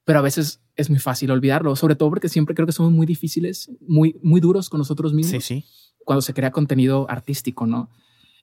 pero 0.04 0.18
a 0.18 0.22
veces 0.24 0.62
es 0.76 0.90
muy 0.90 0.98
fácil 0.98 1.30
olvidarlo, 1.30 1.76
sobre 1.76 1.96
todo 1.96 2.10
porque 2.10 2.28
siempre 2.30 2.56
creo 2.56 2.66
que 2.66 2.72
somos 2.74 2.92
muy 2.92 3.06
difíciles, 3.06 3.70
muy, 3.88 4.18
muy 4.24 4.42
duros 4.42 4.70
con 4.70 4.80
nosotros 4.80 5.14
mismos. 5.14 5.44
Sí, 5.44 5.62
sí. 5.62 5.66
Cuando 6.06 6.22
se 6.24 6.34
crea 6.34 6.50
contenido 6.52 7.06
artístico, 7.08 7.68
¿no? 7.68 7.92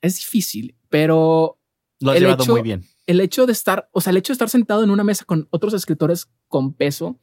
Es 0.03 0.17
difícil, 0.19 0.77
pero 0.89 1.59
Lo 1.99 2.13
has 2.13 2.17
El 2.19 2.23
llevado 2.23 2.45
hecho- 2.45 2.53
muy 2.53 2.63
bien. 2.63 2.85
el 3.09 3.21
hecho 3.21 3.47
de 3.47 3.53
estar, 3.53 3.89
o 3.93 4.01
sea, 4.01 4.13
el 4.13 4.19
hecho 4.19 4.33
de 4.33 4.35
estar 4.35 4.49
sentado 4.49 4.85
en 4.85 4.91
una 4.91 5.03
mesa 5.05 5.25
con 5.25 5.49
otros 5.51 5.75
escritores 5.75 6.31
con 6.47 6.75
peso 6.75 7.19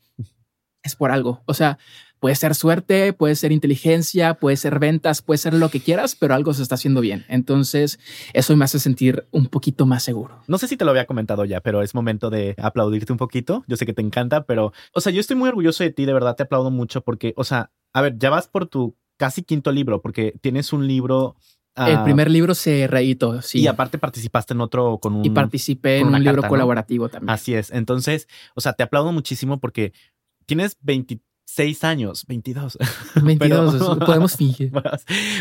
es 0.84 0.96
por 0.96 1.12
algo. 1.12 1.42
O 1.46 1.54
sea, 1.54 1.78
puede 2.20 2.36
ser 2.36 2.56
suerte, 2.56 3.14
puede 3.14 3.36
ser 3.36 3.52
inteligencia, 3.52 4.36
puede 4.36 4.58
ser 4.58 4.80
ventas, 4.80 5.22
puede 5.22 5.38
ser 5.38 5.54
lo 5.54 5.70
que 5.70 5.80
quieras, 5.80 6.16
pero 6.16 6.34
algo 6.34 6.54
se 6.54 6.64
está 6.64 6.76
haciendo 6.76 7.02
bien. 7.02 7.26
Entonces, 7.30 8.00
eso 8.34 8.56
me 8.56 8.66
hace 8.66 8.80
sentir 8.80 9.28
un 9.32 9.48
poquito 9.48 9.86
más 9.86 10.04
seguro. 10.04 10.42
No 10.48 10.58
sé 10.58 10.68
si 10.68 10.78
te 10.78 10.86
lo 10.86 10.92
había 10.92 11.06
comentado 11.06 11.46
ya, 11.46 11.62
pero 11.62 11.82
es 11.82 11.94
momento 11.94 12.30
de 12.30 12.56
aplaudirte 12.58 13.12
un 13.12 13.18
poquito. 13.18 13.64
Yo 13.68 13.78
sé 13.78 13.86
que 13.86 13.94
te 13.94 14.02
encanta, 14.02 14.46
pero, 14.46 14.74
o 14.94 15.02
sea, 15.02 15.12
yo 15.12 15.20
estoy 15.20 15.36
muy 15.36 15.50
orgulloso 15.50 15.84
de 15.84 15.92
ti, 15.92 16.06
de 16.06 16.14
verdad 16.14 16.36
te 16.36 16.44
aplaudo 16.44 16.72
mucho 16.72 17.02
porque, 17.02 17.34
o 17.38 17.44
sea, 17.44 17.72
a 17.94 18.02
ver, 18.02 18.18
ya 18.18 18.30
vas 18.30 18.48
por 18.48 18.68
tu 18.68 18.96
casi 19.18 19.44
quinto 19.44 19.72
libro, 19.72 20.02
porque 20.02 20.36
tienes 20.42 20.74
un 20.74 20.88
libro. 20.88 21.36
ah, 21.76 21.90
el 21.92 22.04
primer 22.04 22.30
libro 22.30 22.56
se 22.56 22.88
reeditó, 22.88 23.42
sí. 23.42 23.60
Y 23.60 23.68
aparte 23.68 23.98
participaste 23.98 24.54
en 24.54 24.62
otro 24.62 25.00
con 25.00 25.16
un. 25.16 25.26
Y 25.26 25.30
participé 25.30 26.00
en 26.00 26.08
un 26.08 26.24
libro 26.24 26.44
colaborativo 26.44 27.10
también. 27.10 27.30
Así 27.30 27.54
es. 27.54 27.72
Entonces, 27.72 28.28
o 28.56 28.62
sea, 28.62 28.74
te 28.74 28.84
aplaudo 28.84 29.12
muchísimo 29.12 29.60
porque 29.60 29.94
tienes 30.48 30.78
26 30.82 31.84
años, 31.84 32.26
22. 32.28 32.78
22, 33.24 33.76
Pero- 33.80 34.00
podemos 34.06 34.36
fingir. 34.36 34.72
Pero 34.72 34.92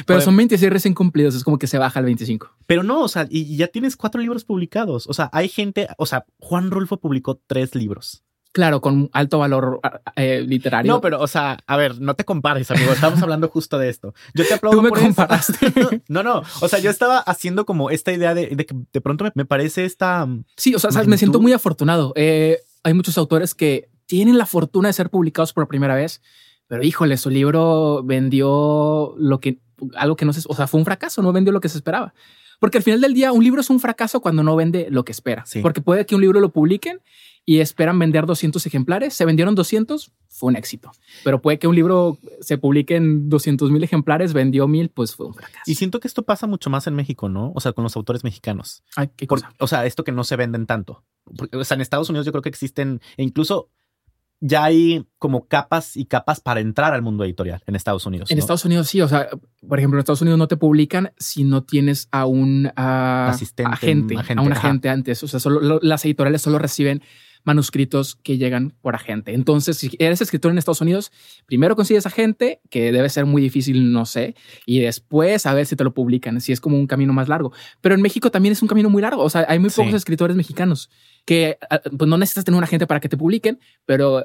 Pero- 0.07 0.21
son 0.21 0.37
26 0.37 0.71
recién 0.71 0.95
cumplidos, 0.95 1.35
es 1.35 1.45
como 1.45 1.59
que 1.59 1.67
se 1.67 1.79
baja 1.79 1.99
al 1.99 2.05
25. 2.05 2.51
Pero 2.67 2.83
no, 2.83 3.01
o 3.01 3.09
sea, 3.09 3.27
y 3.31 3.41
y 3.43 3.57
ya 3.57 3.69
tienes 3.69 3.97
cuatro 3.97 4.21
libros 4.21 4.45
publicados. 4.45 5.07
O 5.09 5.15
sea, 5.15 5.31
hay 5.33 5.49
gente, 5.49 5.89
o 5.99 6.05
sea, 6.07 6.25
Juan 6.39 6.71
Rulfo 6.71 6.99
publicó 7.01 7.41
tres 7.47 7.75
libros. 7.75 8.23
Claro, 8.53 8.81
con 8.81 9.11
alto 9.13 9.39
valor 9.39 9.81
eh, 10.17 10.41
literario. 10.41 10.91
No, 10.91 11.03
pero, 11.03 11.21
o 11.21 11.27
sea, 11.27 11.59
a 11.67 11.77
ver, 11.77 12.01
no 12.01 12.15
te 12.15 12.25
compares, 12.25 12.71
amigo. 12.71 12.91
Estamos 12.91 13.21
hablando 13.21 13.49
justo 13.51 13.77
de 13.79 13.91
esto. 13.91 14.15
Yo 14.33 14.47
te 14.49 14.55
aplaudo 14.55 14.79
Tú 14.79 14.83
me 14.83 14.89
por 14.89 14.97
eso. 14.97 15.07
comparaste. 15.09 16.03
No, 16.09 16.23
no. 16.23 16.43
O 16.63 16.69
sea, 16.69 16.79
yo 16.79 16.89
estaba 16.89 17.19
haciendo 17.19 17.67
como 17.67 17.91
esta 17.91 18.13
idea 18.15 18.33
de, 18.33 18.47
de 18.57 18.65
que 18.65 18.75
de 18.95 19.01
pronto 19.03 19.25
me, 19.25 19.33
me 19.35 19.45
parece 19.45 19.85
esta. 19.85 20.27
Sí, 20.57 20.75
o 20.75 20.79
sea, 20.79 20.91
sabes, 20.91 21.07
me 21.07 21.19
siento 21.19 21.39
muy 21.39 21.53
afortunado. 21.53 22.15
Eh, 22.17 22.57
hay 22.83 22.95
muchos 22.95 23.19
autores 23.19 23.55
que 23.55 23.91
tienen 24.07 24.39
la 24.39 24.47
fortuna 24.47 24.89
de 24.89 24.93
ser 24.93 25.11
publicados 25.11 25.53
por 25.53 25.69
primera 25.69 25.95
vez, 25.95 26.23
pero 26.69 26.83
híjole, 26.83 27.17
su 27.17 27.31
libro 27.31 28.03
vendió 28.05 29.15
lo 29.19 29.41
que 29.41 29.59
algo 29.95 30.17
que 30.17 30.25
no 30.25 30.33
se, 30.33 30.43
o 30.49 30.55
sea, 30.55 30.67
fue 30.67 30.81
un 30.81 30.87
fracaso, 30.87 31.21
no 31.23 31.33
vendió 31.33 31.53
lo 31.53 31.61
que 31.61 31.69
se 31.69 31.77
esperaba. 31.79 32.15
Porque 32.59 32.79
al 32.79 32.83
final 32.85 33.03
del 33.03 33.13
día, 33.13 33.33
un 33.33 33.45
libro 33.45 33.61
es 33.61 33.69
un 33.69 33.81
fracaso 33.81 34.21
cuando 34.23 34.43
no 34.43 34.57
vende 34.57 34.89
lo 34.91 35.05
que 35.05 35.13
espera. 35.13 35.45
Sí. 35.45 35.61
Porque 35.61 35.83
puede 35.83 36.07
que 36.07 36.15
un 36.15 36.23
libro 36.23 36.41
lo 36.41 36.51
publiquen 36.53 37.03
y 37.45 37.59
esperan 37.61 37.99
vender 37.99 38.25
200 38.25 38.65
ejemplares. 38.65 39.13
Se 39.13 39.27
vendieron 39.27 39.55
200, 39.55 40.11
fue 40.31 40.49
un 40.49 40.57
éxito. 40.57 40.91
Pero 41.23 41.43
puede 41.43 41.59
que 41.59 41.69
un 41.69 41.75
libro 41.77 42.17
se 42.41 42.57
publique 42.57 42.97
en 42.97 43.29
200 43.29 43.71
mil 43.71 43.85
ejemplares, 43.85 44.33
vendió 44.33 44.67
mil, 44.69 44.89
pues 44.89 45.15
fue 45.15 45.27
un 45.27 45.35
fracaso. 45.35 45.61
Y 45.67 45.75
siento 45.75 46.01
que 46.01 46.09
esto 46.09 46.23
pasa 46.23 46.47
mucho 46.47 46.71
más 46.71 46.87
en 46.87 46.95
México, 46.95 47.29
¿no? 47.29 47.53
O 47.55 47.61
sea, 47.61 47.75
con 47.75 47.85
los 47.85 47.95
autores 47.95 48.25
mexicanos. 48.25 48.83
Ay, 48.97 49.11
qué 49.15 49.27
Por- 49.27 49.41
cosa. 49.43 49.53
o 49.59 49.67
sea, 49.67 49.85
esto 49.85 50.03
que 50.03 50.13
no 50.13 50.25
se 50.25 50.37
venden 50.37 50.65
tanto. 50.65 51.05
Porque, 51.37 51.59
o 51.59 51.65
sea, 51.65 51.75
en 51.75 51.83
Estados 51.83 52.09
Unidos 52.09 52.25
yo 52.25 52.33
creo 52.33 52.43
que 52.43 52.49
existen, 52.49 53.03
e 53.19 53.23
incluso 53.23 53.69
ya 54.41 54.65
hay 54.65 55.05
como 55.19 55.47
capas 55.49 55.97
y 55.97 56.05
capas 56.05 56.41
para 56.41 56.61
entrar 56.61 56.93
al 56.95 57.03
mundo 57.03 57.25
editorial 57.25 57.63
en 57.67 57.75
Estados 57.75 58.05
Unidos. 58.07 58.31
En 58.31 58.37
¿no? 58.37 58.41
Estados 58.41 58.65
Unidos 58.65 58.87
sí, 58.89 59.01
o 59.01 59.09
sea, 59.09 59.29
por 59.67 59.79
ejemplo, 59.79 59.99
en 59.99 60.01
Estados 60.01 60.21
Unidos 60.23 60.39
no 60.39 60.47
te 60.49 60.57
publican 60.57 61.13
si 61.17 61.45
no 61.45 61.63
tienes 61.65 62.09
a 62.13 62.27
un 62.27 62.71
Asistente, 62.77 63.73
agente, 63.73 64.15
un 64.15 64.21
agente, 64.21 64.41
a 64.41 64.45
un 64.45 64.53
ajá. 64.53 64.69
agente 64.69 64.89
antes. 64.89 65.23
O 65.23 65.29
sea, 65.29 65.41
solo 65.41 65.61
lo- 65.61 65.81
las 65.83 66.05
editoriales 66.05 66.43
solo 66.43 66.59
reciben 66.59 67.03
manuscritos 67.45 68.17
que 68.17 68.39
llegan 68.39 68.75
por 68.83 68.97
agente. 68.97 69.33
Entonces, 69.33 69.79
si 69.79 69.91
eres 70.01 70.21
escritor 70.21 70.51
en 70.51 70.59
Estados 70.59 70.81
Unidos, 70.81 71.13
primero 71.47 71.77
consigues 71.77 72.05
agente, 72.05 72.61
que 72.71 72.91
debe 72.91 73.09
ser 73.09 73.25
muy 73.25 73.41
difícil, 73.41 73.93
no 73.93 74.05
sé, 74.05 74.35
y 74.67 74.81
después 74.81 75.47
a 75.47 75.55
ver 75.55 75.65
si 75.65 75.77
te 75.77 75.85
lo 75.85 75.95
publican, 75.95 76.41
si 76.41 76.51
es 76.53 76.61
como 76.61 76.77
un 76.77 76.89
camino 76.89 77.13
más 77.13 77.29
largo. 77.29 77.53
Pero 77.81 77.95
en 77.95 78.03
México 78.03 78.31
también 78.33 78.53
es 78.53 78.63
un 78.63 78.69
camino 78.69 78.91
muy 78.91 79.01
largo. 79.01 79.23
O 79.23 79.31
sea, 79.31 79.47
hay 79.49 79.61
muy 79.61 79.71
Sí. 79.71 79.77
pocos 79.81 79.95
escritores 79.95 80.37
mexicanos 80.37 80.91
que 81.27 81.59
ah, 81.69 81.81
pues 81.97 82.09
no 82.09 82.17
necesitas 82.17 82.45
tener 82.45 82.57
un 82.57 82.65
agente 82.65 82.87
para 82.87 83.01
que 83.01 83.11
te 83.11 83.19
publiquen, 83.19 83.61
pero 83.85 84.25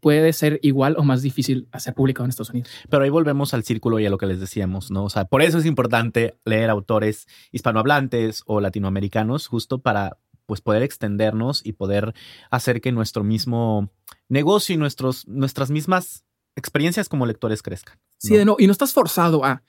puede 0.00 0.32
ser 0.32 0.60
igual 0.62 0.94
o 0.96 1.02
más 1.02 1.22
difícil 1.22 1.68
hacer 1.72 1.92
publicado 1.92 2.24
en 2.24 2.30
Estados 2.30 2.50
Unidos. 2.50 2.70
Pero 2.88 3.02
ahí 3.02 3.10
volvemos 3.10 3.52
al 3.52 3.64
círculo 3.64 3.98
y 3.98 4.06
a 4.06 4.10
lo 4.10 4.16
que 4.16 4.26
les 4.26 4.40
decíamos, 4.40 4.90
¿no? 4.90 5.04
O 5.04 5.10
sea, 5.10 5.26
por 5.26 5.42
eso 5.42 5.58
es 5.58 5.66
importante 5.66 6.38
leer 6.44 6.70
autores 6.70 7.26
hispanohablantes 7.52 8.42
o 8.46 8.60
latinoamericanos, 8.60 9.46
justo 9.46 9.80
para 9.80 10.16
pues 10.46 10.62
poder 10.62 10.82
extendernos 10.82 11.60
y 11.64 11.72
poder 11.72 12.14
hacer 12.50 12.80
que 12.80 12.90
nuestro 12.90 13.22
mismo 13.22 13.90
negocio 14.28 14.74
y 14.74 14.78
nuestros, 14.78 15.28
nuestras 15.28 15.70
mismas 15.70 16.24
experiencias 16.56 17.08
como 17.10 17.26
lectores 17.26 17.60
crezcan. 17.60 17.98
Sí, 18.16 18.32
¿no? 18.32 18.38
de 18.38 18.44
no, 18.46 18.56
y 18.58 18.66
no 18.66 18.72
estás 18.72 18.92
forzado 18.92 19.44
a. 19.44 19.62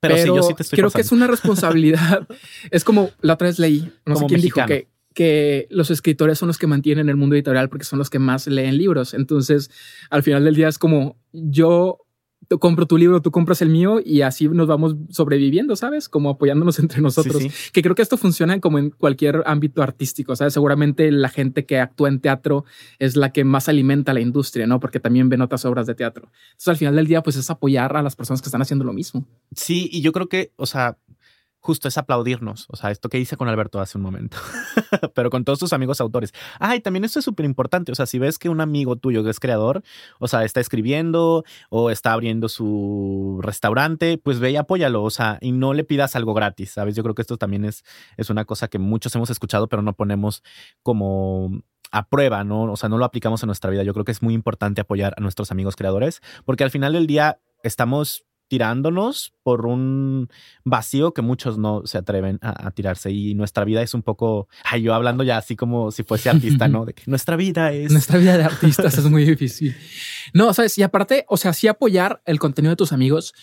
Pero, 0.00 0.14
Pero, 0.14 0.34
sí, 0.34 0.36
yo 0.36 0.42
sí 0.42 0.54
te 0.54 0.62
estoy 0.62 0.76
creo 0.76 0.90
que 0.90 1.00
es 1.00 1.12
una 1.12 1.26
responsabilidad. 1.26 2.28
es 2.70 2.84
como 2.84 3.10
la 3.20 3.34
otra 3.34 3.48
vez 3.48 3.58
leí, 3.58 3.90
no 4.04 4.16
sé 4.16 4.26
quién 4.26 4.40
mexicano. 4.40 4.68
dijo 4.68 4.86
que, 4.86 4.88
que 5.18 5.66
los 5.70 5.90
escritores 5.90 6.38
son 6.38 6.46
los 6.46 6.58
que 6.58 6.68
mantienen 6.68 7.08
el 7.08 7.16
mundo 7.16 7.34
editorial 7.34 7.68
porque 7.68 7.84
son 7.84 7.98
los 7.98 8.08
que 8.08 8.20
más 8.20 8.46
leen 8.46 8.78
libros. 8.78 9.14
Entonces, 9.14 9.68
al 10.10 10.22
final 10.22 10.44
del 10.44 10.54
día 10.54 10.68
es 10.68 10.78
como 10.78 11.16
yo 11.32 12.06
compro 12.60 12.86
tu 12.86 12.96
libro, 12.96 13.20
tú 13.20 13.32
compras 13.32 13.60
el 13.60 13.68
mío 13.68 13.98
y 14.02 14.20
así 14.20 14.48
nos 14.48 14.68
vamos 14.68 14.94
sobreviviendo, 15.10 15.74
¿sabes? 15.74 16.08
Como 16.08 16.30
apoyándonos 16.30 16.78
entre 16.78 17.00
nosotros. 17.02 17.42
Sí, 17.42 17.50
Que 17.72 17.82
creo 17.82 17.96
que 17.96 18.02
esto 18.02 18.16
funciona 18.16 18.60
como 18.60 18.78
en 18.78 18.90
cualquier 18.90 19.42
ámbito 19.44 19.82
artístico, 19.82 20.36
¿sabes? 20.36 20.52
Seguramente 20.54 21.10
la 21.10 21.30
gente 21.30 21.66
que 21.66 21.80
actúa 21.80 22.08
en 22.08 22.20
teatro 22.20 22.64
es 23.00 23.16
la 23.16 23.32
que 23.32 23.42
más 23.42 23.68
alimenta 23.68 24.14
la 24.14 24.20
industria, 24.20 24.68
¿no? 24.68 24.78
Porque 24.78 25.00
también 25.00 25.28
ven 25.28 25.40
otras 25.40 25.64
obras 25.64 25.88
de 25.88 25.96
teatro. 25.96 26.30
Entonces, 26.50 26.68
al 26.68 26.76
final 26.76 26.94
del 26.94 27.08
día, 27.08 27.24
pues 27.24 27.34
es 27.34 27.50
apoyar 27.50 27.96
a 27.96 28.02
las 28.02 28.14
personas 28.14 28.40
que 28.40 28.46
están 28.46 28.62
haciendo 28.62 28.84
lo 28.84 28.92
mismo. 28.92 29.26
Sí, 29.56 29.88
y 29.90 30.00
yo 30.00 30.12
creo 30.12 30.28
que, 30.28 30.52
o 30.54 30.66
sea, 30.66 30.96
justo 31.60 31.88
es 31.88 31.98
aplaudirnos. 31.98 32.66
O 32.68 32.76
sea, 32.76 32.90
esto 32.90 33.08
que 33.08 33.18
hice 33.18 33.36
con 33.36 33.48
Alberto 33.48 33.80
hace 33.80 33.98
un 33.98 34.02
momento, 34.02 34.36
pero 35.14 35.30
con 35.30 35.44
todos 35.44 35.58
tus 35.58 35.72
amigos 35.72 36.00
autores. 36.00 36.32
Ah, 36.58 36.76
y 36.76 36.80
también 36.80 37.04
esto 37.04 37.18
es 37.18 37.24
súper 37.24 37.46
importante. 37.46 37.92
O 37.92 37.94
sea, 37.94 38.06
si 38.06 38.18
ves 38.18 38.38
que 38.38 38.48
un 38.48 38.60
amigo 38.60 38.96
tuyo 38.96 39.24
que 39.24 39.30
es 39.30 39.40
creador, 39.40 39.82
o 40.18 40.28
sea, 40.28 40.44
está 40.44 40.60
escribiendo 40.60 41.44
o 41.70 41.90
está 41.90 42.12
abriendo 42.12 42.48
su 42.48 43.40
restaurante, 43.42 44.18
pues 44.18 44.38
ve 44.38 44.52
y 44.52 44.56
apóyalo. 44.56 45.02
O 45.02 45.10
sea, 45.10 45.38
y 45.40 45.52
no 45.52 45.74
le 45.74 45.84
pidas 45.84 46.16
algo 46.16 46.34
gratis, 46.34 46.70
¿sabes? 46.72 46.94
Yo 46.94 47.02
creo 47.02 47.14
que 47.14 47.22
esto 47.22 47.36
también 47.36 47.64
es, 47.64 47.84
es 48.16 48.30
una 48.30 48.44
cosa 48.44 48.68
que 48.68 48.78
muchos 48.78 49.14
hemos 49.14 49.30
escuchado, 49.30 49.68
pero 49.68 49.82
no 49.82 49.94
ponemos 49.94 50.42
como 50.82 51.50
a 51.90 52.08
prueba, 52.08 52.44
¿no? 52.44 52.64
O 52.64 52.76
sea, 52.76 52.88
no 52.88 52.98
lo 52.98 53.04
aplicamos 53.04 53.42
en 53.42 53.48
nuestra 53.48 53.70
vida. 53.70 53.82
Yo 53.82 53.92
creo 53.94 54.04
que 54.04 54.12
es 54.12 54.22
muy 54.22 54.34
importante 54.34 54.80
apoyar 54.80 55.14
a 55.16 55.20
nuestros 55.20 55.50
amigos 55.50 55.76
creadores, 55.76 56.20
porque 56.44 56.64
al 56.64 56.70
final 56.70 56.92
del 56.92 57.06
día 57.06 57.40
estamos 57.62 58.24
tirándonos 58.48 59.32
por 59.42 59.66
un 59.66 60.28
vacío 60.64 61.12
que 61.12 61.22
muchos 61.22 61.58
no 61.58 61.82
se 61.84 61.98
atreven 61.98 62.38
a, 62.42 62.66
a 62.66 62.70
tirarse 62.70 63.10
y 63.10 63.34
nuestra 63.34 63.64
vida 63.64 63.82
es 63.82 63.94
un 63.94 64.02
poco, 64.02 64.48
ay, 64.64 64.82
yo 64.82 64.94
hablando 64.94 65.22
ya 65.22 65.36
así 65.36 65.54
como 65.54 65.90
si 65.90 66.02
fuese 66.02 66.30
artista, 66.30 66.66
¿no? 66.68 66.84
De 66.84 66.94
que 66.94 67.02
nuestra 67.06 67.36
vida 67.36 67.72
es... 67.72 67.92
Nuestra 67.92 68.18
vida 68.18 68.36
de 68.38 68.44
artistas 68.44 68.96
es 68.98 69.04
muy 69.04 69.24
difícil. 69.24 69.76
No, 70.32 70.52
sabes, 70.54 70.76
y 70.78 70.82
aparte, 70.82 71.24
o 71.28 71.36
sea, 71.36 71.52
sí 71.52 71.68
apoyar 71.68 72.22
el 72.24 72.38
contenido 72.38 72.70
de 72.70 72.76
tus 72.76 72.92
amigos, 72.92 73.34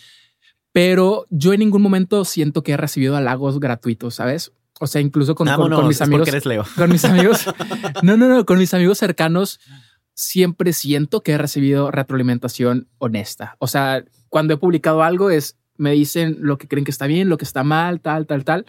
pero 0.71 1.25
yo 1.29 1.53
en 1.53 1.59
ningún 1.59 1.81
momento 1.81 2.25
siento 2.25 2.63
que 2.63 2.73
he 2.73 2.77
recibido 2.77 3.15
halagos 3.15 3.59
gratuitos, 3.59 4.15
¿sabes? 4.15 4.51
O 4.81 4.87
sea, 4.87 4.99
incluso 5.01 5.35
con, 5.35 5.47
con- 5.47 5.55
Vámonos, 5.55 5.79
con 5.79 5.87
mis 5.87 6.01
amigos. 6.01 6.19
porque 6.21 6.31
eres 6.31 6.45
Leo. 6.45 6.65
Con 6.75 6.89
mis 6.91 7.05
amigos. 7.05 7.45
No, 8.03 8.17
no, 8.17 8.27
no, 8.27 8.45
con 8.45 8.57
mis 8.59 8.73
amigos 8.73 8.97
cercanos 8.97 9.59
siempre 10.15 10.73
siento 10.73 11.21
que 11.21 11.33
he 11.33 11.37
recibido 11.37 11.91
retroalimentación 11.91 12.87
honesta. 12.97 13.55
O 13.59 13.67
sea, 13.67 14.03
cuando 14.29 14.53
he 14.53 14.57
publicado 14.57 15.03
algo 15.03 15.29
es, 15.29 15.57
me 15.77 15.91
dicen 15.91 16.37
lo 16.39 16.57
que 16.57 16.67
creen 16.67 16.85
que 16.85 16.91
está 16.91 17.05
bien, 17.05 17.29
lo 17.29 17.37
que 17.37 17.45
está 17.45 17.63
mal, 17.63 17.99
tal, 17.99 18.25
tal, 18.25 18.45
tal. 18.45 18.65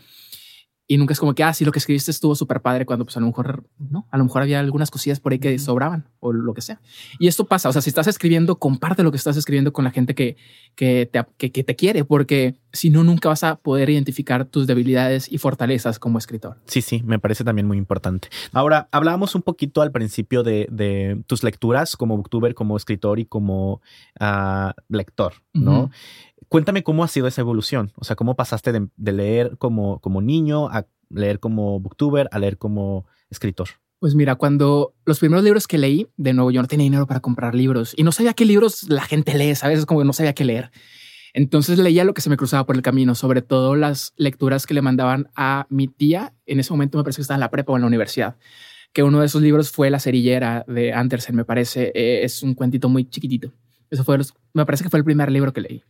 Y 0.88 0.98
nunca 0.98 1.12
es 1.12 1.20
como 1.20 1.34
que, 1.34 1.42
ah, 1.42 1.52
sí, 1.52 1.64
lo 1.64 1.72
que 1.72 1.80
escribiste 1.80 2.10
estuvo 2.10 2.34
súper 2.36 2.62
padre 2.62 2.86
cuando 2.86 3.04
pues 3.04 3.16
a 3.16 3.20
lo 3.20 3.26
mejor, 3.26 3.64
no, 3.78 4.06
a 4.10 4.18
lo 4.18 4.24
mejor 4.24 4.42
había 4.42 4.60
algunas 4.60 4.90
cosillas 4.90 5.18
por 5.18 5.32
ahí 5.32 5.38
que 5.38 5.58
sobraban 5.58 6.08
o 6.20 6.32
lo 6.32 6.54
que 6.54 6.60
sea. 6.60 6.80
Y 7.18 7.26
esto 7.26 7.46
pasa, 7.46 7.68
o 7.68 7.72
sea, 7.72 7.82
si 7.82 7.90
estás 7.90 8.06
escribiendo, 8.06 8.56
comparte 8.58 9.02
lo 9.02 9.10
que 9.10 9.16
estás 9.16 9.36
escribiendo 9.36 9.72
con 9.72 9.84
la 9.84 9.90
gente 9.90 10.14
que, 10.14 10.36
que, 10.76 11.08
te, 11.12 11.24
que, 11.38 11.50
que 11.50 11.64
te 11.64 11.74
quiere, 11.74 12.04
porque 12.04 12.54
si 12.72 12.90
no, 12.90 13.02
nunca 13.02 13.28
vas 13.28 13.42
a 13.42 13.56
poder 13.56 13.90
identificar 13.90 14.44
tus 14.44 14.66
debilidades 14.66 15.30
y 15.32 15.38
fortalezas 15.38 15.98
como 15.98 16.18
escritor. 16.18 16.58
Sí, 16.66 16.82
sí, 16.82 17.02
me 17.04 17.18
parece 17.18 17.42
también 17.42 17.66
muy 17.66 17.78
importante. 17.78 18.28
Ahora, 18.52 18.88
hablábamos 18.92 19.34
un 19.34 19.42
poquito 19.42 19.82
al 19.82 19.90
principio 19.90 20.42
de, 20.42 20.68
de 20.70 21.22
tus 21.26 21.42
lecturas 21.42 21.96
como 21.96 22.16
booktuber, 22.16 22.54
como 22.54 22.76
escritor 22.76 23.18
y 23.18 23.26
como 23.26 23.80
ah, 24.20 24.74
lector, 24.88 25.34
¿no? 25.52 25.90
Cuéntame 26.48 26.82
cómo 26.82 27.04
ha 27.04 27.08
sido 27.08 27.26
esa 27.26 27.40
evolución, 27.40 27.92
o 27.96 28.04
sea, 28.04 28.16
cómo 28.16 28.36
pasaste 28.36 28.72
de, 28.72 28.88
de 28.96 29.12
leer 29.12 29.56
como, 29.58 30.00
como 30.00 30.22
niño 30.22 30.68
a 30.68 30.86
leer 31.08 31.40
como 31.40 31.80
booktuber 31.80 32.28
a 32.32 32.38
leer 32.38 32.58
como 32.58 33.06
escritor. 33.30 33.68
Pues 33.98 34.14
mira, 34.14 34.34
cuando 34.34 34.94
los 35.04 35.18
primeros 35.18 35.44
libros 35.44 35.66
que 35.66 35.78
leí, 35.78 36.08
de 36.16 36.34
nuevo, 36.34 36.50
yo 36.50 36.60
no 36.60 36.68
tenía 36.68 36.84
dinero 36.84 37.06
para 37.06 37.20
comprar 37.20 37.54
libros 37.54 37.94
y 37.96 38.02
no 38.02 38.12
sabía 38.12 38.34
qué 38.34 38.44
libros 38.44 38.84
la 38.88 39.02
gente 39.02 39.36
lee, 39.36 39.54
¿sabes? 39.54 39.80
Es 39.80 39.86
como 39.86 40.00
que 40.00 40.06
no 40.06 40.12
sabía 40.12 40.34
qué 40.34 40.44
leer. 40.44 40.70
Entonces 41.32 41.78
leía 41.78 42.04
lo 42.04 42.14
que 42.14 42.20
se 42.20 42.30
me 42.30 42.36
cruzaba 42.36 42.64
por 42.66 42.76
el 42.76 42.82
camino, 42.82 43.14
sobre 43.14 43.42
todo 43.42 43.74
las 43.74 44.12
lecturas 44.16 44.66
que 44.66 44.74
le 44.74 44.82
mandaban 44.82 45.28
a 45.34 45.66
mi 45.70 45.88
tía. 45.88 46.34
En 46.46 46.60
ese 46.60 46.72
momento 46.72 46.98
me 46.98 47.04
parece 47.04 47.16
que 47.16 47.22
estaba 47.22 47.36
en 47.36 47.40
la 47.40 47.50
prepa 47.50 47.72
o 47.72 47.76
en 47.76 47.82
la 47.82 47.88
universidad, 47.88 48.36
que 48.92 49.02
uno 49.02 49.20
de 49.20 49.26
esos 49.26 49.42
libros 49.42 49.70
fue 49.70 49.90
La 49.90 50.00
cerillera 50.00 50.64
de 50.66 50.92
Andersen, 50.92 51.36
me 51.36 51.44
parece. 51.44 51.92
Eh, 51.94 52.24
es 52.24 52.42
un 52.42 52.54
cuentito 52.54 52.88
muy 52.88 53.08
chiquitito. 53.08 53.52
Eso 53.90 54.04
fue, 54.04 54.18
me 54.52 54.64
parece 54.64 54.84
que 54.84 54.90
fue 54.90 54.98
el 54.98 55.04
primer 55.04 55.30
libro 55.30 55.52
que 55.52 55.60
leí. 55.60 55.82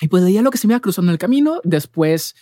Y 0.00 0.08
pues 0.08 0.22
leía 0.22 0.42
lo 0.42 0.50
que 0.50 0.58
se 0.58 0.66
me 0.66 0.74
iba 0.74 0.80
cruzando 0.80 1.10
en 1.10 1.14
el 1.14 1.18
camino. 1.18 1.60
Después 1.64 2.34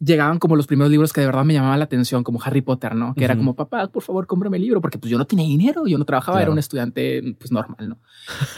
llegaban 0.00 0.38
como 0.38 0.56
los 0.56 0.66
primeros 0.66 0.90
libros 0.90 1.12
que 1.12 1.20
de 1.20 1.26
verdad 1.26 1.44
me 1.44 1.54
llamaban 1.54 1.78
la 1.78 1.84
atención, 1.84 2.22
como 2.22 2.40
Harry 2.42 2.60
Potter, 2.60 2.94
¿no? 2.94 3.14
Que 3.14 3.24
era 3.24 3.36
como, 3.36 3.56
papá, 3.56 3.88
por 3.88 4.02
favor, 4.02 4.26
cómprame 4.26 4.56
el 4.56 4.62
libro, 4.62 4.80
porque 4.80 4.98
pues 4.98 5.10
yo 5.10 5.18
no 5.18 5.26
tenía 5.26 5.46
dinero, 5.46 5.86
yo 5.86 5.98
no 5.98 6.04
trabajaba, 6.04 6.40
era 6.40 6.50
un 6.50 6.58
estudiante 6.58 7.36
pues 7.38 7.50
normal, 7.50 7.88
¿no? 7.88 7.98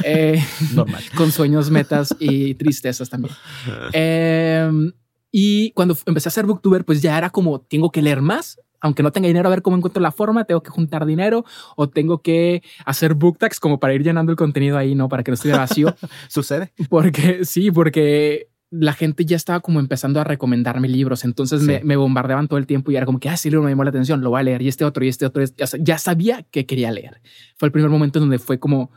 Eh, 0.04 0.42
normal. 0.74 1.02
con 1.16 1.32
sueños, 1.32 1.70
metas 1.70 2.14
y 2.18 2.54
tristezas 2.54 3.08
también. 3.08 3.34
Em, 3.92 4.92
y 5.32 5.70
cuando 5.72 5.96
empecé 6.06 6.28
a 6.28 6.32
ser 6.32 6.44
booktuber, 6.44 6.84
pues 6.84 7.00
ya 7.00 7.16
era 7.16 7.30
como, 7.30 7.60
tengo 7.60 7.90
que 7.90 8.02
leer 8.02 8.20
más, 8.20 8.60
aunque 8.80 9.02
no 9.02 9.12
tenga 9.12 9.28
dinero, 9.28 9.48
a 9.48 9.50
ver 9.50 9.62
cómo 9.62 9.76
encuentro 9.76 10.02
la 10.02 10.12
forma, 10.12 10.44
tengo 10.44 10.62
que 10.62 10.70
juntar 10.70 11.06
dinero 11.06 11.44
o 11.76 11.88
tengo 11.88 12.22
que 12.22 12.62
hacer 12.84 13.14
book 13.14 13.38
tags 13.38 13.60
como 13.60 13.78
para 13.78 13.94
ir 13.94 14.02
llenando 14.02 14.32
el 14.32 14.36
contenido 14.36 14.78
ahí, 14.78 14.94
¿no? 14.94 15.08
Para 15.08 15.22
que 15.22 15.30
no 15.30 15.34
estuviera 15.34 15.58
vacío. 15.58 15.94
¿Sucede? 16.28 16.72
Porque 16.88 17.44
sí, 17.44 17.70
porque 17.70 18.50
la 18.70 18.92
gente 18.92 19.24
ya 19.24 19.36
estaba 19.36 19.60
como 19.60 19.80
empezando 19.80 20.20
a 20.20 20.24
recomendarme 20.24 20.88
libros, 20.88 21.24
entonces 21.24 21.62
me, 21.62 21.96
bombardeaban 21.96 22.46
todo 22.46 22.58
el 22.58 22.66
tiempo 22.66 22.92
y 22.92 22.96
era 22.96 23.04
como 23.04 23.18
que, 23.18 23.28
ah, 23.28 23.36
sí, 23.36 23.50
libro 23.50 23.64
me 23.64 23.70
llamó 23.70 23.82
la 23.82 23.90
atención, 23.90 24.20
lo 24.22 24.30
voy 24.30 24.40
a 24.40 24.42
leer 24.44 24.62
y 24.62 24.68
este 24.68 24.84
otro 24.84 25.04
y 25.04 25.08
este 25.08 25.26
otro, 25.26 25.42
ya, 25.44 25.98
sabía 25.98 26.44
que 26.50 26.66
quería 26.66 26.92
leer. 26.92 27.20
Fue 27.56 27.66
el 27.66 27.72
primer 27.72 27.90
momento 27.90 28.20
en 28.20 28.24
donde 28.24 28.38
fue 28.38 28.60
como 28.60 28.92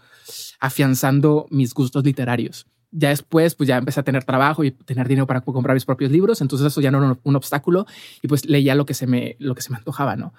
afianzando 0.60 1.48
mis 1.50 1.74
gustos 1.74 2.04
literarios. 2.06 2.68
Ya 2.96 3.10
después, 3.10 3.56
pues 3.56 3.68
ya 3.68 3.78
empecé 3.78 4.00
a 4.00 4.04
tener 4.04 4.24
trabajo 4.24 4.64
y 4.64 4.72
tener 4.72 5.08
dinero 5.08 5.26
para 5.26 5.42
comprar 5.42 5.74
mis 5.74 5.86
propios 5.86 6.12
libros, 6.12 6.42
entonces 6.42 6.68
eso 6.68 6.80
ya 6.80 6.92
no 6.92 7.00
era 7.00 7.18
un, 7.24 7.36
obstáculo 7.36 7.88
y 8.22 8.28
pues 8.28 8.46
leía 8.46 8.76
lo 8.76 8.86
que 8.86 8.94
se 8.94 9.08
me, 9.08 9.36
lo 9.40 9.56
que 9.56 9.62
se 9.62 9.72
me 9.72 9.78
antojaba, 9.78 10.16
¿no? 10.16 10.34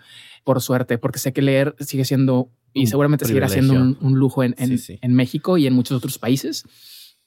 Por 0.45 0.61
suerte, 0.61 0.97
porque 0.99 1.19
sé 1.19 1.33
que 1.33 1.43
leer 1.43 1.75
sigue 1.81 2.05
siendo 2.05 2.51
y 2.73 2.87
seguramente 2.87 3.25
seguirá 3.25 3.49
siendo 3.49 3.75
un, 3.75 4.19
lujo 4.19 4.45
en, 4.45 4.55
en 4.59 5.15
México 5.15 5.59
y 5.59 5.67
en 5.67 5.75
muchos 5.75 5.97
otros 5.97 6.19
países 6.19 6.65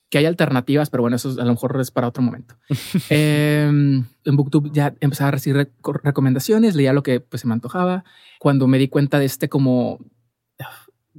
que 0.09 0.17
hay 0.17 0.25
alternativas, 0.25 0.89
pero 0.89 1.03
bueno, 1.03 1.17
eso 1.17 1.35
a 1.39 1.43
lo 1.43 1.51
mejor 1.51 1.77
es 1.81 1.91
para 1.91 2.07
otro 2.07 2.23
momento. 2.23 2.55
Em, 3.09 4.05
en 4.23 4.35
Booktube 4.35 4.69
ya 4.71 4.93
empezaba 4.99 5.29
a 5.29 5.31
recibir 5.31 5.71
recomendaciones, 6.03 6.75
leía 6.75 6.93
lo 6.93 7.03
que 7.03 7.19
pues, 7.19 7.41
se 7.41 7.47
me 7.47 7.53
antojaba. 7.53 8.05
Cuando 8.39 8.67
me 8.67 8.77
di 8.77 8.87
cuenta 8.87 9.19
de 9.19 9.25
este 9.25 9.49
como 9.49 9.99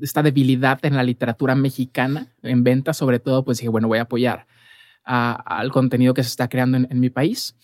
esta 0.02 0.22
debilidad 0.22 0.78
en 0.84 0.96
la 0.96 1.02
literatura 1.02 1.54
mexicana 1.54 2.34
en 2.42 2.64
venta, 2.64 2.92
sobre 2.92 3.18
todo, 3.18 3.44
pues 3.44 3.58
dije, 3.58 3.68
bueno, 3.68 3.88
voy 3.88 3.98
a 3.98 4.02
apoyar 4.02 4.46
al 5.04 5.72
contenido 5.72 6.12
que 6.12 6.22
se 6.22 6.28
está 6.28 6.48
creando 6.48 6.76
en, 6.76 7.00
mi 7.00 7.08
país 7.08 7.56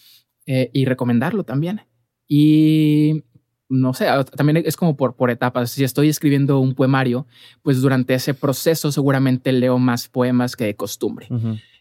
eh, 0.46 0.70
y 0.72 0.86
recomendarlo 0.86 1.44
también. 1.44 1.82
Y 2.26 3.24
no 3.68 3.92
sé, 3.92 4.06
también 4.36 4.62
es 4.64 4.76
como 4.76 4.96
por, 4.96 5.14
por 5.14 5.30
etapas. 5.30 5.70
Si 5.70 5.84
estoy 5.84 6.08
escribiendo 6.08 6.58
un 6.58 6.74
poemario, 6.74 7.26
pues 7.62 7.82
durante 7.82 8.14
ese 8.14 8.32
proceso 8.32 8.90
seguramente 8.92 9.52
leo 9.52 9.78
más 9.78 10.08
poemas 10.08 10.56
que 10.56 10.64
de 10.64 10.76
costumbre. 10.76 11.28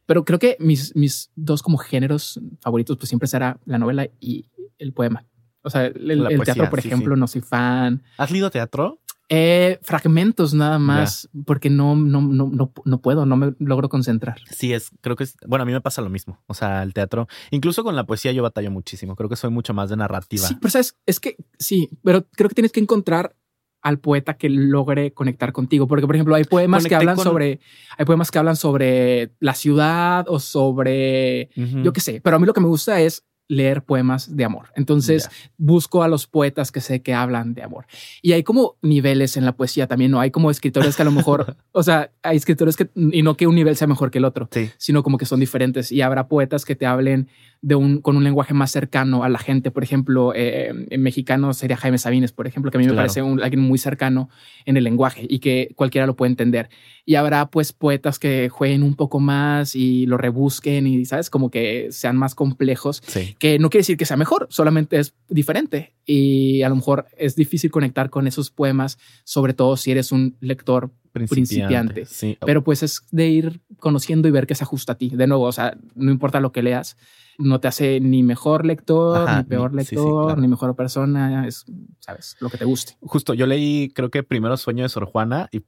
Pero 0.06 0.26
creo 0.26 0.40
que 0.40 0.58
mis, 0.60 0.96
mis 0.96 1.32
dos 1.36 1.62
como 1.64 1.78
géneros 1.78 2.42
favoritos 2.60 2.98
pues 2.98 3.08
siempre 3.08 3.28
será 3.28 3.60
la 3.66 3.78
novela 3.78 4.10
y 4.20 4.50
el 4.78 4.92
poema. 4.92 5.26
O 5.62 5.70
sea, 5.70 5.86
el, 5.86 6.28
teatro, 6.44 6.70
por 6.70 6.80
ejemplo, 6.80 7.16
no 7.16 7.26
soy 7.26 7.42
fan. 7.42 8.04
¿Has 8.18 8.32
leído 8.32 8.52
teatro? 8.52 9.00
Eh, 9.30 9.80
fragmentos 9.82 10.54
nada 10.54 10.80
más, 10.80 11.30
porque 11.46 11.70
no, 11.70 11.96
no, 11.96 12.22
no, 12.22 12.50
no, 12.52 12.72
no 12.84 13.02
puedo, 13.02 13.26
no 13.26 13.38
me 13.38 13.54
logro 13.60 13.90
concentrar. 13.90 14.38
Sí, 14.52 14.74
es, 14.74 14.92
creo 15.02 15.16
que 15.16 15.24
es, 15.24 15.38
bueno, 15.48 15.64
a 15.64 15.66
mí 15.66 15.72
me 15.72 15.82
pasa 15.82 16.02
lo 16.02 16.10
mismo. 16.10 16.42
O 16.48 16.54
sea, 16.54 16.84
el 16.84 16.94
teatro, 16.94 17.28
incluso 17.50 17.84
con 17.84 17.96
la 17.96 18.06
poesía 18.06 18.32
yo 18.32 18.44
batallo 18.44 18.70
muchísimo. 18.70 19.16
Creo 19.16 19.30
que 19.30 19.36
soy 19.36 19.50
mucho 19.50 19.74
más 19.74 19.90
de 19.90 19.98
narrativa. 19.98 20.48
Sí, 20.48 20.58
pero 20.60 20.72
sabes, 20.72 20.98
es 21.06 21.20
que 21.20 21.38
sí, 21.58 21.90
pero 22.04 22.28
creo 22.32 22.50
que 22.50 22.56
tienes 22.56 22.72
que 22.72 22.82
encontrar 22.82 23.36
al 23.82 24.00
poeta 24.00 24.36
que 24.36 24.50
logre 24.50 25.14
conectar 25.14 25.52
contigo. 25.52 25.88
Porque, 25.88 26.08
por 26.08 26.16
ejemplo, 26.16 26.36
hay 26.36 26.46
poemas 26.46 26.86
que 26.86 26.96
hablan 26.96 27.18
sobre, 27.18 27.60
hay 27.98 28.06
poemas 28.06 28.32
que 28.32 28.40
hablan 28.40 28.56
sobre 28.56 29.34
la 29.40 29.54
ciudad 29.54 30.26
o 30.28 30.40
sobre, 30.40 31.50
yo 31.56 31.94
qué 31.94 32.02
sé, 32.02 32.22
pero 32.22 32.38
a 32.38 32.40
mí 32.40 32.46
lo 32.46 32.54
que 32.54 32.62
me 32.62 32.68
gusta 32.68 33.00
es 33.02 33.26
leer 33.48 33.84
poemas 33.84 34.36
de 34.36 34.46
amor. 34.46 34.70
Entonces 34.76 35.30
busco 35.58 36.04
a 36.04 36.08
los 36.08 36.28
poetas 36.28 36.72
que 36.72 36.82
sé 36.82 37.02
que 37.02 37.14
hablan 37.14 37.54
de 37.54 37.64
amor. 37.64 37.86
Y 38.22 38.32
hay 38.34 38.44
como 38.44 38.78
niveles 38.82 39.38
en 39.38 39.46
la 39.46 39.56
poesía 39.56 39.88
también, 39.88 40.12
¿no? 40.12 40.20
Hay 40.20 40.32
como 40.32 40.50
escritores 40.50 40.96
que 40.96 41.02
a 41.02 41.06
lo 41.06 41.12
mejor, 41.12 41.58
o 41.72 41.84
sea, 41.84 42.12
hay 42.22 42.38
escritores 42.38 42.76
que, 42.76 42.90
y 42.96 43.22
no 43.22 43.36
que 43.36 43.48
un 43.48 43.56
nivel 43.56 43.76
sea 43.76 43.88
mejor 43.88 44.12
que 44.12 44.20
el 44.20 44.26
otro, 44.26 44.50
sino 44.78 45.04
como 45.04 45.18
que 45.18 45.26
son 45.26 45.40
diferentes. 45.40 45.92
Y 45.92 46.02
habrá 46.02 46.28
poetas 46.28 46.66
que 46.66 46.76
te 46.76 46.86
hablen 46.86 47.28
de 47.62 47.76
un, 47.76 48.02
con 48.02 48.18
un 48.18 48.24
lenguaje 48.24 48.54
más 48.54 48.72
cercano 48.72 49.24
a 49.24 49.30
la 49.30 49.40
gente. 49.40 49.72
Por 49.72 49.84
ejemplo, 49.84 50.34
eh, 50.36 50.74
en 50.90 51.02
mexicano 51.02 51.54
sería 51.54 51.78
Jaime 51.78 51.98
Sabines, 51.98 52.32
por 52.32 52.48
ejemplo, 52.48 52.72
que 52.72 52.78
a 52.78 52.82
mí 52.82 52.88
me 52.88 52.94
parece 52.94 53.22
un, 53.22 53.42
alguien 53.42 53.62
muy 53.62 53.78
cercano 53.78 54.30
en 54.66 54.78
el 54.78 54.84
lenguaje 54.84 55.26
y 55.30 55.40
que 55.40 55.72
cualquiera 55.76 56.06
lo 56.06 56.16
puede 56.16 56.32
entender. 56.32 56.70
Y 57.06 57.16
habrá 57.16 57.50
pues 57.50 57.74
poetas 57.74 58.18
que 58.18 58.48
jueguen 58.50 58.82
un 58.82 58.96
poco 58.96 59.20
más 59.20 59.76
y 59.76 60.06
lo 60.06 60.18
rebusquen 60.18 60.88
y, 60.88 61.06
¿sabes? 61.06 61.30
Como 61.30 61.52
que 61.52 61.90
sean 61.92 62.16
más 62.16 62.34
complejos, 62.34 63.02
que 63.40 63.60
no 63.60 63.70
quiere 63.70 63.82
decir 63.82 63.98
que 63.98 64.06
sea 64.06 64.16
mejor, 64.16 64.48
solamente 64.50 64.98
es 64.98 65.14
diferente. 65.28 65.94
Y 66.06 66.62
a 66.62 66.70
lo 66.70 66.76
mejor 66.76 67.08
es 67.18 67.36
difícil 67.36 67.72
conectar 67.72 68.10
con 68.10 68.26
esos 68.28 68.52
poemas, 68.52 68.98
sobre 69.26 69.54
todo 69.54 69.76
si 69.76 69.92
eres 69.92 70.12
un 70.12 70.38
lector 70.40 70.92
principiante. 71.12 72.06
Pero 72.46 72.64
pues 72.64 72.84
es 72.84 73.02
de 73.12 73.28
ir 73.28 73.62
conociendo 73.80 74.28
y 74.28 74.32
ver 74.32 74.48
qué 74.48 74.56
se 74.56 74.64
ajusta 74.64 74.94
a 74.94 74.98
ti. 74.98 75.10
De 75.10 75.28
nuevo, 75.28 75.44
o 75.44 75.52
sea, 75.52 75.78
no 75.96 76.12
importa 76.12 76.40
lo 76.40 76.52
que 76.52 76.64
leas, 76.64 76.98
no 77.38 77.60
te 77.60 77.68
hace 77.68 78.00
ni 78.00 78.24
mejor 78.24 78.66
lector, 78.66 79.30
ni 79.38 79.44
peor 79.44 79.74
lector, 79.74 80.38
ni 80.38 80.48
mejor 80.48 80.76
persona, 80.76 81.48
es, 81.48 81.66
sabes, 82.00 82.36
lo 82.40 82.50
que 82.50 82.58
te 82.58 82.66
guste. 82.66 82.98
Justo, 83.02 83.34
yo 83.34 83.46
leí, 83.46 83.92
creo 83.94 84.10
que 84.10 84.24
primero 84.24 84.58
Sueño 84.58 84.84
de 84.84 84.90
Sor 84.90 85.06
Juana 85.06 85.50
y 85.52 85.64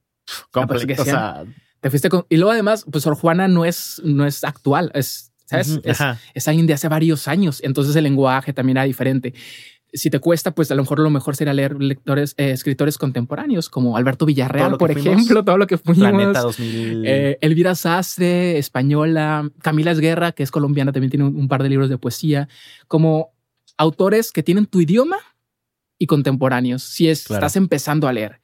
pues, 0.52 1.00
o 1.00 1.06
sea, 1.06 1.44
te 1.80 1.90
fuiste 1.90 2.10
con, 2.10 2.26
y 2.30 2.38
luego 2.38 2.52
además, 2.52 2.86
pues 2.92 3.04
Sor 3.04 3.16
Juana 3.16 3.48
no 3.48 3.66
es, 3.66 4.02
no 4.04 4.26
es 4.26 4.44
actual, 4.44 4.92
es, 4.94 5.34
¿sabes? 5.46 5.80
es, 5.84 6.00
es, 6.34 6.48
alguien 6.48 6.68
de 6.68 6.74
hace 6.74 6.88
varios 6.88 7.28
años, 7.28 7.62
entonces 7.64 7.96
el 7.96 8.04
lenguaje 8.04 8.54
también 8.54 8.78
era 8.78 8.86
diferente 8.86 9.34
si 9.96 10.10
te 10.10 10.20
cuesta, 10.20 10.52
pues 10.52 10.70
a 10.72 10.76
lo 10.76 10.84
mejor 10.84 11.00
lo 11.00 11.10
mejor 11.10 11.36
sería 11.36 11.54
leer 11.54 11.82
lectores, 11.82 12.36
eh, 12.38 12.52
escritores 12.52 12.98
contemporáneos 12.98 13.70
como 13.70 13.98
Alberto 13.98 14.26
Villarreal, 14.26 14.78
por 14.78 14.92
ejemplo, 14.92 15.44
todo 15.44 15.58
lo 15.58 15.68
que 15.68 15.78
fuimos. 15.78 16.10
Planeta 16.10 16.42
2000. 16.42 17.04
Eh, 17.06 17.38
Elvira 17.42 17.76
Sastre, 17.76 18.58
española, 18.58 19.50
Camila 19.62 19.92
Esguerra, 19.92 20.34
que 20.34 20.44
es 20.44 20.52
colombiana, 20.52 20.92
también 20.92 21.12
tiene 21.12 21.26
un, 21.26 21.48
par 21.48 21.64
de 21.64 21.70
libros 21.70 21.90
de 21.90 21.98
poesía, 21.98 22.50
como 22.88 23.34
autores 23.78 24.32
que 24.32 24.44
tienen 24.44 24.66
tu 24.66 24.82
idioma 24.82 25.18
y 25.98 26.08
contemporáneos. 26.08 26.84
Si 26.84 27.08
estás 27.08 27.56
empezando 27.56 28.08
a 28.08 28.14
leer 28.14 28.42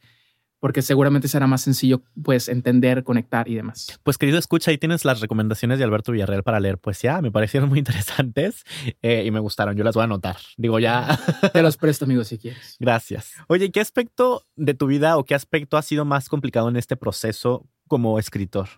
porque 0.62 0.84
seguramente 0.84 1.28
será 1.28 1.48
más 1.48 1.64
sencillo 1.64 2.04
pues 2.24 2.48
entender, 2.48 3.04
conectar 3.04 3.50
y 3.50 3.56
demás. 3.56 4.00
Pues 4.04 4.20
querido 4.20 4.38
escucha, 4.38 4.70
ahí 4.70 4.78
tienes 4.78 5.04
las 5.04 5.20
recomendaciones 5.20 5.80
de 5.80 5.84
Alberto 5.84 6.12
Villarreal 6.12 6.44
para 6.44 6.60
leer 6.60 6.78
poesía. 6.78 7.20
Me 7.20 7.32
parecieron 7.32 7.68
muy 7.68 7.80
interesantes 7.80 8.64
eh, 9.02 9.24
y 9.26 9.32
me 9.32 9.40
gustaron. 9.40 9.76
Yo 9.76 9.84
las 9.84 9.96
voy 9.96 10.02
a 10.02 10.04
anotar. 10.06 10.38
Digo, 10.58 10.80
ya. 10.80 11.20
Te 11.54 11.64
los 11.64 11.78
presto, 11.78 12.06
amigo, 12.06 12.24
si 12.24 12.38
quieres. 12.38 12.78
Gracias. 12.80 13.34
Oye, 13.48 13.72
¿qué 13.72 13.82
aspecto 13.82 14.46
de 14.56 14.76
tu 14.76 14.86
vida 14.86 15.18
o 15.18 15.26
qué 15.26 15.34
aspecto 15.34 15.78
ha 15.78 15.82
sido 15.82 16.06
más 16.06 16.30
complicado 16.30 16.70
en 16.70 16.76
este 16.76 16.96
proceso 16.96 17.68
como 17.88 18.20
escritor? 18.20 18.70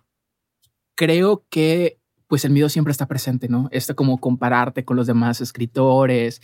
Creo 0.95 1.45
que 1.49 1.99
pues 2.27 2.45
el 2.45 2.51
miedo 2.51 2.69
siempre 2.69 2.91
está 2.91 3.07
presente, 3.07 3.49
¿no? 3.49 3.67
Este 3.71 3.93
como 3.93 4.19
compararte 4.19 4.85
con 4.85 4.95
los 4.95 5.05
demás 5.05 5.41
escritores, 5.41 6.41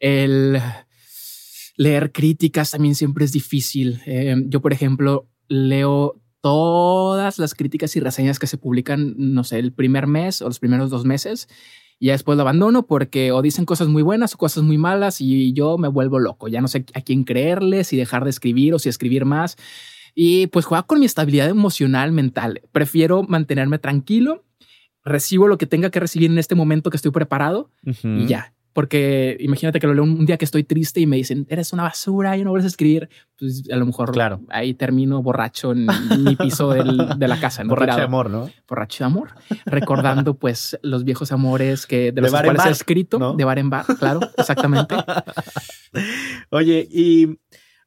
el 0.00 0.60
leer 1.76 2.12
críticas 2.12 2.70
también 2.70 2.94
siempre 2.94 3.24
es 3.24 3.32
difícil. 3.32 4.00
Eh, 4.06 4.36
yo, 4.46 4.60
por 4.60 4.72
ejemplo, 4.72 5.28
leo 5.48 6.20
todas 6.40 7.38
las 7.38 7.54
críticas 7.54 7.94
y 7.96 8.00
reseñas 8.00 8.38
que 8.38 8.46
se 8.46 8.58
publican, 8.58 9.14
no 9.16 9.44
sé, 9.44 9.58
el 9.58 9.72
primer 9.72 10.06
mes 10.06 10.42
o 10.42 10.46
los 10.46 10.58
primeros 10.58 10.90
dos 10.90 11.04
meses. 11.04 11.48
Y 11.98 12.06
ya 12.06 12.12
después 12.12 12.36
lo 12.36 12.42
abandono 12.42 12.86
porque 12.86 13.30
o 13.30 13.42
dicen 13.42 13.64
cosas 13.64 13.86
muy 13.86 14.02
buenas 14.02 14.34
o 14.34 14.38
cosas 14.38 14.64
muy 14.64 14.76
malas 14.76 15.20
y 15.20 15.52
yo 15.52 15.78
me 15.78 15.86
vuelvo 15.86 16.18
loco. 16.18 16.48
Ya 16.48 16.60
no 16.60 16.66
sé 16.66 16.84
a 16.94 17.00
quién 17.00 17.22
creerle, 17.22 17.84
si 17.84 17.96
dejar 17.96 18.24
de 18.24 18.30
escribir 18.30 18.74
o 18.74 18.80
si 18.80 18.88
escribir 18.88 19.24
más. 19.24 19.56
Y 20.14 20.48
pues 20.48 20.64
juega 20.64 20.82
con 20.82 20.98
mi 20.98 21.06
estabilidad 21.06 21.48
emocional, 21.48 22.10
mental. 22.10 22.60
Prefiero 22.72 23.22
mantenerme 23.22 23.78
tranquilo, 23.78 24.44
recibo 25.04 25.46
lo 25.46 25.58
que 25.58 25.66
tenga 25.66 25.90
que 25.90 26.00
recibir 26.00 26.30
en 26.30 26.38
este 26.38 26.56
momento 26.56 26.90
que 26.90 26.96
estoy 26.96 27.12
preparado 27.12 27.70
y 27.84 28.26
ya. 28.26 28.52
Porque 28.72 29.36
imagínate 29.40 29.80
que 29.80 29.86
lo 29.86 29.94
leo 29.94 30.04
un, 30.04 30.24
día 30.24 30.36
que 30.36 30.44
estoy 30.44 30.64
triste 30.64 31.00
y 31.00 31.06
me 31.06 31.16
dicen, 31.16 31.46
eres 31.48 31.72
una 31.72 31.84
basura, 31.84 32.36
y 32.36 32.44
no 32.44 32.50
vuelves 32.50 32.66
a 32.66 32.68
escribir. 32.68 33.08
Pues 33.38 33.64
a 33.70 33.76
lo 33.76 33.86
mejor 33.86 34.12
claro. 34.12 34.40
ahí 34.48 34.74
termino 34.74 35.22
borracho 35.22 35.72
en 35.72 35.86
mi 36.18 36.36
piso 36.36 36.70
de 36.72 37.28
la 37.28 37.40
casa. 37.40 37.62
Borracho 37.64 37.96
de 37.96 38.02
amor, 38.02 38.30
¿no? 38.30 38.50
Borracho 38.68 39.04
de 39.04 39.06
amor. 39.06 39.30
Recordando 39.66 40.34
pues 40.34 40.78
los 40.82 41.04
viejos 41.04 41.32
amores 41.32 41.86
que 41.86 42.12
de 42.12 42.20
los 42.20 42.30
cuales 42.30 42.66
he 42.66 42.70
escrito, 42.70 43.34
de 43.34 43.44
bar 43.44 43.58
en 43.58 43.70
bar, 43.70 43.84
claro, 43.98 44.20
exactamente. 44.36 44.94
Oye, 46.50 46.86
y 46.90 47.38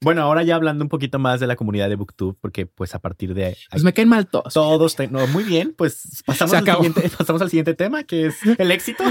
Bueno, 0.02 0.22
ahora 0.22 0.44
ya 0.44 0.56
hablando 0.56 0.84
un 0.84 0.90
poquito 0.90 1.20
más 1.20 1.40
de 1.40 1.48
la 1.48 1.56
comunidad 1.56 1.90
de 1.90 1.96
Booktube, 1.96 2.36
porque 2.40 2.66
pues 2.66 2.96
a 2.96 3.00
partir 3.00 3.34
de 3.34 3.46
ahí... 3.46 3.56
Pues 3.72 3.84
me 3.84 3.94
caen 3.94 4.10
mal 4.10 4.28
todos. 4.28 4.54
Todos, 4.54 4.96
no, 5.12 5.26
muy 5.28 5.44
bien, 5.44 5.74
pues 5.76 6.24
pasamos 6.26 6.54
al, 6.54 6.66
siguiente, 6.66 7.10
pasamos 7.18 7.42
al 7.42 7.50
siguiente 7.50 7.74
tema, 7.74 8.04
que 8.04 8.28
es 8.28 8.38
el 8.58 8.72
éxito. 8.72 9.04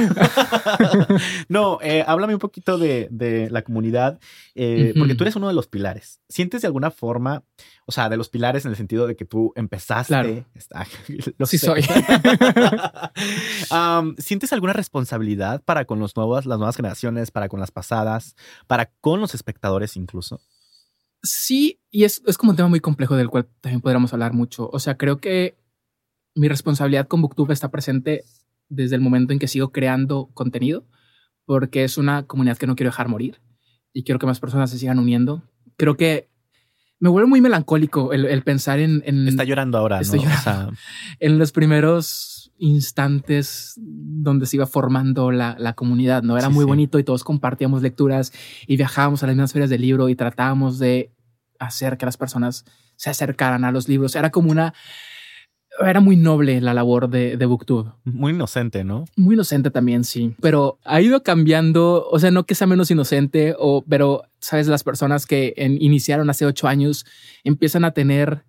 no, 1.49 1.79
eh, 1.83 2.05
háblame 2.07 2.35
un 2.35 2.41
poquito 2.41 2.79
de, 2.79 3.09
de 3.11 3.51
la 3.51 3.63
comunidad, 3.63 4.19
eh, 4.55 4.95
porque 4.97 5.15
tú 5.15 5.25
eres 5.25 5.37
uno 5.37 5.49
de 5.49 5.55
los 5.55 5.67
pilares. 5.67 6.21
¿Sientes 6.29 6.63
de 6.63 6.67
alguna 6.67 6.91
forma, 6.91 7.45
o 7.87 7.93
sea, 7.93 8.09
de 8.09 8.17
los 8.17 8.29
pilares 8.29 8.65
en 8.65 8.71
el 8.71 8.77
sentido 8.77 9.07
de 9.07 9.17
que 9.17 9.25
tú 9.25 9.53
empezaste? 9.57 10.09
Claro. 10.09 10.45
lo 11.39 11.47
sí 11.47 11.59
soy. 11.59 11.83
¿Sientes 14.19 14.53
alguna 14.53 14.73
responsabilidad 14.73 15.63
para 15.65 15.85
con 15.85 15.99
los 15.99 16.17
nuevos, 16.17 16.47
las 16.47 16.59
nuevas 16.59 16.77
generaciones, 16.77 17.31
para 17.31 17.49
con 17.49 17.61
las 17.61 17.71
pasadas, 17.71 18.37
para 18.67 18.91
con 19.01 19.21
los 19.21 19.35
espectadores 19.35 19.97
incluso? 19.97 20.41
Sí, 21.25 21.81
y 21.91 22.05
es, 22.05 22.23
es 22.27 22.37
como 22.37 22.51
un 22.51 22.57
tema 22.57 22.69
muy 22.69 22.81
complejo 22.81 23.17
del 23.17 23.31
cual 23.31 23.49
también 23.63 23.81
podríamos 23.81 24.13
hablar 24.13 24.35
mucho. 24.35 24.69
O 24.71 24.79
sea, 24.79 24.99
creo 24.99 25.21
que 25.21 25.57
mi 26.35 26.49
responsabilidad 26.49 27.09
con 27.09 27.23
Booktube 27.23 27.55
está 27.55 27.71
presente 27.71 28.25
desde 28.69 28.95
el 28.97 29.01
momento 29.01 29.33
en 29.33 29.39
que 29.39 29.49
sigo 29.49 29.73
creando 29.73 30.31
contenido, 30.35 30.87
porque 31.47 31.85
es 31.85 31.97
una 31.97 32.25
comunidad 32.27 32.59
que 32.59 32.67
no 32.67 32.77
quiero 32.77 32.91
dejar 32.91 33.09
morir 33.09 33.41
y 33.95 34.05
quiero 34.05 34.19
que 34.19 34.27
más 34.27 34.39
personas 34.39 34.71
se 34.71 34.79
sigan 34.79 34.99
uniendo. 34.99 35.43
Creo 35.79 35.97
que 35.97 36.29
me 37.01 37.09
vuelve 37.09 37.29
muy 37.29 37.41
melancólico 37.41 38.13
el, 38.13 38.43
pensar 38.43 38.79
en, 38.79 39.03
Está 39.27 39.45
llorando 39.45 39.79
ahora, 39.79 40.01
¿no? 40.03 40.73
en 41.21 41.39
los 41.39 41.53
primeros 41.53 42.44
instantes 42.65 43.75
donde 43.77 44.47
se 44.47 44.57
iba 44.57 44.67
formando 44.67 45.31
la, 45.31 45.55
la 45.59 45.75
comunidad, 45.75 46.23
¿no? 46.23 46.39
Era 46.39 46.49
muy 46.49 46.65
bonito 46.65 46.99
y 46.99 47.05
todos 47.05 47.23
compartíamos 47.23 47.83
lecturas 47.83 48.33
y 48.67 48.77
viajábamos 48.77 49.23
a 49.23 49.27
las 49.27 49.37
mismas 49.37 49.53
ferias 49.53 49.71
del 49.71 49.83
libro 49.83 50.09
y 50.09 50.17
tratábamos 50.17 50.79
de 50.79 51.13
hacer 51.59 51.99
que 51.99 52.07
las 52.07 52.17
personas 52.17 52.65
se 52.97 53.11
acercaran 53.11 53.65
a 53.65 53.71
los 53.73 53.89
libros. 53.89 54.17
Era 54.17 54.31
como 54.31 54.51
una... 54.51 54.75
Era 55.85 55.99
muy 55.99 56.17
noble 56.17 56.61
la 56.61 56.73
labor 56.73 57.11
de, 57.11 57.37
de 57.37 57.47
Booktube. 57.47 57.91
Muy 58.05 58.33
inocente, 58.33 58.85
¿no? 58.85 59.07
Muy 59.17 59.35
inocente 59.35 59.73
también, 59.73 60.05
sí. 60.05 60.33
Pero 60.41 60.79
ha 60.85 61.01
ido 61.01 61.25
cambiando, 61.25 62.07
o 62.09 62.19
sea, 62.21 62.31
no 62.31 62.47
que 62.47 62.55
sea 62.55 62.69
menos 62.69 62.93
inocente, 62.93 63.57
o, 63.59 63.85
pero, 63.89 64.23
sabes, 64.39 64.69
las 64.69 64.85
personas 64.85 65.27
que 65.27 65.53
iniciaron 65.57 66.31
hace 66.31 66.47
ocho 66.47 66.69
años 66.69 67.05
empiezan 67.43 67.85
a 67.85 67.91
tener, 67.91 68.45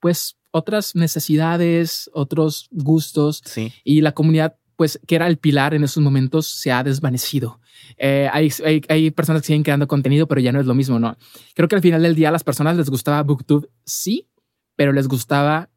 pues, 0.00 0.36
otras 0.50 0.94
necesidades, 0.94 2.10
otros 2.12 2.68
gustos. 2.70 3.42
Sí. 3.44 3.72
Y 3.84 4.00
la 4.00 4.12
comunidad, 4.12 4.56
pues, 4.76 5.00
que 5.06 5.14
era 5.14 5.26
el 5.26 5.38
pilar 5.38 5.74
en 5.74 5.84
esos 5.84 6.02
momentos, 6.02 6.48
se 6.48 6.72
ha 6.72 6.82
desvanecido. 6.82 7.60
Eh, 7.96 8.28
hay, 8.32 8.50
hay, 8.88 9.10
personas 9.10 9.42
que 9.42 9.48
siguen 9.48 9.62
creando 9.62 9.86
contenido, 9.86 10.26
pero 10.26 10.40
ya 10.40 10.52
no 10.52 10.60
es 10.60 10.66
lo 10.66 10.74
mismo, 10.74 10.98
¿no? 10.98 11.16
Creo 11.54 11.68
que 11.68 11.76
al 11.76 11.82
final 11.82 12.02
del 12.02 12.14
día 12.14 12.28
a 12.28 12.32
las 12.32 12.44
personas 12.44 12.76
les 12.76 12.90
gustaba 12.90 13.22
Booktube, 13.22 13.68
sí, 13.84 14.28
pero 14.76 14.92
les 14.92 15.08
gustaba 15.08 15.70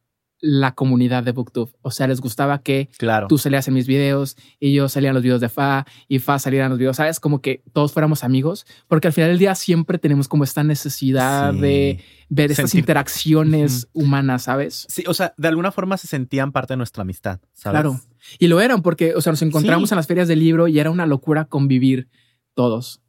la 0.46 0.74
comunidad 0.74 1.22
de 1.22 1.32
Booktube. 1.32 1.72
O 1.80 1.90
sea, 1.90 2.06
les 2.06 2.20
gustaba 2.20 2.60
que 2.60 2.90
claro. 2.98 3.28
tú 3.28 3.38
salías 3.38 3.66
en 3.66 3.72
mis 3.72 3.86
videos 3.86 4.36
y 4.60 4.74
yo 4.74 4.90
salía 4.90 5.08
en 5.08 5.14
los 5.14 5.22
videos 5.22 5.40
de 5.40 5.48
Fa 5.48 5.86
y 6.06 6.18
Fa 6.18 6.38
salía 6.38 6.64
en 6.64 6.68
los 6.68 6.78
videos, 6.78 6.96
¿sabes? 6.96 7.18
Como 7.18 7.40
que 7.40 7.62
todos 7.72 7.94
fuéramos 7.94 8.24
amigos, 8.24 8.66
porque 8.86 9.06
al 9.06 9.14
final 9.14 9.30
del 9.30 9.38
día 9.38 9.54
siempre 9.54 9.98
tenemos 9.98 10.28
como 10.28 10.44
esta 10.44 10.62
necesidad 10.62 11.54
de 11.54 12.04
ver 12.28 12.50
estas 12.50 12.74
interacciones 12.74 13.88
humanas, 13.94 14.42
¿sabes? 14.42 14.86
Sí, 14.90 15.02
o 15.06 15.14
sea, 15.14 15.32
de 15.38 15.48
alguna 15.48 15.72
forma 15.72 15.96
se 15.96 16.08
sentían 16.08 16.52
parte 16.52 16.74
de 16.74 16.76
nuestra 16.76 17.02
amistad, 17.02 17.40
¿sabes? 17.54 17.80
Claro. 17.80 18.00
Y 18.38 18.48
lo 18.48 18.60
eran 18.60 18.82
porque, 18.82 19.14
o 19.14 19.22
sea, 19.22 19.32
nos 19.32 19.40
encontramos 19.40 19.92
en 19.92 19.96
las 19.96 20.06
ferias 20.06 20.28
del 20.28 20.40
libro 20.40 20.68
y 20.68 20.78
era 20.78 20.90
una 20.90 21.06
locura 21.06 21.46
convivir 21.46 22.10
todos. 22.52 23.00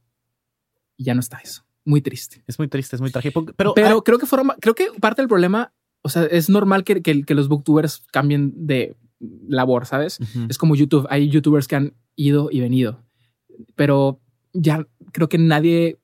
Y 0.95 1.03
ya 1.03 1.13
no 1.13 1.19
está 1.19 1.39
eso. 1.43 1.65
Muy 1.83 2.01
triste. 2.01 2.43
Es 2.47 2.57
muy 2.59 2.69
triste, 2.69 2.95
es 2.95 3.01
muy 3.01 3.11
trágico. 3.11 3.45
Pero, 3.57 3.73
pero 3.73 4.03
creo 4.05 4.19
que 4.19 4.25
forma, 4.25 4.55
creo 4.61 4.73
que 4.73 4.87
parte 5.01 5.21
del 5.21 5.27
problema 5.27 5.73
o 6.05 6.09
sea, 6.09 6.25
es 6.25 6.51
normal 6.51 6.83
que, 6.83 7.01
que, 7.01 7.33
los 7.33 7.47
booktubers 7.47 8.03
cambien 8.11 8.53
de 8.55 8.95
labor, 9.19 9.87
¿sabes? 9.87 10.19
Es 10.49 10.59
como 10.59 10.75
YouTube. 10.75 11.07
Hay 11.09 11.29
youtubers 11.29 11.67
que 11.67 11.77
han 11.77 11.93
ido 12.15 12.49
y 12.51 12.59
venido, 12.59 13.01
pero 13.73 14.19
ya 14.53 14.85
creo 15.11 15.29
que 15.29 15.39
nadie 15.39 15.97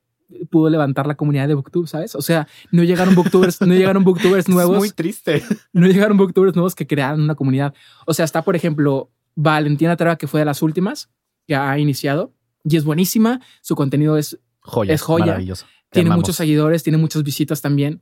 pudo 0.49 0.71
levantar 0.71 1.05
la 1.05 1.13
comunidad 1.13 1.47
de 1.47 1.53
booktube, 1.53 1.85
¿sabes? 1.85 2.15
O 2.15 2.23
sea, 2.23 2.47
no 2.71 2.83
llegaron 2.83 3.13
booktubers, 3.13 3.61
no 3.61 3.75
llegaron 3.75 4.03
booktubers 4.03 4.49
nuevos. 4.49 4.73
Es 4.73 4.79
muy 4.79 4.89
triste. 4.89 5.43
No 5.71 5.85
llegaron 5.85 6.17
booktubers 6.17 6.55
nuevos 6.55 6.73
que 6.73 6.87
crearan 6.87 7.21
una 7.21 7.35
comunidad. 7.35 7.75
O 8.07 8.15
sea, 8.15 8.25
está, 8.25 8.41
por 8.41 8.55
ejemplo, 8.55 9.11
Valentina 9.35 9.95
Treva, 9.97 10.15
que 10.15 10.25
fue 10.25 10.39
de 10.39 10.45
las 10.47 10.63
últimas 10.63 11.11
que 11.45 11.53
ha 11.53 11.77
iniciado 11.77 12.33
y 12.63 12.75
es 12.75 12.85
buenísima. 12.85 13.39
Su 13.61 13.75
contenido 13.75 14.17
es 14.17 14.39
joya. 14.61 14.95
Es 14.95 15.03
joya. 15.03 15.25
Maravilloso. 15.27 15.67
Tiene 15.91 16.09
muchos 16.09 16.37
seguidores, 16.37 16.81
tiene 16.81 16.97
muchas 16.97 17.21
visitas 17.21 17.61
también 17.61 18.01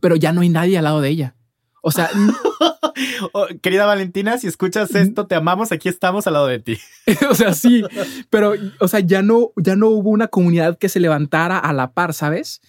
pero 0.00 0.16
ya 0.16 0.32
no 0.32 0.42
hay 0.42 0.48
nadie 0.48 0.78
al 0.78 0.84
lado 0.84 1.00
de 1.00 1.08
ella. 1.08 1.34
O 1.82 1.90
sea, 1.90 2.10
oh, 3.32 3.46
querida 3.62 3.86
Valentina, 3.86 4.38
si 4.38 4.46
escuchas 4.46 4.94
esto, 4.94 5.26
te 5.26 5.34
amamos, 5.34 5.72
aquí 5.72 5.88
estamos 5.88 6.26
al 6.26 6.34
lado 6.34 6.46
de 6.46 6.58
ti. 6.58 6.78
o 7.30 7.34
sea, 7.34 7.54
sí, 7.54 7.82
pero, 8.28 8.54
o 8.80 8.88
sea, 8.88 9.00
ya 9.00 9.22
no, 9.22 9.52
ya 9.56 9.76
no 9.76 9.88
hubo 9.88 10.10
una 10.10 10.28
comunidad 10.28 10.78
que 10.78 10.88
se 10.88 11.00
levantara 11.00 11.58
a 11.58 11.72
la 11.72 11.92
par, 11.92 12.14
¿sabes? 12.14 12.60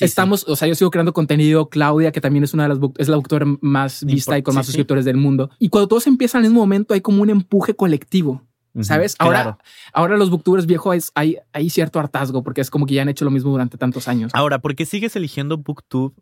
Estamos, 0.00 0.48
o 0.48 0.56
sea, 0.56 0.68
yo 0.68 0.74
sigo 0.74 0.90
creando 0.90 1.12
contenido, 1.12 1.68
Claudia, 1.68 2.12
que 2.12 2.20
también 2.20 2.44
es 2.44 2.54
una 2.54 2.62
de 2.62 2.70
las, 2.70 2.78
es 2.96 3.08
la 3.08 3.16
autora 3.16 3.46
más 3.60 4.04
vista 4.04 4.38
y 4.38 4.42
con 4.42 4.54
más 4.54 4.64
suscriptores 4.64 5.04
del 5.04 5.18
mundo. 5.18 5.50
Y 5.58 5.68
cuando 5.68 5.88
todos 5.88 6.06
empiezan 6.06 6.38
al 6.38 6.44
mismo 6.44 6.60
momento, 6.60 6.94
hay 6.94 7.02
como 7.02 7.22
un 7.22 7.30
empuje 7.30 7.74
colectivo. 7.74 8.42
¿Sabes? 8.80 9.16
Ahora, 9.18 9.58
ahora 9.92 10.16
los 10.16 10.30
booktubers 10.30 10.64
viejos 10.64 11.12
hay, 11.14 11.36
hay 11.52 11.68
cierto 11.68 12.00
hartazgo 12.00 12.42
porque 12.42 12.62
es 12.62 12.70
como 12.70 12.86
que 12.86 12.94
ya 12.94 13.02
han 13.02 13.10
hecho 13.10 13.26
lo 13.26 13.30
mismo 13.30 13.50
durante 13.50 13.76
tantos 13.76 14.08
años. 14.08 14.32
Ahora, 14.34 14.60
¿por 14.60 14.74
qué 14.74 14.86
sigues 14.86 15.14
eligiendo 15.14 15.58
booktube 15.58 16.14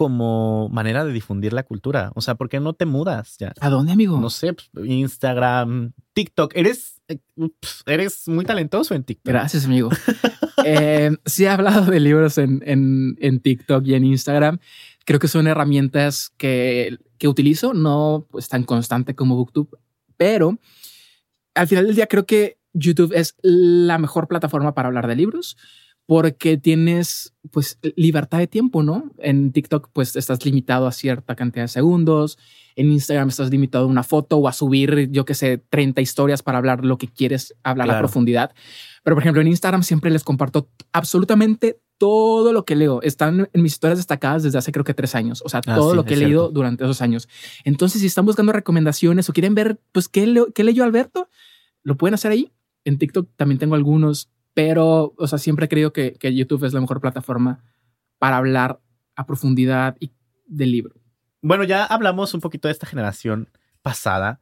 como 0.00 0.70
manera 0.70 1.04
de 1.04 1.12
difundir 1.12 1.52
la 1.52 1.62
cultura. 1.62 2.10
O 2.14 2.22
sea, 2.22 2.34
¿por 2.34 2.48
qué 2.48 2.58
no 2.58 2.72
te 2.72 2.86
mudas 2.86 3.36
ya? 3.36 3.52
¿A 3.60 3.68
dónde, 3.68 3.92
amigo? 3.92 4.18
No 4.18 4.30
sé, 4.30 4.54
pues, 4.54 4.70
Instagram, 4.86 5.92
TikTok. 6.14 6.52
Eres, 6.56 7.02
eh, 7.08 7.18
eres 7.84 8.26
muy 8.26 8.46
talentoso 8.46 8.94
en 8.94 9.04
TikTok. 9.04 9.30
Gracias, 9.30 9.66
amigo. 9.66 9.90
eh, 10.64 11.10
sí 11.26 11.44
he 11.44 11.50
hablado 11.50 11.84
de 11.84 12.00
libros 12.00 12.38
en, 12.38 12.62
en, 12.64 13.18
en, 13.20 13.40
TikTok 13.40 13.84
y 13.84 13.92
en 13.92 14.06
Instagram. 14.06 14.58
Creo 15.04 15.20
que 15.20 15.28
son 15.28 15.46
herramientas 15.46 16.32
que, 16.38 16.96
que 17.18 17.28
utilizo, 17.28 17.74
no 17.74 18.26
pues, 18.30 18.48
tan 18.48 18.64
constante 18.64 19.14
como 19.14 19.36
BookTube, 19.36 19.78
pero 20.16 20.58
al 21.54 21.68
final 21.68 21.84
del 21.84 21.96
día 21.96 22.06
creo 22.06 22.24
que 22.24 22.56
YouTube 22.72 23.12
es 23.14 23.34
la 23.42 23.98
mejor 23.98 24.28
plataforma 24.28 24.72
para 24.72 24.88
hablar 24.88 25.06
de 25.08 25.16
libros 25.16 25.58
porque 26.10 26.56
tienes 26.56 27.34
pues 27.52 27.78
libertad 27.94 28.38
de 28.38 28.48
tiempo, 28.48 28.82
¿no? 28.82 29.12
En 29.18 29.52
TikTok 29.52 29.90
pues 29.92 30.16
estás 30.16 30.44
limitado 30.44 30.88
a 30.88 30.90
cierta 30.90 31.36
cantidad 31.36 31.62
de 31.62 31.68
segundos, 31.68 32.36
en 32.74 32.90
Instagram 32.90 33.28
estás 33.28 33.48
limitado 33.48 33.84
a 33.84 33.86
una 33.86 34.02
foto 34.02 34.38
o 34.38 34.48
a 34.48 34.52
subir, 34.52 35.08
yo 35.12 35.24
que 35.24 35.34
sé, 35.34 35.58
30 35.58 36.00
historias 36.00 36.42
para 36.42 36.58
hablar 36.58 36.84
lo 36.84 36.98
que 36.98 37.06
quieres 37.06 37.54
hablar 37.62 37.88
a 37.92 38.00
profundidad. 38.00 38.52
Pero 39.04 39.14
por 39.14 39.22
ejemplo 39.22 39.40
en 39.40 39.46
Instagram 39.46 39.84
siempre 39.84 40.10
les 40.10 40.24
comparto 40.24 40.68
absolutamente 40.92 41.80
todo 41.96 42.52
lo 42.52 42.64
que 42.64 42.74
leo. 42.74 43.00
Están 43.02 43.48
en 43.52 43.62
mis 43.62 43.74
historias 43.74 44.00
destacadas 44.00 44.42
desde 44.42 44.58
hace 44.58 44.72
creo 44.72 44.84
que 44.84 44.94
tres 44.94 45.14
años. 45.14 45.44
O 45.46 45.48
sea, 45.48 45.60
ah, 45.64 45.76
todo 45.76 45.94
lo 45.94 46.04
que 46.04 46.14
he 46.14 46.16
leído 46.16 46.50
durante 46.50 46.82
esos 46.82 47.02
años. 47.02 47.28
Entonces, 47.62 48.00
si 48.00 48.08
están 48.08 48.26
buscando 48.26 48.50
recomendaciones 48.52 49.28
o 49.28 49.32
quieren 49.32 49.54
ver, 49.54 49.78
pues, 49.92 50.08
¿qué, 50.08 50.44
qué 50.56 50.64
leyó 50.64 50.82
Alberto? 50.82 51.28
Lo 51.84 51.96
pueden 51.96 52.14
hacer 52.14 52.32
ahí. 52.32 52.50
En 52.84 52.98
TikTok 52.98 53.28
también 53.36 53.60
tengo 53.60 53.76
algunos 53.76 54.28
pero, 54.54 55.14
o 55.16 55.26
sea, 55.26 55.38
siempre 55.38 55.66
he 55.66 55.68
creído 55.68 55.92
que, 55.92 56.14
que 56.14 56.34
YouTube 56.34 56.64
es 56.64 56.72
la 56.72 56.80
mejor 56.80 57.00
plataforma 57.00 57.64
para 58.18 58.36
hablar 58.36 58.80
a 59.16 59.26
profundidad 59.26 59.96
y 60.00 60.12
del 60.46 60.72
libro. 60.72 60.94
Bueno, 61.42 61.64
ya 61.64 61.84
hablamos 61.84 62.34
un 62.34 62.40
poquito 62.40 62.68
de 62.68 62.72
esta 62.72 62.86
generación 62.86 63.48
pasada. 63.82 64.40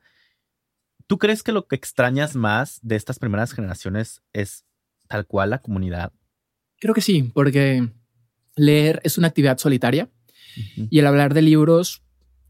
¿Tú 1.07 1.19
crees 1.19 1.43
que 1.43 1.53
lo 1.53 1.67
que 1.67 1.77
extrañas 1.77 2.35
más 2.35 2.81
de 2.83 2.97
estas 2.97 3.19
primeras 3.19 3.53
generaciones 3.53 4.23
es 4.33 4.65
tal 5.07 5.27
cual 5.27 5.51
la 5.51 5.61
comunidad? 5.61 6.13
Creo 6.81 6.95
que 6.95 7.01
sí, 7.01 7.31
porque 7.35 7.89
leer 8.57 9.01
es 9.05 9.19
una 9.19 9.29
actividad 9.29 9.59
solitaria 9.59 10.11
y 10.91 10.99
el 10.99 11.07
hablar 11.07 11.35
de 11.35 11.43
libros 11.43 12.03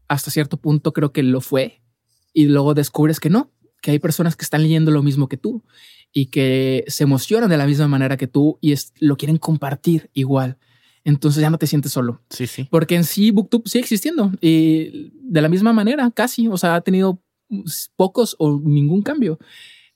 hasta 0.07 0.31
cierto 0.31 0.57
punto 0.57 0.93
creo 0.93 1.11
que 1.11 1.23
lo 1.23 1.41
fue 1.41 1.81
y 2.33 2.45
luego 2.45 2.73
descubres 2.73 3.19
que 3.19 3.29
no, 3.29 3.51
que 3.81 3.91
hay 3.91 3.99
personas 3.99 4.35
que 4.35 4.43
están 4.43 4.63
leyendo 4.63 4.91
lo 4.91 5.03
mismo 5.03 5.29
que 5.29 5.37
tú 5.37 5.63
y 6.11 6.27
que 6.27 6.83
se 6.87 7.03
emocionan 7.03 7.49
de 7.49 7.57
la 7.57 7.65
misma 7.65 7.87
manera 7.87 8.17
que 8.17 8.27
tú 8.27 8.57
y 8.61 8.71
es, 8.71 8.93
lo 8.99 9.17
quieren 9.17 9.37
compartir 9.37 10.09
igual. 10.13 10.57
Entonces 11.03 11.41
ya 11.41 11.49
no 11.49 11.57
te 11.57 11.67
sientes 11.67 11.91
solo. 11.91 12.21
Sí, 12.29 12.47
sí. 12.47 12.67
Porque 12.69 12.95
en 12.95 13.03
sí 13.03 13.31
BookTube 13.31 13.67
sigue 13.67 13.81
existiendo 13.81 14.31
y 14.41 15.11
de 15.21 15.41
la 15.41 15.49
misma 15.49 15.73
manera, 15.73 16.11
casi. 16.11 16.47
O 16.47 16.57
sea, 16.57 16.75
ha 16.75 16.81
tenido 16.81 17.21
pocos 17.95 18.35
o 18.39 18.59
ningún 18.59 19.01
cambio. 19.01 19.39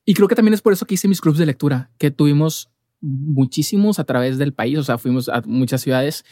Y 0.05 0.13
creo 0.13 0.27
que 0.27 0.35
también 0.35 0.53
es 0.53 0.61
por 0.61 0.73
eso 0.73 0.85
que 0.85 0.95
hice 0.95 1.07
mis 1.07 1.21
clubs 1.21 1.37
de 1.37 1.45
lectura, 1.45 1.91
que 1.97 2.11
tuvimos 2.11 2.69
muchísimos 3.01 3.99
a 3.99 4.05
través 4.05 4.37
del 4.37 4.53
país. 4.53 4.77
O 4.77 4.83
sea, 4.83 4.97
fuimos 4.97 5.29
a 5.29 5.41
muchas 5.45 5.81
ciudades 5.81 6.25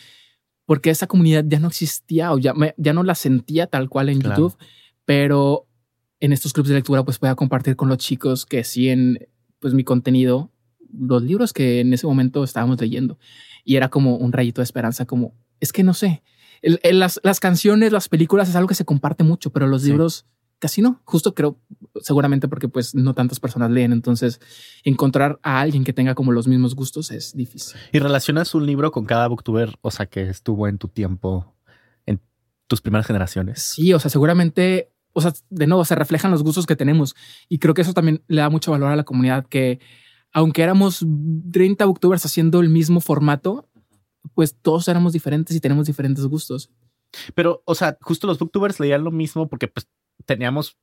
porque 0.66 0.90
esa 0.90 1.08
comunidad 1.08 1.44
ya 1.48 1.60
no 1.60 1.68
existía 1.68 2.32
o 2.32 2.38
ya, 2.38 2.54
ya 2.78 2.94
no 2.94 3.04
la 3.04 3.16
sentía 3.16 3.68
tal 3.68 3.90
cual 3.90 4.10
en 4.10 4.22
YouTube. 4.22 4.56
Pero 5.06 5.68
en 6.20 6.34
estos 6.34 6.54
clubs 6.54 6.70
de 6.70 6.76
lectura, 6.76 7.04
pues 7.04 7.20
voy 7.20 7.30
a 7.30 7.36
compartir 7.36 7.76
con 7.76 7.90
los 7.90 7.98
chicos 7.98 8.46
que 8.46 8.64
sí 8.64 8.90
en 8.90 9.28
pues 9.62 9.74
mi 9.74 9.86
contenido 9.86 10.52
los 10.94 11.24
libros 11.24 11.54
que 11.54 11.80
en 11.80 11.94
ese 11.94 12.06
momento 12.06 12.44
estábamos 12.44 12.82
leyendo. 12.82 13.18
Y 13.64 13.78
era 13.78 13.90
como 13.90 14.18
un 14.18 14.34
rayito 14.34 14.62
de 14.62 14.64
esperanza, 14.64 15.06
como, 15.06 15.34
es 15.60 15.72
que 15.72 15.84
no 15.84 15.94
sé, 15.94 16.24
las, 16.62 17.20
las, 17.24 17.40
canciones, 17.40 17.92
las 17.92 18.10
películas 18.10 18.50
es 18.50 18.56
algo 18.56 18.68
que 18.68 18.76
se 18.76 18.86
comparte 18.86 19.24
mucho, 19.24 19.52
pero 19.52 19.68
los 19.68 19.84
libros 19.84 20.26
casi 20.60 20.82
no. 20.82 21.02
Justo 21.06 21.34
creo, 21.34 21.60
seguramente 22.02 22.48
porque 22.48 22.68
pues 22.68 22.94
no 22.94 23.14
tantas 23.14 23.40
personas 23.40 23.72
leen, 23.72 23.92
entonces 23.92 24.40
encontrar 24.84 25.40
a 25.44 25.60
alguien 25.60 25.84
que 25.84 25.94
tenga 25.94 26.16
como 26.16 26.32
los 26.32 26.48
mismos 26.48 26.76
gustos 26.76 27.12
es 27.12 27.36
difícil. 27.36 27.80
¿Y 27.92 28.00
relacionas 28.00 28.54
un 28.54 28.66
libro 28.66 28.92
con 28.92 29.06
cada 29.06 29.28
booktuber, 29.28 29.76
o 29.82 29.92
sea, 29.92 30.06
que 30.06 30.30
estuvo 30.30 30.68
en 30.68 30.78
tu 30.78 30.88
tiempo, 30.88 31.56
en 32.06 32.20
tus 32.68 32.82
primeras 32.82 33.08
generaciones? 33.08 33.62
Sí, 33.62 33.94
o 33.94 34.00
sea, 34.00 34.12
seguramente, 34.12 34.92
o 35.14 35.22
sea, 35.22 35.34
de 35.50 35.68
nuevo, 35.68 35.86
se 35.86 35.96
reflejan 35.96 36.32
los 36.32 36.44
gustos 36.44 36.66
que 36.66 36.76
tenemos 36.76 37.16
y 37.50 37.60
creo 37.60 37.74
que 37.74 37.82
eso 37.82 37.94
también 37.94 38.24
le 38.28 38.42
da 38.42 38.50
mucho 38.50 38.72
valor 38.72 38.92
a 38.92 38.96
la 38.96 39.04
comunidad 39.04 39.46
que 39.48 39.80
aunque 40.34 40.64
éramos 40.64 41.06
30 41.52 41.86
booktubers 41.86 42.26
haciendo 42.26 42.62
el 42.62 42.70
mismo 42.70 43.02
formato, 43.02 43.70
pues 44.34 44.56
todos 44.62 44.88
éramos 44.88 45.14
diferentes 45.14 45.56
y 45.56 45.60
tenemos 45.60 45.88
diferentes 45.88 46.26
gustos. 46.26 46.72
Pero, 47.36 47.62
o 47.66 47.76
sea, 47.76 47.98
justo 48.02 48.28
los 48.28 48.40
booktubers 48.40 48.80
leían 48.80 49.04
lo 49.04 49.12
mismo 49.12 49.50
porque 49.50 49.68
pues 49.68 49.90
teníamos, 50.26 50.78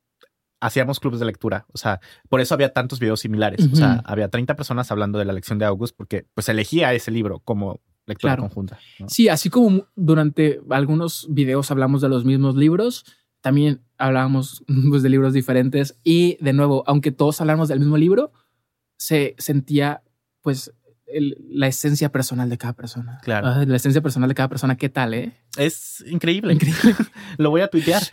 hacíamos 0.59 0.99
clubes 0.99 1.19
de 1.19 1.25
lectura. 1.25 1.65
O 1.73 1.77
sea, 1.77 1.99
por 2.29 2.41
eso 2.41 2.53
había 2.53 2.73
tantos 2.73 2.99
videos 2.99 3.21
similares. 3.21 3.67
O 3.71 3.75
sea, 3.75 4.03
había 4.05 4.29
30 4.29 4.55
personas 4.55 4.91
hablando 4.91 5.17
de 5.17 5.25
la 5.25 5.33
lección 5.33 5.57
de 5.57 5.65
August 5.65 5.95
porque 5.97 6.27
pues 6.35 6.47
elegía 6.49 6.93
ese 6.93 7.09
libro 7.09 7.39
como 7.39 7.81
lectura 8.05 8.37
conjunta. 8.37 8.79
Sí, 9.07 9.29
así 9.29 9.49
como 9.49 9.87
durante 9.95 10.61
algunos 10.69 11.27
videos 11.29 11.71
hablamos 11.71 12.01
de 12.01 12.09
los 12.09 12.25
mismos 12.25 12.55
libros, 12.55 13.05
también 13.41 13.81
hablábamos 13.97 14.63
pues, 14.89 15.03
de 15.03 15.09
libros 15.09 15.33
diferentes 15.33 15.99
y 16.03 16.37
de 16.41 16.53
nuevo, 16.53 16.83
aunque 16.87 17.11
todos 17.11 17.41
hablamos 17.41 17.67
del 17.67 17.79
mismo 17.79 17.97
libro, 17.97 18.31
se 18.97 19.35
sentía 19.37 20.03
pues 20.41 20.73
la 21.11 21.67
esencia 21.67 22.11
personal 22.11 22.49
de 22.49 22.57
cada 22.57 22.73
persona. 22.73 23.19
Claro. 23.23 23.65
la 23.65 23.75
esencia 23.75 24.01
personal 24.01 24.29
de 24.29 24.35
cada 24.35 24.49
persona, 24.49 24.77
¿qué 24.77 24.89
tal, 24.89 25.13
eh? 25.13 25.33
Es 25.57 26.03
increíble. 26.07 26.53
Increíble. 26.53 26.95
Lo 27.37 27.49
voy 27.49 27.61
a 27.61 27.67
tuitear. 27.67 28.03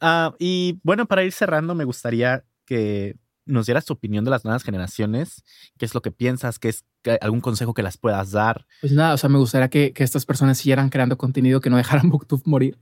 Ah, 0.00 0.34
y 0.38 0.80
bueno, 0.82 1.06
para 1.06 1.24
ir 1.24 1.32
cerrando, 1.32 1.74
me 1.74 1.84
gustaría 1.84 2.42
que 2.64 3.16
nos 3.44 3.66
dieras 3.66 3.84
tu 3.84 3.92
opinión 3.92 4.24
de 4.24 4.30
las 4.30 4.44
nuevas 4.44 4.62
generaciones. 4.62 5.44
¿Qué 5.78 5.84
es 5.84 5.94
lo 5.94 6.02
que 6.02 6.10
piensas? 6.10 6.58
¿Qué 6.58 6.68
es 6.68 6.84
algún 7.20 7.40
consejo 7.40 7.74
que 7.74 7.82
las 7.82 7.96
puedas 7.96 8.30
dar? 8.30 8.66
Pues 8.80 8.92
nada, 8.92 9.14
o 9.14 9.18
sea, 9.18 9.28
me 9.28 9.38
gustaría 9.38 9.68
que, 9.68 9.92
estas 9.96 10.26
personas 10.26 10.58
siguieran 10.58 10.88
creando 10.88 11.18
contenido, 11.18 11.60
que 11.60 11.70
no 11.70 11.76
dejaran 11.76 12.08
BookTube 12.10 12.42
morir. 12.44 12.78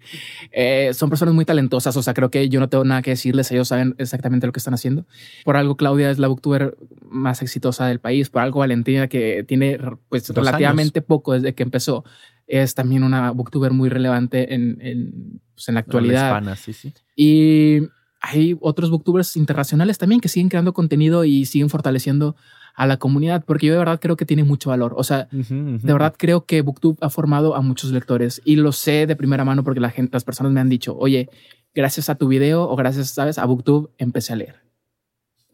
Eh, 0.52 0.92
son 0.94 1.08
personas 1.08 1.34
muy 1.34 1.44
talentosas, 1.44 1.96
o 1.96 2.02
sea, 2.02 2.14
creo 2.14 2.30
que 2.30 2.48
yo 2.48 2.61
no 2.61 2.68
tengo 2.68 2.84
nada 2.84 3.02
que 3.02 3.11
decirles, 3.11 3.50
ellos 3.52 3.68
saben 3.68 3.94
exactamente 3.98 4.46
lo 4.46 4.52
que 4.52 4.61
están 4.61 4.74
haciendo. 4.74 5.06
Por 5.44 5.56
algo, 5.56 5.76
Claudia 5.76 6.11
es 6.11 6.18
la 6.18 6.28
booktuber 6.28 6.76
más 7.02 7.42
exitosa 7.42 7.86
del 7.86 8.00
país, 8.00 8.30
por 8.30 8.42
algo, 8.42 8.61
Valentina, 8.61 9.08
que 9.08 9.44
tiene 9.44 9.78
pues 10.08 10.28
relativamente 10.30 11.02
poco 11.02 11.32
desde 11.32 11.54
que 11.54 11.62
empezó, 11.62 12.04
es 12.46 12.74
también 12.74 13.04
una 13.04 13.30
booktuber 13.30 13.72
muy 13.72 13.88
relevante 13.88 14.54
en, 14.54 14.78
en, 14.80 15.40
pues, 15.54 15.68
en 15.68 15.74
la 15.74 15.80
actualidad. 15.80 16.56
sí, 16.56 16.72
sí. 16.72 16.92
Y 17.14 17.82
hay 18.21 18.57
otros 18.61 18.91
booktubers 18.91 19.37
internacionales 19.37 19.99
también 19.99 20.21
que 20.21 20.29
siguen 20.29 20.49
creando 20.49 20.73
contenido 20.73 21.25
y 21.25 21.47
siguen 21.47 21.71
fortaleciendo 21.71 22.37
a 22.75 22.87
la 22.87 22.99
comunidad, 22.99 23.45
porque 23.45 23.66
yo 23.66 23.73
de 23.73 23.79
verdad 23.79 24.01
creo 24.01 24.16
que 24.16 24.27
tiene 24.27 24.45
mucho 24.45 24.71
valor. 24.71 24.95
O 24.97 25.05
sea, 25.05 25.29
de 25.31 25.93
verdad 25.93 26.14
creo 26.16 26.45
que 26.45 26.62
Booktube 26.62 26.99
ha 27.01 27.11
formado 27.11 27.55
a 27.57 27.61
muchos 27.61 27.91
lectores 27.91 28.41
y 28.45 28.57
lo 28.57 28.73
sé 28.73 29.07
de 29.07 29.16
primera 29.16 29.45
mano 29.45 29.64
porque 29.64 29.81
la 29.81 29.91
gente, 29.91 30.14
las 30.14 30.25
personas 30.25 30.53
me 30.53 30.61
han 30.61 30.68
dicho, 30.68 30.97
oye, 30.97 31.29
gracias 31.75 32.09
a 32.09 32.14
tu 32.14 32.29
video 32.29 32.68
o 32.68 32.77
gracias, 32.77 33.11
sabes, 33.11 33.39
a 33.39 33.45
Booktube 33.45 33.91
empecé 33.99 34.33
a 34.33 34.37
leer. 34.37 34.61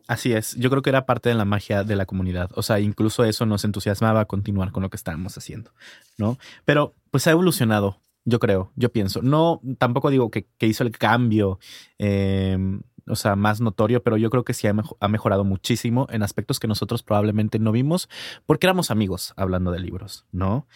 Así 0.09 0.33
es, 0.33 0.55
yo 0.55 0.71
creo 0.71 0.83
que 0.83 0.91
era 0.91 1.05
parte 1.05 1.29
de 1.29 1.35
la 1.35 1.45
magia 1.45 1.83
de 1.83 1.97
la 1.97 2.07
comunidad, 2.07 2.51
o 2.55 2.63
sea, 2.63 2.79
incluso 2.79 3.25
eso 3.25 3.45
nos 3.45 3.65
entusiasmaba 3.65 4.21
a 4.21 4.25
continuar 4.27 4.71
con 4.71 4.85
lo 4.85 4.91
que 4.91 4.97
estábamos 4.97 5.37
haciendo, 5.37 5.73
¿no? 6.17 6.39
Pero 6.65 6.95
pues 7.11 7.27
ha 7.27 7.33
evolucionado 7.33 7.99
yo 8.27 8.41
creo, 8.41 8.73
yo 8.75 8.93
pienso. 8.93 9.23
No, 9.23 9.63
tampoco 9.79 10.11
digo 10.11 10.31
que, 10.31 10.47
hizo 10.61 10.83
el 10.83 10.91
cambio, 10.91 11.59
em, 11.97 12.83
o 13.07 13.15
sea, 13.15 13.37
más 13.37 13.61
notorio, 13.61 14.03
pero 14.03 14.17
yo 14.17 14.31
creo 14.31 14.45
que 14.45 14.53
sí 14.53 14.67
ha, 14.67 15.09
mejorado 15.09 15.45
muchísimo 15.45 16.09
en 16.11 16.25
aspectos 16.25 16.59
que 16.59 16.67
nosotros 16.67 17.05
probablemente 17.05 17.61
no 17.61 17.71
vimos 17.71 18.09
porque 18.45 18.67
éramos 18.67 18.91
amigos 18.91 19.33
hablando 19.37 19.71
de 19.71 19.79
libros, 19.79 20.27
¿no? 20.33 20.67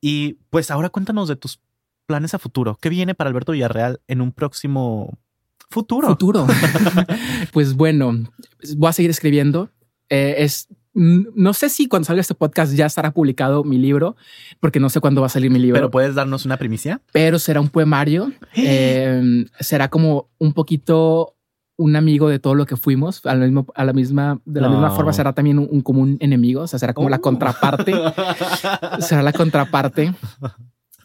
Y 0.00 0.34
pues 0.50 0.72
ahora 0.72 0.90
cuéntanos 0.90 1.28
de 1.28 1.36
tus 1.36 1.60
planes 2.06 2.34
a 2.34 2.38
futuro. 2.40 2.76
¿Qué 2.80 2.88
viene 2.88 3.14
para 3.14 3.30
Alberto 3.30 3.52
Villarreal 3.52 4.00
en 4.08 4.20
un 4.20 4.32
próximo 4.32 5.18
futuro? 5.70 6.08
Futuro. 6.08 6.46
pues 7.52 7.74
bueno, 7.74 8.12
voy 8.76 8.88
a 8.88 8.92
seguir 8.92 9.10
escribiendo. 9.10 9.70
Eh, 10.08 10.36
es 10.38 10.68
no 10.98 11.54
sé 11.54 11.68
si 11.68 11.86
cuando 11.86 12.06
salga 12.06 12.20
este 12.20 12.34
podcast 12.34 12.74
ya 12.74 12.86
estará 12.86 13.12
publicado 13.12 13.62
mi 13.62 13.78
libro, 13.78 14.16
porque 14.58 14.80
no 14.80 14.90
sé 14.90 15.00
cuándo 15.00 15.20
va 15.20 15.28
a 15.28 15.30
salir 15.30 15.50
mi 15.50 15.60
libro. 15.60 15.76
Pero 15.76 15.90
puedes 15.90 16.14
darnos 16.14 16.44
una 16.44 16.56
primicia. 16.56 17.00
Pero 17.12 17.38
será 17.38 17.60
un 17.60 17.68
poemario. 17.68 18.32
Em, 18.54 19.46
será 19.60 19.88
como 19.88 20.28
un 20.38 20.52
poquito 20.52 21.36
un 21.76 21.94
amigo 21.94 22.28
de 22.28 22.40
todo 22.40 22.54
lo 22.54 22.66
que 22.66 22.76
fuimos. 22.76 23.24
A 23.24 23.34
la 23.36 23.44
misma, 23.44 23.64
a 23.74 23.84
la 23.84 23.92
misma 23.92 24.40
de 24.44 24.60
la 24.60 24.68
misma 24.68 24.90
forma 24.90 25.12
será 25.12 25.32
también 25.32 25.58
un, 25.58 25.80
común 25.82 26.16
enemigo. 26.20 26.62
O 26.62 26.66
sea, 26.66 26.78
será 26.78 26.92
como 26.92 27.08
la 27.08 27.18
uh. 27.18 27.20
contraparte. 27.20 27.94
será 29.00 29.22
la 29.22 29.32
contraparte. 29.32 30.12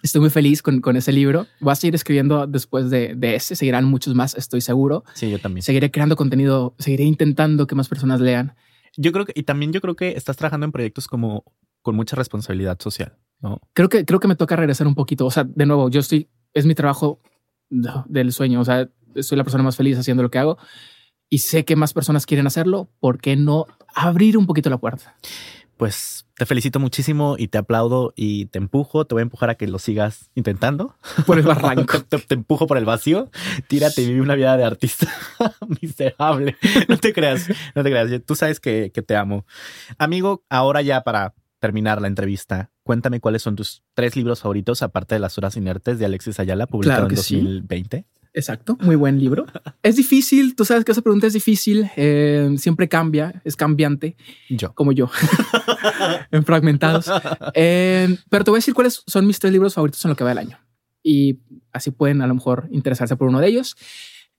Estoy 0.02 0.22
muy 0.22 0.32
feliz 0.32 0.62
con, 0.62 0.82
con, 0.82 0.98
ese 0.98 1.14
libro. 1.14 1.46
Voy 1.62 1.72
a 1.72 1.76
seguir 1.76 1.96
escribiendo 1.96 2.48
después 2.48 2.89
de, 2.89 3.14
de, 3.16 3.36
ese. 3.36 3.56
Seguirán 3.56 3.86
muchos 3.86 4.16
más, 4.16 4.36
estoy 4.36 4.62
seguro. 4.62 5.04
Sí, 5.14 5.30
yo 5.30 5.39
también. 5.39 5.62
Seguiré 5.62 5.91
creando 5.91 6.16
contenido, 6.16 6.74
seguiré 6.80 7.04
intentando 7.04 7.68
que 7.68 7.76
más 7.76 7.88
personas 7.88 8.20
lean. 8.20 8.56
Yo 8.98 9.12
creo 9.12 9.26
que, 9.26 9.34
y 9.36 9.44
también 9.44 9.74
yo 9.74 9.82
creo 9.82 9.96
que 9.96 10.12
estás 10.12 10.38
trabajando 10.38 10.66
en 10.66 10.72
proyectos 10.72 11.08
como 11.08 11.44
con 11.82 11.96
mucha 11.96 12.16
responsabilidad 12.16 12.80
social, 12.80 13.18
¿no? 13.41 13.60
Creo 13.74 13.89
que, 13.89 14.06
creo 14.06 14.20
que 14.20 14.28
me 14.28 14.36
toca 14.36 14.56
regresar 14.56 14.88
un 14.88 14.96
poquito. 14.96 15.26
O 15.26 15.32
sea, 15.32 15.44
de 15.44 15.66
nuevo, 15.66 15.89
yo 15.89 16.00
estoy, 16.00 16.30
es 16.54 16.66
mi 16.66 16.76
trabajo 16.76 17.22
del 17.70 18.32
sueño. 18.32 18.62
O 18.62 18.66
sea, 18.66 18.89
soy 19.22 19.38
la 19.38 19.44
persona 19.44 19.64
más 19.64 19.76
feliz 19.76 19.98
haciendo 19.98 20.24
lo 20.24 20.32
que 20.32 20.39
hago 20.39 20.58
y 21.30 21.39
sé 21.39 21.66
que 21.66 21.76
más 21.76 21.94
personas 21.94 22.26
quieren 22.26 22.48
hacerlo. 22.48 22.89
¿Por 23.00 23.20
qué 23.20 23.36
no 23.36 23.66
abrir 23.96 24.38
un 24.38 24.46
poquito 24.46 24.70
la 24.70 24.78
puerta? 24.78 25.16
Pues 25.84 26.26
te 26.38 26.46
felicito 26.46 26.80
muchísimo 26.80 27.36
y 27.38 27.50
te 27.50 27.58
aplaudo 27.58 28.14
y 28.16 28.46
te 28.46 28.58
empujo. 28.58 29.04
Te 29.04 29.16
voy 29.16 29.20
a 29.20 29.24
empujar 29.24 29.50
a 29.50 29.56
que 29.56 29.68
lo 29.68 29.80
sigas 29.80 30.32
intentando. 30.34 30.96
Por 31.26 31.40
el 31.40 31.46
barranco. 31.46 32.02
te, 32.08 32.34
empujo 32.34 32.68
por 32.68 32.78
el 32.78 32.86
vacío. 32.86 33.30
Tírate 33.68 34.02
y 34.02 34.08
vive 34.08 34.22
una 34.22 34.36
vida 34.36 34.56
de 34.56 34.64
artista 34.64 35.12
miserable. 35.82 36.56
No 36.88 36.96
te 36.96 37.12
creas, 37.12 37.50
no 37.76 37.84
te 37.84 37.90
creas. 37.90 38.10
Tú 38.26 38.34
sabes 38.34 38.62
que, 38.62 38.92
te 38.92 39.16
amo. 39.18 39.46
Amigo, 39.98 40.46
ahora 40.48 40.82
ya 40.82 41.02
para 41.02 41.34
terminar 41.60 42.00
la 42.00 42.08
entrevista, 42.08 42.72
cuéntame 42.84 43.20
cuáles 43.20 43.42
son 43.42 43.58
tus 43.58 43.84
tres 43.94 44.16
libros 44.16 44.40
favoritos, 44.40 44.84
aparte 44.84 45.16
de 45.16 45.20
Las 45.20 45.38
Horas 45.38 45.58
Inertes 45.58 46.00
de 46.00 46.06
Alexis 46.06 46.40
Ayala, 46.40 46.66
publicado 46.66 47.10
en 47.10 47.16
2020. 47.16 48.06
Exacto, 48.34 48.78
muy 48.82 48.96
buen 48.96 49.20
libro. 49.20 49.46
es 49.84 49.96
difícil, 49.96 50.56
tú 50.56 50.66
sabes 50.66 50.84
que 50.84 50.92
esa 50.92 51.02
pregunta 51.02 51.28
es 51.28 51.34
difícil, 51.34 51.90
eh, 51.96 52.54
siempre 52.58 52.90
cambia, 52.90 53.42
es 53.46 53.56
cambiante. 53.56 54.16
Yo. 54.50 54.74
Como 54.74 54.92
yo, 54.92 55.10
en 56.32 56.44
fragmentados. 56.44 57.12
Eh, 57.54 58.18
pero 58.30 58.44
te 58.44 58.52
voy 58.52 58.58
a 58.58 58.60
decir 58.60 58.74
cuáles 58.74 59.04
son 59.06 59.28
mis 59.28 59.40
tres 59.40 59.54
libros 59.54 59.76
favoritos 59.76 60.04
en 60.04 60.10
lo 60.10 60.16
que 60.16 60.24
va 60.24 60.32
del 60.32 60.40
año. 60.40 60.60
Y 61.04 61.40
así 61.72 61.92
pueden 61.92 62.22
a 62.22 62.28
lo 62.28 62.34
mejor 62.34 62.68
interesarse 62.72 63.16
por 63.16 63.28
uno 63.28 63.40
de 63.40 63.48
ellos. 63.48 63.76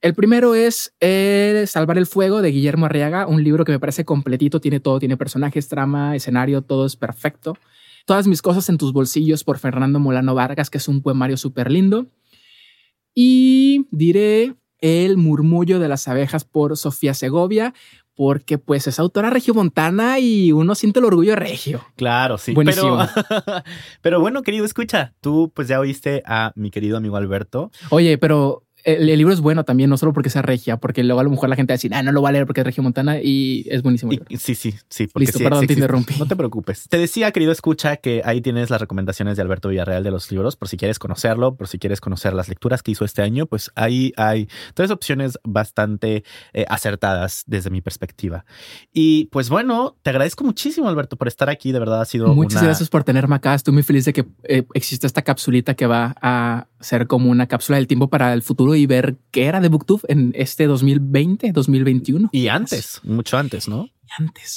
El 0.01 0.15
primero 0.15 0.55
es 0.55 0.95
eh, 1.01 1.65
Salvar 1.67 1.97
el 1.97 2.07
Fuego 2.07 2.43
de 2.43 2.51
Guillermo 2.51 2.87
Arriaga, 2.87 3.27
un 3.27 3.43
libro 3.43 3.65
que 3.65 3.73
me 3.73 3.81
parece 3.81 4.05
completito, 4.05 4.61
tiene 4.61 4.81
todo, 4.81 4.99
tiene 4.99 5.17
personajes, 5.17 5.69
trama, 5.69 6.17
escenario, 6.17 6.63
todo 6.63 6.85
es 6.85 6.97
perfecto. 6.97 7.57
Todas 8.05 8.27
mis 8.27 8.43
cosas 8.43 8.69
en 8.69 8.77
tus 8.77 8.93
bolsillos 8.93 9.45
por 9.45 9.59
Fernando 9.59 9.99
Molano 10.01 10.35
Vargas, 10.35 10.69
que 10.69 10.77
es 10.77 10.89
un 10.89 11.01
poemario 11.01 11.39
súper 11.39 11.71
lindo. 11.71 12.07
Y 13.15 13.87
diré 13.91 14.55
El 14.81 15.17
murmullo 15.17 15.79
de 15.79 15.89
las 15.89 16.09
abejas 16.09 16.45
por 16.45 16.77
Sofía 16.77 17.15
Segovia, 17.15 17.73
porque 18.15 18.59
pues 18.59 18.87
es 18.87 18.99
autora 18.99 19.31
regiomontana 19.31 20.19
y 20.19 20.53
uno 20.53 20.75
siente 20.75 21.01
el 21.01 21.07
orgullo 21.07 21.37
regio. 21.37 21.85
Claro, 21.97 22.39
sí. 22.39 22.53
Buenísimo. 22.53 22.99
Pero, 23.15 23.63
pero 24.03 24.21
bueno, 24.21 24.43
querido, 24.43 24.65
escucha, 24.65 25.15
tú 25.21 25.51
pues 25.55 25.69
ya 25.69 25.81
oíste 25.81 26.23
a 26.27 26.53
mi 26.55 26.71
querido 26.71 26.97
amigo 26.97 27.17
Alberto. 27.17 27.71
Oye, 27.91 28.19
pero 28.19 28.65
el, 28.85 29.07
libro 29.07 29.33
es 29.33 29.41
bueno 29.41 29.65
también, 29.65 29.91
no 29.91 29.97
solo 29.97 30.13
porque 30.13 30.31
sea 30.31 30.43
regia, 30.43 30.77
porque 30.77 31.03
luego 31.03 31.21
a 31.21 31.25
lo 31.25 31.31
mejor 31.31 31.49
la 31.49 31.57
gente 31.57 31.73
va 31.73 31.75
a 31.75 31.79
decir, 31.79 31.95
ah, 31.95 32.03
no 32.03 32.13
lo 32.13 32.23
va 32.23 32.29
a 32.29 32.33
leer 32.33 32.47
porque 32.47 32.61
es 32.61 32.79
Montana 32.79 33.21
y 33.21 33.67
es 33.71 33.83
buenísimo. 33.83 34.13
sí, 34.39 34.55
sí, 34.55 34.75
sí. 34.89 35.09
Listo, 35.15 35.39
perdón, 35.39 35.67
te 35.67 35.73
interrumpí. 35.73 36.15
No 36.19 36.27
te 36.27 36.37
preocupes. 36.37 36.89
Te 36.89 36.99
decía, 36.99 37.33
querido 37.33 37.53
escucha, 37.53 37.97
que 37.97 38.23
ahí 38.25 38.41
tienes 38.41 38.71
las 38.71 38.81
recomendaciones 38.81 39.37
de 39.37 39.43
Alberto 39.43 39.69
Villarreal 39.69 40.05
de 40.05 40.11
los 40.11 40.31
libros, 40.31 40.57
por 40.57 40.69
si 40.69 40.77
quieres 40.77 40.99
conocerlo, 40.99 41.57
por 41.57 41.69
si 41.69 41.79
quieres 41.79 42.01
conocer 42.01 42.35
las 42.35 42.49
lecturas 42.49 42.83
que 42.83 42.93
hizo 42.93 43.05
este 43.05 43.23
año, 43.23 43.47
pues 43.47 43.71
ahí 43.75 44.13
hay 44.17 44.49
tres 44.75 44.91
opciones 44.91 45.39
bastante 45.45 46.25
eh, 46.53 46.67
acertadas 46.69 47.45
desde 47.47 47.71
mi 47.71 47.81
perspectiva. 47.81 48.45
Y 48.93 49.27
pues 49.27 49.49
bueno, 49.49 49.97
te 50.03 50.11
agradezco 50.11 50.45
muchísimo, 50.45 50.89
Alberto, 50.89 51.17
por 51.17 51.29
estar 51.29 51.49
aquí. 51.49 51.73
De 51.73 51.79
verdad 51.79 52.03
ha 52.03 52.05
sido 52.05 52.35
Muchas 52.35 52.63
gracias 52.63 52.89
por 52.89 53.05
tenerme 53.05 53.37
acá. 53.37 53.55
Estoy 53.55 53.73
muy 53.75 53.83
feliz 53.83 54.05
de 54.05 54.13
que 54.13 54.27
eh, 54.45 54.65
exista 54.75 55.07
esta 55.07 55.23
capsulita 55.23 55.75
que 55.75 55.87
va 55.87 56.15
a 56.21 56.67
ser 56.81 57.07
como 57.07 57.31
una 57.31 57.47
cápsula 57.47 57.79
del 57.79 57.87
tiempo 57.87 58.09
para 58.09 58.33
el 58.35 58.43
futuro 58.43 58.74
y 58.75 58.87
ver 58.87 59.17
qué 59.31 59.47
era 59.47 59.61
de 59.61 59.69
Booktube 59.69 60.03
en 60.09 60.33
este 60.37 60.67
2020, 60.67 61.53
2021. 61.53 62.31
Y 62.33 62.49
antes, 62.49 63.01
mucho 63.05 63.37
antes, 63.39 63.69
¿no? 63.69 63.89
antes. 64.19 64.57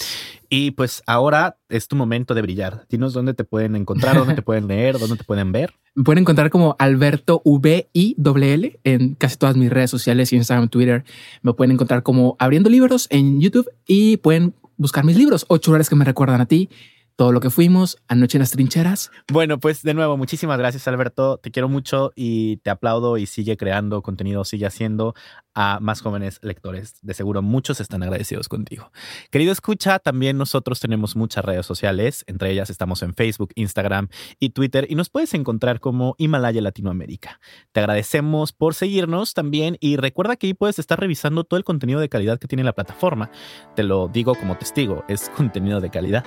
Y 0.49 0.71
pues 0.71 1.03
ahora 1.05 1.57
es 1.69 1.87
tu 1.87 1.95
momento 1.95 2.33
de 2.33 2.41
brillar. 2.41 2.85
Dinos 2.89 3.13
dónde 3.13 3.33
te 3.33 3.43
pueden 3.43 3.75
encontrar, 3.75 4.15
dónde 4.15 4.35
te 4.35 4.41
pueden 4.41 4.67
leer, 4.67 4.97
dónde 4.97 5.17
te 5.17 5.23
pueden 5.23 5.51
ver. 5.51 5.73
Me 5.95 6.03
pueden 6.05 6.21
encontrar 6.21 6.49
como 6.49 6.75
Alberto 6.79 7.41
V 7.43 7.89
I 7.93 8.15
L 8.17 8.79
en 8.83 9.15
casi 9.15 9.37
todas 9.37 9.57
mis 9.57 9.69
redes 9.69 9.91
sociales, 9.91 10.31
Instagram, 10.31 10.69
Twitter. 10.69 11.03
Me 11.41 11.53
pueden 11.53 11.71
encontrar 11.71 12.03
como 12.03 12.35
abriendo 12.39 12.69
libros 12.69 13.07
en 13.09 13.41
YouTube 13.41 13.69
y 13.85 14.17
pueden 14.17 14.53
buscar 14.77 15.03
mis 15.03 15.17
libros, 15.17 15.45
ocho 15.49 15.71
horas 15.71 15.89
que 15.89 15.95
me 15.95 16.05
recuerdan 16.05 16.39
a 16.39 16.45
ti 16.45 16.69
todo 17.17 17.31
lo 17.31 17.39
que 17.39 17.49
fuimos 17.49 17.97
anoche 18.07 18.37
en 18.37 18.41
las 18.41 18.51
trincheras. 18.51 19.11
Bueno, 19.29 19.59
pues 19.59 19.81
de 19.81 19.95
nuevo, 19.95 20.17
muchísimas 20.17 20.59
gracias 20.59 20.87
Alberto, 20.87 21.39
te 21.39 21.49
quiero 21.49 21.67
mucho 21.67 22.11
y 22.15 22.57
te 22.57 22.69
aplaudo 22.69 23.17
y 23.17 23.25
sigue 23.25 23.57
creando 23.57 24.03
contenido, 24.03 24.45
sigue 24.45 24.67
haciendo 24.67 25.15
a 25.55 25.79
más 25.81 26.01
jóvenes 26.01 26.37
lectores. 26.43 26.99
De 27.01 27.15
seguro 27.15 27.41
muchos 27.41 27.81
están 27.81 28.03
agradecidos 28.03 28.47
contigo. 28.47 28.91
Querido 29.31 29.51
escucha, 29.51 29.97
también 29.97 30.37
nosotros 30.37 30.79
tenemos 30.79 31.15
muchas 31.15 31.43
redes 31.43 31.65
sociales, 31.65 32.23
entre 32.27 32.51
ellas 32.51 32.69
estamos 32.69 33.01
en 33.01 33.15
Facebook, 33.15 33.49
Instagram 33.55 34.09
y 34.39 34.51
Twitter 34.51 34.85
y 34.87 34.93
nos 34.93 35.09
puedes 35.09 35.33
encontrar 35.33 35.79
como 35.79 36.13
Himalaya 36.19 36.61
Latinoamérica. 36.61 37.39
Te 37.71 37.79
agradecemos 37.79 38.53
por 38.53 38.75
seguirnos 38.75 39.33
también 39.33 39.77
y 39.79 39.97
recuerda 39.97 40.35
que 40.35 40.45
ahí 40.45 40.53
puedes 40.53 40.77
estar 40.77 40.99
revisando 40.99 41.43
todo 41.45 41.57
el 41.57 41.63
contenido 41.63 41.99
de 41.99 42.09
calidad 42.09 42.37
que 42.37 42.47
tiene 42.47 42.63
la 42.63 42.73
plataforma. 42.73 43.31
Te 43.75 43.81
lo 43.81 44.07
digo 44.07 44.35
como 44.35 44.55
testigo, 44.57 45.03
es 45.07 45.29
contenido 45.35 45.81
de 45.81 45.89
calidad. 45.89 46.23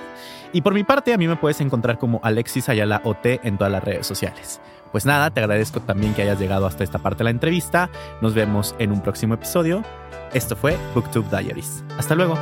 Y 0.51 0.61
por 0.61 0.73
mi 0.81 0.85
parte, 0.85 1.13
a 1.13 1.17
mí 1.19 1.27
me 1.27 1.35
puedes 1.35 1.61
encontrar 1.61 1.99
como 1.99 2.19
Alexis 2.23 2.67
Ayala 2.67 3.01
OT 3.03 3.39
en 3.43 3.59
todas 3.59 3.71
las 3.71 3.83
redes 3.83 4.07
sociales. 4.07 4.59
Pues 4.91 5.05
nada, 5.05 5.29
te 5.29 5.39
agradezco 5.39 5.79
también 5.79 6.15
que 6.15 6.23
hayas 6.23 6.39
llegado 6.39 6.65
hasta 6.65 6.83
esta 6.83 6.97
parte 6.97 7.19
de 7.19 7.25
la 7.25 7.29
entrevista. 7.29 7.91
Nos 8.19 8.33
vemos 8.33 8.73
en 8.79 8.91
un 8.91 8.99
próximo 8.99 9.35
episodio. 9.35 9.83
Esto 10.33 10.55
fue 10.55 10.75
Booktube 10.95 11.29
Diaries. 11.29 11.83
Hasta 11.99 12.15
luego. 12.15 12.35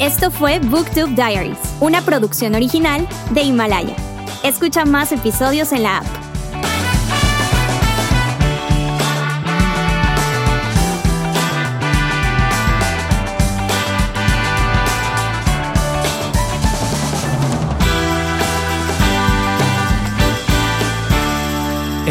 Esto 0.00 0.32
fue 0.32 0.58
Booktube 0.58 1.14
Diaries, 1.14 1.58
una 1.78 2.00
producción 2.00 2.56
original 2.56 3.06
de 3.30 3.42
Himalaya. 3.42 3.94
Escucha 4.42 4.84
más 4.84 5.12
episodios 5.12 5.70
en 5.70 5.84
la 5.84 5.98
app. 5.98 6.21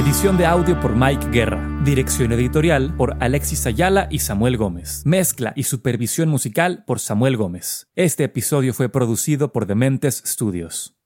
Edición 0.04 0.36
de 0.36 0.48
audio 0.48 0.80
por 0.80 0.96
Mike 0.96 1.28
Guerra. 1.30 1.80
Dirección 1.86 2.32
editorial 2.32 2.92
por 2.98 3.16
Alexis 3.20 3.68
Ayala 3.68 4.08
y 4.10 4.18
Samuel 4.18 4.58
Gómez. 4.58 5.04
Mezcla 5.06 5.54
y 5.56 5.62
supervisión 5.62 6.28
musical 6.28 6.84
por 6.88 7.00
Samuel 7.00 7.38
Gómez. 7.38 7.88
Este 7.96 8.24
episodio 8.24 8.74
fue 8.74 8.90
producido 8.90 9.54
por 9.54 9.68
Dementes 9.68 10.24
Studios. 10.26 11.01